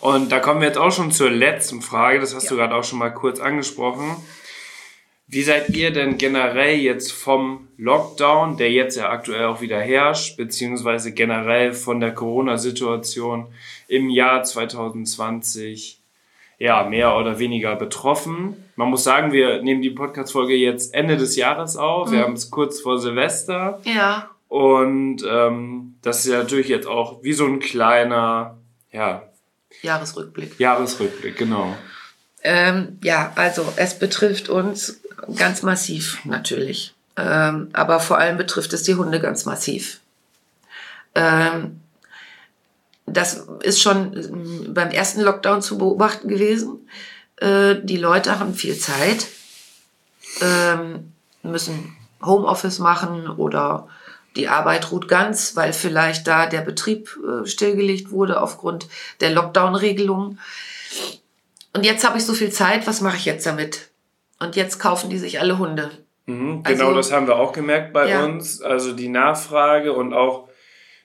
Und 0.00 0.32
da 0.32 0.40
kommen 0.40 0.60
wir 0.60 0.68
jetzt 0.68 0.78
auch 0.78 0.92
schon 0.92 1.12
zur 1.12 1.30
letzten 1.30 1.82
Frage, 1.82 2.20
das 2.20 2.34
hast 2.34 2.44
ja. 2.44 2.50
du 2.50 2.56
gerade 2.56 2.74
auch 2.74 2.84
schon 2.84 2.98
mal 2.98 3.10
kurz 3.10 3.40
angesprochen. 3.40 4.16
Wie 5.32 5.42
seid 5.44 5.70
ihr 5.70 5.92
denn 5.92 6.18
generell 6.18 6.76
jetzt 6.76 7.12
vom 7.12 7.68
Lockdown, 7.76 8.56
der 8.56 8.72
jetzt 8.72 8.96
ja 8.96 9.10
aktuell 9.10 9.44
auch 9.44 9.60
wieder 9.60 9.80
herrscht, 9.80 10.36
beziehungsweise 10.36 11.12
generell 11.12 11.72
von 11.72 12.00
der 12.00 12.12
Corona-Situation 12.12 13.46
im 13.86 14.10
Jahr 14.10 14.42
2020 14.42 16.00
ja, 16.58 16.82
mehr 16.82 17.16
oder 17.16 17.38
weniger 17.38 17.76
betroffen. 17.76 18.56
Man 18.74 18.90
muss 18.90 19.04
sagen, 19.04 19.32
wir 19.32 19.62
nehmen 19.62 19.82
die 19.82 19.90
Podcast-Folge 19.90 20.54
jetzt 20.54 20.94
Ende 20.94 21.16
des 21.16 21.36
Jahres 21.36 21.76
auf. 21.76 22.08
Mhm. 22.08 22.12
Wir 22.12 22.22
haben 22.22 22.32
es 22.32 22.50
kurz 22.50 22.80
vor 22.80 22.98
Silvester. 22.98 23.80
Ja. 23.84 24.30
Und 24.48 25.24
ähm, 25.28 25.94
das 26.02 26.24
ist 26.24 26.32
ja 26.32 26.38
natürlich 26.38 26.68
jetzt 26.68 26.88
auch 26.88 27.22
wie 27.22 27.34
so 27.34 27.46
ein 27.46 27.60
kleiner, 27.60 28.58
ja. 28.90 29.22
Jahresrückblick. 29.82 30.58
Jahresrückblick, 30.58 31.36
genau. 31.36 31.76
Ähm, 32.42 32.98
ja, 33.02 33.32
also 33.36 33.72
es 33.76 33.98
betrifft 33.98 34.48
uns 34.48 35.00
ganz 35.36 35.62
massiv 35.62 36.24
natürlich. 36.24 36.94
Ähm, 37.16 37.68
aber 37.72 38.00
vor 38.00 38.18
allem 38.18 38.36
betrifft 38.36 38.72
es 38.72 38.82
die 38.82 38.94
Hunde 38.94 39.20
ganz 39.20 39.44
massiv. 39.44 40.00
Ähm, 41.14 41.80
das 43.06 43.46
ist 43.62 43.80
schon 43.80 44.16
ähm, 44.16 44.74
beim 44.74 44.90
ersten 44.90 45.20
Lockdown 45.20 45.62
zu 45.62 45.78
beobachten 45.78 46.28
gewesen. 46.28 46.88
Äh, 47.36 47.76
die 47.82 47.96
Leute 47.96 48.38
haben 48.38 48.54
viel 48.54 48.78
Zeit, 48.78 49.26
ähm, 50.40 51.12
müssen 51.42 51.96
Homeoffice 52.22 52.78
machen 52.78 53.28
oder 53.28 53.88
die 54.36 54.48
Arbeit 54.48 54.92
ruht 54.92 55.08
ganz, 55.08 55.56
weil 55.56 55.72
vielleicht 55.72 56.26
da 56.26 56.46
der 56.46 56.60
Betrieb 56.60 57.18
äh, 57.26 57.46
stillgelegt 57.46 58.10
wurde 58.10 58.40
aufgrund 58.40 58.86
der 59.20 59.30
Lockdown-Regelungen. 59.30 60.38
Und 61.72 61.84
jetzt 61.84 62.04
habe 62.04 62.18
ich 62.18 62.24
so 62.24 62.34
viel 62.34 62.50
Zeit, 62.50 62.86
was 62.86 63.00
mache 63.00 63.16
ich 63.16 63.24
jetzt 63.24 63.46
damit? 63.46 63.90
Und 64.40 64.56
jetzt 64.56 64.80
kaufen 64.80 65.10
die 65.10 65.18
sich 65.18 65.38
alle 65.38 65.58
Hunde. 65.58 65.90
Mhm, 66.26 66.62
genau, 66.62 66.86
also, 66.86 66.96
das 66.96 67.12
haben 67.12 67.26
wir 67.26 67.36
auch 67.36 67.52
gemerkt 67.52 67.92
bei 67.92 68.08
ja. 68.08 68.24
uns. 68.24 68.60
Also 68.60 68.92
die 68.92 69.08
Nachfrage 69.08 69.92
und 69.92 70.12
auch 70.12 70.48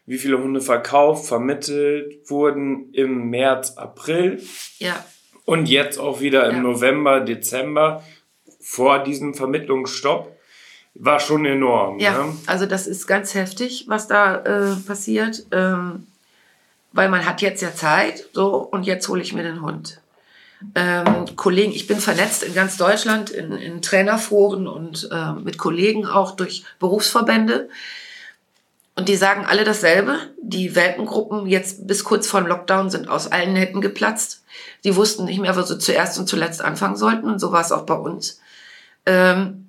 wie 0.06 0.18
viele 0.18 0.38
Hunde 0.38 0.62
verkauft, 0.62 1.28
vermittelt 1.28 2.30
wurden 2.30 2.94
im 2.94 3.30
März, 3.30 3.78
April. 3.78 4.42
Ja. 4.80 5.04
Und 5.46 5.68
jetzt 5.68 6.00
auch 6.00 6.22
wieder 6.22 6.50
im 6.50 6.58
ja. 6.58 6.62
November, 6.62 7.20
Dezember 7.22 8.04
vor 8.62 9.04
diesem 9.04 9.34
Vermittlungsstopp 9.34 10.36
war 10.96 11.20
schon 11.20 11.46
enorm. 11.46 12.00
Ja, 12.00 12.24
ne? 12.24 12.36
also 12.48 12.66
das 12.66 12.88
ist 12.88 13.06
ganz 13.06 13.34
heftig, 13.34 13.86
was 13.88 14.08
da 14.08 14.38
äh, 14.38 14.76
passiert, 14.88 15.46
ähm, 15.52 16.08
weil 16.94 17.10
man 17.10 17.26
hat 17.26 17.42
jetzt 17.42 17.62
ja 17.62 17.76
Zeit, 17.76 18.30
so 18.32 18.56
und 18.56 18.84
jetzt 18.84 19.08
hole 19.10 19.22
ich 19.22 19.34
mir 19.34 19.44
den 19.44 19.62
Hund. 19.62 20.02
Ähm, 20.74 21.26
Kollegen, 21.36 21.72
ich 21.72 21.88
bin 21.88 22.00
vernetzt 22.00 22.44
in 22.44 22.54
ganz 22.54 22.78
Deutschland 22.78 23.30
in, 23.30 23.52
in 23.54 23.82
Trainerforen 23.82 24.68
und 24.68 25.10
äh, 25.12 25.34
mit 25.34 25.58
Kollegen 25.58 26.06
auch 26.06 26.32
durch 26.32 26.64
Berufsverbände. 26.80 27.70
Und 28.96 29.10
die 29.10 29.18
sagen 29.18 29.46
alle 29.46 29.66
dasselbe. 29.66 30.18
Die 30.42 30.76
Welpengruppen 30.76 31.48
jetzt 31.48 31.86
bis 31.86 32.04
kurz 32.04 32.28
vor 32.28 32.40
dem 32.40 32.48
Lockdown 32.48 32.90
sind 32.90 33.10
aus 33.10 33.32
allen 33.32 33.54
Nähten 33.54 33.82
geplatzt. 33.82 34.44
Die 34.86 34.96
wussten 34.96 35.26
nicht 35.26 35.40
mehr, 35.40 35.56
wo 35.56 35.62
sie 35.62 35.78
zuerst 35.78 36.18
und 36.18 36.28
zuletzt 36.28 36.62
anfangen 36.62 36.96
sollten. 36.96 37.28
Und 37.28 37.40
so 37.40 37.52
war 37.52 37.62
es 37.62 37.74
auch 37.74 37.86
bei 37.86 37.96
uns. 37.96 38.40
Ähm, 39.06 39.68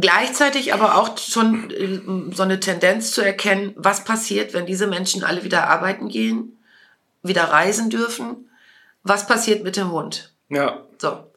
gleichzeitig 0.00 0.72
aber 0.72 0.96
auch 0.96 1.18
schon 1.18 1.70
äh, 1.72 2.00
so 2.32 2.44
eine 2.44 2.60
Tendenz 2.60 3.10
zu 3.10 3.22
erkennen, 3.22 3.72
was 3.76 4.04
passiert, 4.04 4.54
wenn 4.54 4.66
diese 4.66 4.86
Menschen 4.86 5.24
alle 5.24 5.42
wieder 5.42 5.68
arbeiten 5.68 6.08
gehen, 6.08 6.56
wieder 7.24 7.44
reisen 7.44 7.90
dürfen. 7.90 8.48
Was 9.04 9.26
passiert 9.26 9.62
mit 9.62 9.76
dem 9.76 9.92
Hund? 9.92 10.32
Ja. 10.48 10.82
So. 10.98 11.30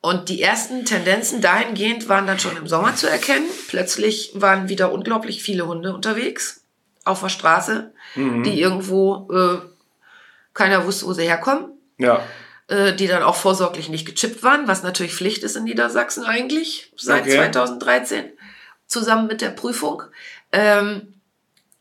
Und 0.00 0.28
die 0.28 0.40
ersten 0.40 0.84
Tendenzen 0.84 1.40
dahingehend 1.40 2.08
waren 2.08 2.26
dann 2.26 2.38
schon 2.38 2.56
im 2.56 2.68
Sommer 2.68 2.94
zu 2.94 3.10
erkennen. 3.10 3.46
Plötzlich 3.66 4.30
waren 4.34 4.68
wieder 4.68 4.92
unglaublich 4.92 5.42
viele 5.42 5.66
Hunde 5.66 5.92
unterwegs 5.92 6.62
auf 7.04 7.20
der 7.20 7.30
Straße, 7.30 7.92
mhm. 8.14 8.44
die 8.44 8.60
irgendwo 8.60 9.28
äh, 9.32 9.58
keiner 10.54 10.86
wusste, 10.86 11.06
wo 11.06 11.12
sie 11.14 11.24
herkommen. 11.24 11.72
Ja. 11.96 12.22
Äh, 12.68 12.92
die 12.92 13.06
dann 13.06 13.22
auch 13.22 13.34
vorsorglich 13.34 13.88
nicht 13.88 14.06
gechippt 14.06 14.42
waren, 14.42 14.68
was 14.68 14.82
natürlich 14.82 15.14
Pflicht 15.14 15.42
ist 15.42 15.56
in 15.56 15.64
Niedersachsen 15.64 16.24
eigentlich 16.24 16.92
seit 16.96 17.22
okay. 17.22 17.36
2013, 17.36 18.26
zusammen 18.86 19.26
mit 19.26 19.40
der 19.40 19.48
Prüfung. 19.48 20.02
Ähm, 20.52 21.14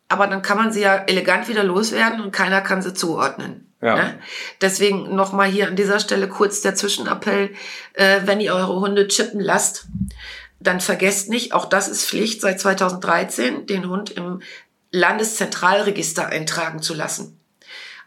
aber 0.07 0.27
dann 0.27 0.41
kann 0.41 0.57
man 0.57 0.71
sie 0.71 0.79
ja 0.79 0.95
elegant 0.95 1.49
wieder 1.49 1.65
loswerden 1.65 2.21
und 2.21 2.31
keiner 2.31 2.61
kann 2.61 2.81
sie 2.81 2.93
zuordnen. 2.93 3.66
Ja. 3.81 3.95
Ne? 3.95 4.19
Deswegen 4.61 5.15
nochmal 5.15 5.47
hier 5.49 5.67
an 5.67 5.75
dieser 5.75 5.99
Stelle 5.99 6.27
kurz 6.27 6.61
der 6.61 6.75
Zwischenappell, 6.75 7.51
äh, 7.93 8.21
wenn 8.25 8.39
ihr 8.39 8.53
eure 8.53 8.79
Hunde 8.79 9.07
chippen 9.07 9.39
lasst, 9.39 9.87
dann 10.59 10.81
vergesst 10.81 11.29
nicht, 11.29 11.53
auch 11.53 11.65
das 11.65 11.87
ist 11.87 12.05
Pflicht 12.05 12.41
seit 12.41 12.59
2013, 12.59 13.67
den 13.67 13.89
Hund 13.89 14.09
im 14.09 14.41
Landeszentralregister 14.91 16.27
eintragen 16.27 16.81
zu 16.81 16.93
lassen. 16.93 17.39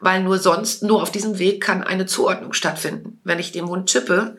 Weil 0.00 0.22
nur 0.22 0.38
sonst, 0.38 0.82
nur 0.82 1.02
auf 1.02 1.12
diesem 1.12 1.38
Weg 1.38 1.62
kann 1.62 1.84
eine 1.84 2.06
Zuordnung 2.06 2.52
stattfinden. 2.52 3.20
Wenn 3.22 3.38
ich 3.38 3.52
dem 3.52 3.68
Hund 3.68 3.90
chippe, 3.90 4.36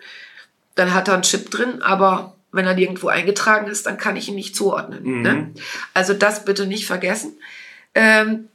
dann 0.76 0.94
hat 0.94 1.08
er 1.08 1.14
einen 1.14 1.24
Chip 1.24 1.52
drin, 1.52 1.82
aber 1.82 2.36
wenn 2.52 2.66
er 2.66 2.78
irgendwo 2.78 3.08
eingetragen 3.08 3.68
ist, 3.68 3.86
dann 3.86 3.98
kann 3.98 4.18
ich 4.18 4.28
ihn 4.28 4.36
nicht 4.36 4.56
zuordnen. 4.56 5.04
Mhm. 5.04 5.22
Ne? 5.22 5.52
Also 5.94 6.14
das 6.14 6.44
bitte 6.44 6.66
nicht 6.66 6.86
vergessen. 6.86 7.38
Ähm, 7.94 8.50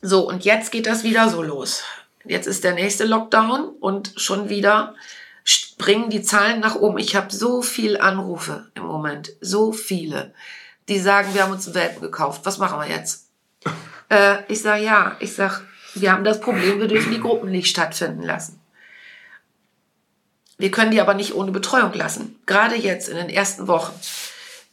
so, 0.00 0.28
und 0.28 0.44
jetzt 0.44 0.70
geht 0.70 0.86
das 0.86 1.02
wieder 1.04 1.28
so 1.28 1.42
los. 1.42 1.82
Jetzt 2.24 2.46
ist 2.46 2.64
der 2.64 2.74
nächste 2.74 3.04
Lockdown 3.04 3.68
und 3.80 4.12
schon 4.16 4.48
wieder 4.48 4.94
springen 5.44 6.10
die 6.10 6.22
Zahlen 6.22 6.60
nach 6.60 6.74
oben. 6.74 6.98
Ich 6.98 7.16
habe 7.16 7.32
so 7.34 7.62
viele 7.62 8.00
Anrufe 8.02 8.70
im 8.74 8.84
Moment, 8.84 9.32
so 9.40 9.72
viele, 9.72 10.34
die 10.88 10.98
sagen, 10.98 11.32
wir 11.32 11.42
haben 11.42 11.52
uns 11.52 11.66
einen 11.66 11.74
Welpen 11.74 12.02
gekauft. 12.02 12.42
Was 12.44 12.58
machen 12.58 12.80
wir 12.80 12.88
jetzt? 12.88 13.26
Äh, 14.10 14.50
ich 14.50 14.62
sage 14.62 14.82
ja, 14.82 15.18
ich 15.20 15.34
sage, 15.34 15.60
wir 15.92 16.12
haben 16.12 16.24
das 16.24 16.40
Problem, 16.40 16.80
wir 16.80 16.88
dürfen 16.88 17.12
die 17.12 17.20
Gruppen 17.20 17.50
nicht 17.50 17.68
stattfinden 17.68 18.22
lassen. 18.22 18.58
Wir 20.56 20.70
können 20.70 20.92
die 20.92 21.00
aber 21.02 21.12
nicht 21.12 21.34
ohne 21.34 21.52
Betreuung 21.52 21.92
lassen. 21.92 22.40
Gerade 22.46 22.74
jetzt 22.74 23.10
in 23.10 23.16
den 23.16 23.28
ersten 23.28 23.68
Wochen 23.68 23.92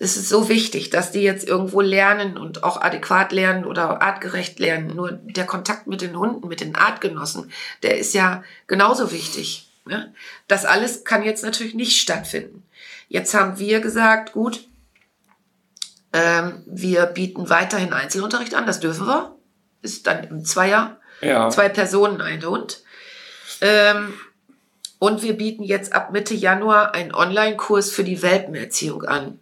es 0.05 0.17
ist 0.17 0.29
so 0.29 0.49
wichtig, 0.49 0.91
dass 0.91 1.11
die 1.11 1.21
jetzt 1.21 1.47
irgendwo 1.47 1.81
lernen 1.81 2.37
und 2.37 2.63
auch 2.63 2.79
adäquat 2.79 3.31
lernen 3.31 3.65
oder 3.65 4.03
artgerecht 4.03 4.59
lernen. 4.59 4.95
Nur 4.95 5.13
der 5.13 5.47
Kontakt 5.47 5.87
mit 5.87 6.01
den 6.01 6.17
Hunden, 6.17 6.47
mit 6.47 6.61
den 6.61 6.75
Artgenossen, 6.75 7.51
der 7.81 7.97
ist 7.97 8.13
ja 8.13 8.43
genauso 8.67 9.11
wichtig. 9.11 9.67
Ne? 9.85 10.13
Das 10.47 10.63
alles 10.63 11.05
kann 11.05 11.23
jetzt 11.23 11.43
natürlich 11.43 11.73
nicht 11.73 11.99
stattfinden. 11.99 12.63
Jetzt 13.09 13.33
haben 13.33 13.57
wir 13.57 13.79
gesagt, 13.79 14.33
gut, 14.33 14.67
ähm, 16.13 16.63
wir 16.67 17.07
bieten 17.07 17.49
weiterhin 17.49 17.91
Einzelunterricht 17.91 18.53
an, 18.53 18.67
das 18.67 18.79
dürfen 18.79 19.07
wir. 19.07 19.35
Ist 19.81 20.05
dann 20.05 20.23
im 20.25 20.45
Zweier, 20.45 20.99
ja. 21.21 21.49
zwei 21.49 21.67
Personen, 21.67 22.21
ein 22.21 22.45
Hund. 22.45 22.83
Ähm, 23.61 24.13
und 24.99 25.23
wir 25.23 25.35
bieten 25.35 25.63
jetzt 25.63 25.93
ab 25.93 26.11
Mitte 26.11 26.35
Januar 26.35 26.93
einen 26.93 27.13
Online-Kurs 27.13 27.89
für 27.89 28.03
die 28.03 28.21
Welpenerziehung 28.21 29.03
an. 29.03 29.39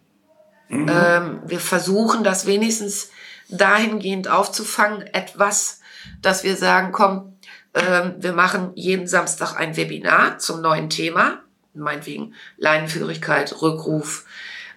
Mhm. 0.68 0.90
Ähm, 0.90 1.40
wir 1.46 1.60
versuchen 1.60 2.24
das 2.24 2.46
wenigstens 2.46 3.10
dahingehend 3.48 4.28
aufzufangen, 4.28 5.02
etwas, 5.02 5.80
dass 6.22 6.44
wir 6.44 6.56
sagen, 6.56 6.92
komm, 6.92 7.34
ähm, 7.74 8.14
wir 8.18 8.32
machen 8.32 8.70
jeden 8.74 9.06
Samstag 9.06 9.56
ein 9.56 9.76
Webinar 9.76 10.38
zum 10.38 10.60
neuen 10.60 10.90
Thema, 10.90 11.40
meinetwegen 11.74 12.34
Leinenführigkeit, 12.56 13.60
Rückruf, 13.60 14.24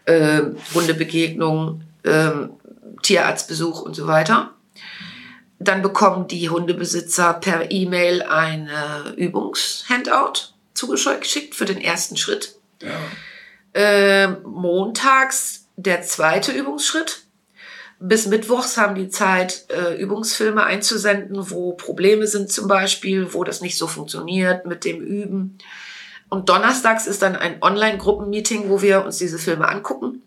äh, 0.05 0.41
Hundebegegnung, 0.73 1.81
äh, 2.03 2.31
Tierarztbesuch 3.03 3.81
und 3.81 3.95
so 3.95 4.07
weiter. 4.07 4.51
Dann 5.59 5.81
bekommen 5.81 6.27
die 6.27 6.49
Hundebesitzer 6.49 7.33
per 7.33 7.71
E-Mail 7.71 8.21
ein 8.21 8.69
Übungshandout 9.15 10.53
zugeschickt 10.75 11.55
für 11.55 11.65
den 11.65 11.81
ersten 11.81 12.15
Schritt. 12.15 12.55
Ja. 12.81 12.99
Äh, 13.73 14.27
montags 14.43 15.66
der 15.77 16.01
zweite 16.01 16.51
Übungsschritt. 16.51 17.21
Bis 17.99 18.27
Mittwochs 18.27 18.77
haben 18.77 18.95
die 18.95 19.09
Zeit, 19.09 19.65
äh, 19.69 19.95
Übungsfilme 19.95 20.63
einzusenden, 20.63 21.49
wo 21.49 21.73
Probleme 21.73 22.27
sind 22.27 22.51
zum 22.51 22.67
Beispiel, 22.67 23.33
wo 23.33 23.43
das 23.43 23.61
nicht 23.61 23.77
so 23.77 23.87
funktioniert 23.87 24.65
mit 24.65 24.83
dem 24.85 25.01
Üben. 25.01 25.57
Und 26.29 26.49
donnerstags 26.49 27.07
ist 27.07 27.21
dann 27.21 27.35
ein 27.35 27.61
Online-Gruppenmeeting, 27.61 28.69
wo 28.69 28.81
wir 28.81 29.05
uns 29.05 29.17
diese 29.17 29.39
Filme 29.39 29.67
angucken 29.67 30.21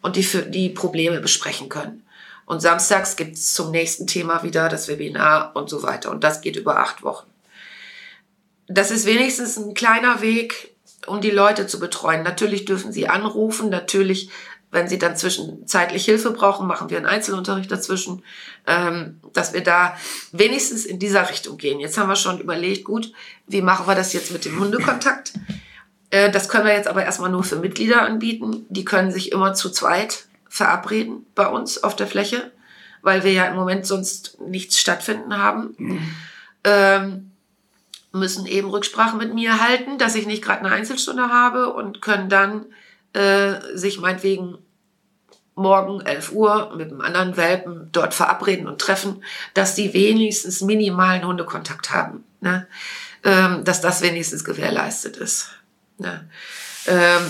und 0.00 0.16
die, 0.16 0.26
die 0.50 0.70
Probleme 0.70 1.20
besprechen 1.20 1.68
können. 1.68 2.06
Und 2.46 2.60
samstags 2.60 3.16
gibt's 3.16 3.52
zum 3.52 3.70
nächsten 3.70 4.06
Thema 4.06 4.42
wieder 4.42 4.68
das 4.68 4.88
Webinar 4.88 5.54
und 5.54 5.68
so 5.68 5.82
weiter. 5.82 6.10
Und 6.10 6.24
das 6.24 6.40
geht 6.40 6.56
über 6.56 6.78
acht 6.78 7.02
Wochen. 7.02 7.26
Das 8.68 8.90
ist 8.90 9.06
wenigstens 9.06 9.56
ein 9.56 9.74
kleiner 9.74 10.22
Weg, 10.22 10.74
um 11.06 11.20
die 11.20 11.30
Leute 11.30 11.66
zu 11.66 11.78
betreuen. 11.78 12.22
Natürlich 12.22 12.64
dürfen 12.64 12.92
sie 12.92 13.08
anrufen, 13.08 13.68
natürlich, 13.70 14.30
wenn 14.72 14.88
sie 14.88 14.98
dann 14.98 15.16
zwischenzeitlich 15.16 16.04
Hilfe 16.04 16.30
brauchen, 16.30 16.66
machen 16.66 16.90
wir 16.90 16.96
einen 16.96 17.06
Einzelunterricht 17.06 17.70
dazwischen, 17.70 18.24
ähm, 18.66 19.20
dass 19.34 19.52
wir 19.52 19.62
da 19.62 19.96
wenigstens 20.32 20.86
in 20.86 20.98
dieser 20.98 21.28
Richtung 21.28 21.58
gehen. 21.58 21.78
Jetzt 21.78 21.98
haben 21.98 22.08
wir 22.08 22.16
schon 22.16 22.40
überlegt, 22.40 22.84
gut, 22.84 23.12
wie 23.46 23.62
machen 23.62 23.86
wir 23.86 23.94
das 23.94 24.14
jetzt 24.14 24.32
mit 24.32 24.44
dem 24.46 24.58
Hundekontakt? 24.58 25.34
Äh, 26.10 26.30
das 26.30 26.48
können 26.48 26.64
wir 26.64 26.74
jetzt 26.74 26.88
aber 26.88 27.04
erstmal 27.04 27.30
nur 27.30 27.44
für 27.44 27.56
Mitglieder 27.56 28.02
anbieten. 28.02 28.64
Die 28.70 28.84
können 28.84 29.12
sich 29.12 29.30
immer 29.30 29.54
zu 29.54 29.70
zweit 29.70 30.24
verabreden 30.48 31.26
bei 31.34 31.46
uns 31.46 31.82
auf 31.84 31.94
der 31.94 32.06
Fläche, 32.06 32.50
weil 33.02 33.24
wir 33.24 33.32
ja 33.32 33.44
im 33.44 33.56
Moment 33.56 33.86
sonst 33.86 34.40
nichts 34.40 34.78
stattfinden 34.78 35.36
haben. 35.36 35.76
Ähm, 36.64 37.30
müssen 38.12 38.46
eben 38.46 38.68
Rücksprache 38.68 39.16
mit 39.16 39.34
mir 39.34 39.60
halten, 39.60 39.98
dass 39.98 40.14
ich 40.14 40.26
nicht 40.26 40.42
gerade 40.42 40.60
eine 40.60 40.74
Einzelstunde 40.74 41.28
habe 41.28 41.72
und 41.72 42.00
können 42.00 42.28
dann 42.28 42.66
äh, 43.12 43.54
sich 43.74 44.00
meinetwegen 44.00 44.58
morgen 45.54 46.00
11 46.00 46.32
Uhr 46.32 46.74
mit 46.76 46.90
einem 46.90 47.00
anderen 47.00 47.36
Welpen 47.36 47.88
dort 47.92 48.14
verabreden 48.14 48.66
und 48.66 48.80
treffen, 48.80 49.22
dass 49.54 49.74
die 49.74 49.92
wenigstens 49.92 50.62
minimalen 50.62 51.26
Hundekontakt 51.26 51.90
haben. 51.90 52.24
Ne? 52.40 52.66
Ähm, 53.24 53.64
dass 53.64 53.80
das 53.80 54.02
wenigstens 54.02 54.44
gewährleistet 54.44 55.16
ist. 55.16 55.50
Ne? 55.98 56.28
Ähm, 56.86 57.22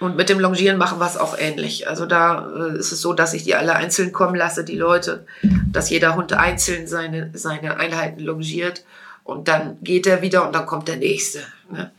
und 0.00 0.16
mit 0.16 0.28
dem 0.28 0.40
Longieren 0.40 0.78
machen 0.78 0.98
wir 0.98 1.06
es 1.06 1.16
auch 1.16 1.38
ähnlich. 1.38 1.88
Also 1.88 2.06
da 2.06 2.50
äh, 2.56 2.78
ist 2.78 2.92
es 2.92 3.00
so, 3.00 3.12
dass 3.12 3.34
ich 3.34 3.44
die 3.44 3.54
alle 3.54 3.74
einzeln 3.74 4.12
kommen 4.12 4.34
lasse, 4.34 4.64
die 4.64 4.76
Leute, 4.76 5.26
dass 5.72 5.90
jeder 5.90 6.14
Hund 6.14 6.32
einzeln 6.32 6.86
seine, 6.86 7.30
seine 7.34 7.76
Einheiten 7.76 8.20
longiert 8.20 8.84
und 9.22 9.48
dann 9.48 9.78
geht 9.82 10.06
er 10.06 10.22
wieder 10.22 10.46
und 10.46 10.54
dann 10.54 10.66
kommt 10.66 10.88
der 10.88 10.96
nächste. 10.96 11.40
Ne? 11.70 11.90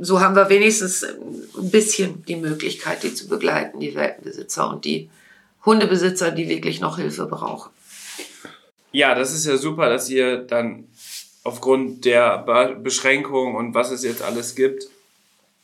So 0.00 0.20
haben 0.20 0.34
wir 0.34 0.48
wenigstens 0.48 1.04
ein 1.04 1.70
bisschen 1.70 2.24
die 2.26 2.36
Möglichkeit, 2.36 3.02
die 3.02 3.14
zu 3.14 3.28
begleiten, 3.28 3.80
die 3.80 3.94
Welpenbesitzer 3.94 4.70
und 4.70 4.84
die 4.84 5.10
Hundebesitzer, 5.64 6.30
die 6.30 6.48
wirklich 6.48 6.80
noch 6.80 6.98
Hilfe 6.98 7.26
brauchen. 7.26 7.70
Ja, 8.92 9.14
das 9.14 9.34
ist 9.34 9.44
ja 9.44 9.56
super, 9.56 9.90
dass 9.90 10.08
ihr 10.08 10.38
dann 10.38 10.84
aufgrund 11.44 12.04
der 12.04 12.76
Beschränkungen 12.82 13.54
und 13.54 13.74
was 13.74 13.90
es 13.90 14.02
jetzt 14.02 14.22
alles 14.22 14.54
gibt, 14.54 14.88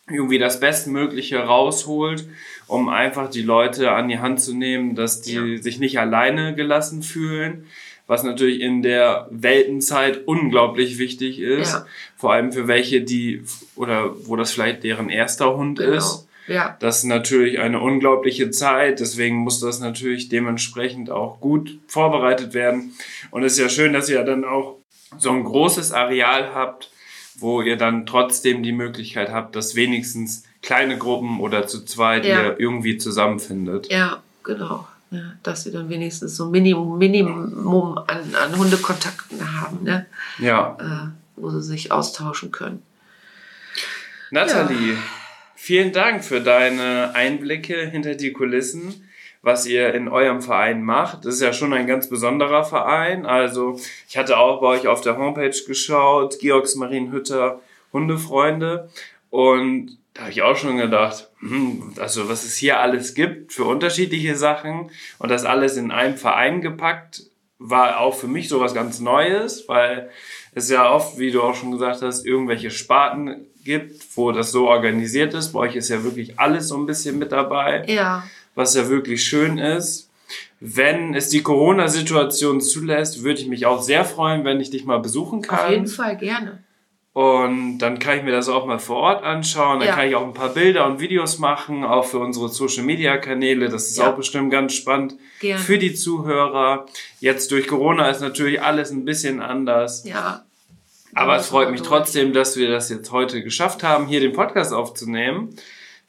irgendwie 0.08 0.38
das 0.38 0.60
Bestmögliche 0.60 1.38
rausholt, 1.38 2.26
um 2.66 2.88
einfach 2.88 3.30
die 3.30 3.42
Leute 3.42 3.92
an 3.92 4.08
die 4.08 4.18
Hand 4.18 4.40
zu 4.40 4.54
nehmen, 4.54 4.94
dass 4.94 5.22
die 5.22 5.34
ja. 5.34 5.62
sich 5.62 5.78
nicht 5.78 5.98
alleine 5.98 6.54
gelassen 6.54 7.02
fühlen, 7.02 7.66
was 8.12 8.24
natürlich 8.24 8.60
in 8.60 8.82
der 8.82 9.26
Weltenzeit 9.30 10.26
unglaublich 10.26 10.98
wichtig 10.98 11.38
ist, 11.38 11.72
ja. 11.72 11.86
vor 12.14 12.34
allem 12.34 12.52
für 12.52 12.68
welche, 12.68 13.00
die 13.00 13.42
oder 13.74 14.10
wo 14.26 14.36
das 14.36 14.52
vielleicht 14.52 14.84
deren 14.84 15.08
erster 15.08 15.56
Hund 15.56 15.78
genau. 15.78 15.96
ist. 15.96 16.28
Ja. 16.46 16.76
Das 16.78 16.98
ist 16.98 17.04
natürlich 17.04 17.58
eine 17.58 17.80
unglaubliche 17.80 18.50
Zeit, 18.50 19.00
deswegen 19.00 19.36
muss 19.36 19.60
das 19.60 19.80
natürlich 19.80 20.28
dementsprechend 20.28 21.08
auch 21.08 21.40
gut 21.40 21.78
vorbereitet 21.86 22.52
werden. 22.52 22.92
Und 23.30 23.44
es 23.44 23.54
ist 23.54 23.60
ja 23.60 23.70
schön, 23.70 23.94
dass 23.94 24.10
ihr 24.10 24.22
dann 24.24 24.44
auch 24.44 24.76
so 25.16 25.30
ein 25.30 25.42
großes 25.42 25.92
Areal 25.92 26.54
habt, 26.54 26.90
wo 27.36 27.62
ihr 27.62 27.78
dann 27.78 28.04
trotzdem 28.04 28.62
die 28.62 28.72
Möglichkeit 28.72 29.30
habt, 29.30 29.56
dass 29.56 29.74
wenigstens 29.74 30.44
kleine 30.60 30.98
Gruppen 30.98 31.40
oder 31.40 31.66
zu 31.66 31.82
zweit 31.86 32.26
ja. 32.26 32.42
ihr 32.42 32.60
irgendwie 32.60 32.98
zusammenfindet. 32.98 33.90
Ja, 33.90 34.22
genau. 34.44 34.86
Ja, 35.12 35.34
dass 35.42 35.64
sie 35.64 35.70
dann 35.70 35.88
wenigstens 35.88 36.36
so 36.36 36.46
Minimum, 36.46 36.98
Minimum 36.98 37.98
an, 37.98 38.34
an 38.34 38.56
Hundekontakten 38.56 39.60
haben, 39.60 39.84
ne? 39.84 40.06
Ja. 40.38 40.76
Äh, 40.80 41.40
wo 41.40 41.50
sie 41.50 41.62
sich 41.62 41.92
austauschen 41.92 42.50
können. 42.50 42.82
Nathalie, 44.30 44.94
ja. 44.94 44.98
vielen 45.54 45.92
Dank 45.92 46.24
für 46.24 46.40
deine 46.40 47.14
Einblicke 47.14 47.86
hinter 47.86 48.14
die 48.14 48.32
Kulissen 48.32 49.04
was 49.42 49.66
ihr 49.66 49.92
in 49.92 50.08
eurem 50.08 50.40
Verein 50.40 50.82
macht. 50.82 51.24
Das 51.24 51.34
ist 51.34 51.42
ja 51.42 51.52
schon 51.52 51.72
ein 51.72 51.88
ganz 51.88 52.08
besonderer 52.08 52.64
Verein. 52.64 53.26
Also 53.26 53.78
ich 54.08 54.16
hatte 54.16 54.38
auch 54.38 54.60
bei 54.60 54.68
euch 54.68 54.86
auf 54.86 55.00
der 55.00 55.18
Homepage 55.18 55.56
geschaut, 55.66 56.38
Georgs 56.38 56.76
Marienhütter 56.76 57.60
Hundefreunde. 57.92 58.88
Und 59.30 59.98
da 60.14 60.22
habe 60.22 60.32
ich 60.32 60.42
auch 60.42 60.56
schon 60.56 60.76
gedacht, 60.76 61.30
hm, 61.40 61.94
also 61.98 62.28
was 62.28 62.44
es 62.44 62.56
hier 62.56 62.80
alles 62.80 63.14
gibt 63.14 63.52
für 63.52 63.64
unterschiedliche 63.64 64.36
Sachen 64.36 64.90
und 65.18 65.30
das 65.30 65.44
alles 65.44 65.76
in 65.76 65.90
einem 65.90 66.16
Verein 66.16 66.60
gepackt, 66.60 67.22
war 67.58 68.00
auch 68.00 68.14
für 68.14 68.26
mich 68.26 68.48
sowas 68.48 68.74
ganz 68.74 68.98
Neues, 69.00 69.68
weil 69.68 70.10
es 70.54 70.68
ja 70.68 70.90
oft, 70.90 71.18
wie 71.18 71.30
du 71.30 71.42
auch 71.42 71.54
schon 71.54 71.70
gesagt 71.70 72.02
hast, 72.02 72.26
irgendwelche 72.26 72.70
Sparten 72.70 73.46
gibt, 73.64 74.04
wo 74.16 74.32
das 74.32 74.50
so 74.50 74.68
organisiert 74.68 75.32
ist. 75.34 75.52
Bei 75.52 75.60
euch 75.60 75.76
ist 75.76 75.88
ja 75.88 76.02
wirklich 76.02 76.38
alles 76.40 76.68
so 76.68 76.76
ein 76.76 76.86
bisschen 76.86 77.18
mit 77.18 77.30
dabei. 77.30 77.84
Ja 77.86 78.24
was 78.54 78.74
ja 78.74 78.88
wirklich 78.88 79.24
schön 79.24 79.58
ist. 79.58 80.10
Wenn 80.60 81.14
es 81.14 81.28
die 81.28 81.42
Corona-Situation 81.42 82.60
zulässt, 82.60 83.24
würde 83.24 83.40
ich 83.40 83.48
mich 83.48 83.66
auch 83.66 83.82
sehr 83.82 84.04
freuen, 84.04 84.44
wenn 84.44 84.60
ich 84.60 84.70
dich 84.70 84.84
mal 84.84 84.98
besuchen 84.98 85.42
kann. 85.42 85.58
Auf 85.58 85.70
jeden 85.70 85.86
Fall, 85.88 86.16
gerne. 86.16 86.61
Und 87.14 87.78
dann 87.78 87.98
kann 87.98 88.18
ich 88.18 88.24
mir 88.24 88.32
das 88.32 88.48
auch 88.48 88.64
mal 88.64 88.78
vor 88.78 88.96
Ort 88.96 89.22
anschauen. 89.22 89.80
Dann 89.80 89.88
ja. 89.88 89.94
kann 89.94 90.08
ich 90.08 90.14
auch 90.14 90.26
ein 90.26 90.32
paar 90.32 90.48
Bilder 90.48 90.86
und 90.86 90.98
Videos 90.98 91.38
machen, 91.38 91.84
auch 91.84 92.06
für 92.06 92.18
unsere 92.18 92.48
Social-Media-Kanäle. 92.48 93.68
Das 93.68 93.88
ist 93.88 93.98
ja. 93.98 94.10
auch 94.10 94.16
bestimmt 94.16 94.50
ganz 94.50 94.72
spannend 94.74 95.16
gerne. 95.40 95.60
für 95.62 95.76
die 95.76 95.92
Zuhörer. 95.92 96.86
Jetzt 97.20 97.50
durch 97.50 97.68
Corona 97.68 98.08
ist 98.08 98.22
natürlich 98.22 98.62
alles 98.62 98.90
ein 98.90 99.04
bisschen 99.04 99.42
anders. 99.42 100.04
Ja. 100.06 100.44
Aber 101.14 101.36
es 101.36 101.48
freut 101.48 101.70
mich 101.70 101.82
trotzdem, 101.82 102.32
dass 102.32 102.56
wir 102.56 102.70
das 102.70 102.88
jetzt 102.88 103.12
heute 103.12 103.42
geschafft 103.42 103.82
haben, 103.82 104.06
hier 104.06 104.20
den 104.20 104.32
Podcast 104.32 104.72
aufzunehmen. 104.72 105.54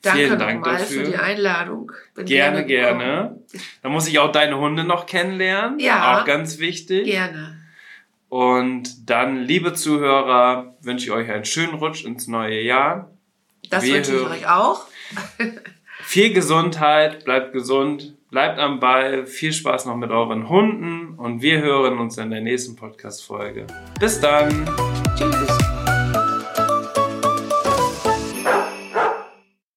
Danke 0.01 0.19
Vielen 0.19 0.39
Dank 0.39 0.63
dafür. 0.63 1.05
für 1.05 1.11
die 1.11 1.17
Einladung. 1.17 1.91
Bin 2.15 2.25
gerne, 2.25 2.65
gerne. 2.65 2.99
gerne. 2.99 3.39
Dann 3.81 3.91
muss 3.91 4.07
ich 4.07 4.19
auch 4.19 4.31
deine 4.31 4.57
Hunde 4.57 4.85
noch 4.85 5.05
kennenlernen. 5.05 5.79
Ja. 5.79 6.21
Auch 6.21 6.25
ganz 6.25 6.59
wichtig. 6.59 7.05
Gerne. 7.05 7.62
Und 8.33 9.11
dann, 9.11 9.43
liebe 9.43 9.75
Zuhörer, 9.75 10.75
wünsche 10.81 11.05
ich 11.05 11.11
euch 11.11 11.29
einen 11.29 11.45
schönen 11.45 11.75
Rutsch 11.75 12.03
ins 12.03 12.27
neue 12.27 12.61
Jahr. 12.61 13.11
Das 13.69 13.83
Wir 13.83 13.93
wünsche 13.93 14.15
ich 14.15 14.27
euch 14.27 14.47
auch. 14.47 14.87
viel 16.01 16.33
Gesundheit, 16.33 17.25
bleibt 17.25 17.53
gesund, 17.53 18.15
bleibt 18.31 18.57
am 18.57 18.79
Ball, 18.79 19.27
viel 19.27 19.53
Spaß 19.53 19.85
noch 19.85 19.97
mit 19.97 20.09
euren 20.09 20.49
Hunden 20.49 21.13
und 21.15 21.43
wir 21.43 21.61
hören 21.61 21.99
uns 21.99 22.17
in 22.17 22.31
der 22.31 22.41
nächsten 22.41 22.75
Podcast-Folge. 22.75 23.67
Bis 23.99 24.19
dann. 24.19 24.67
Tschüss. 25.15 25.52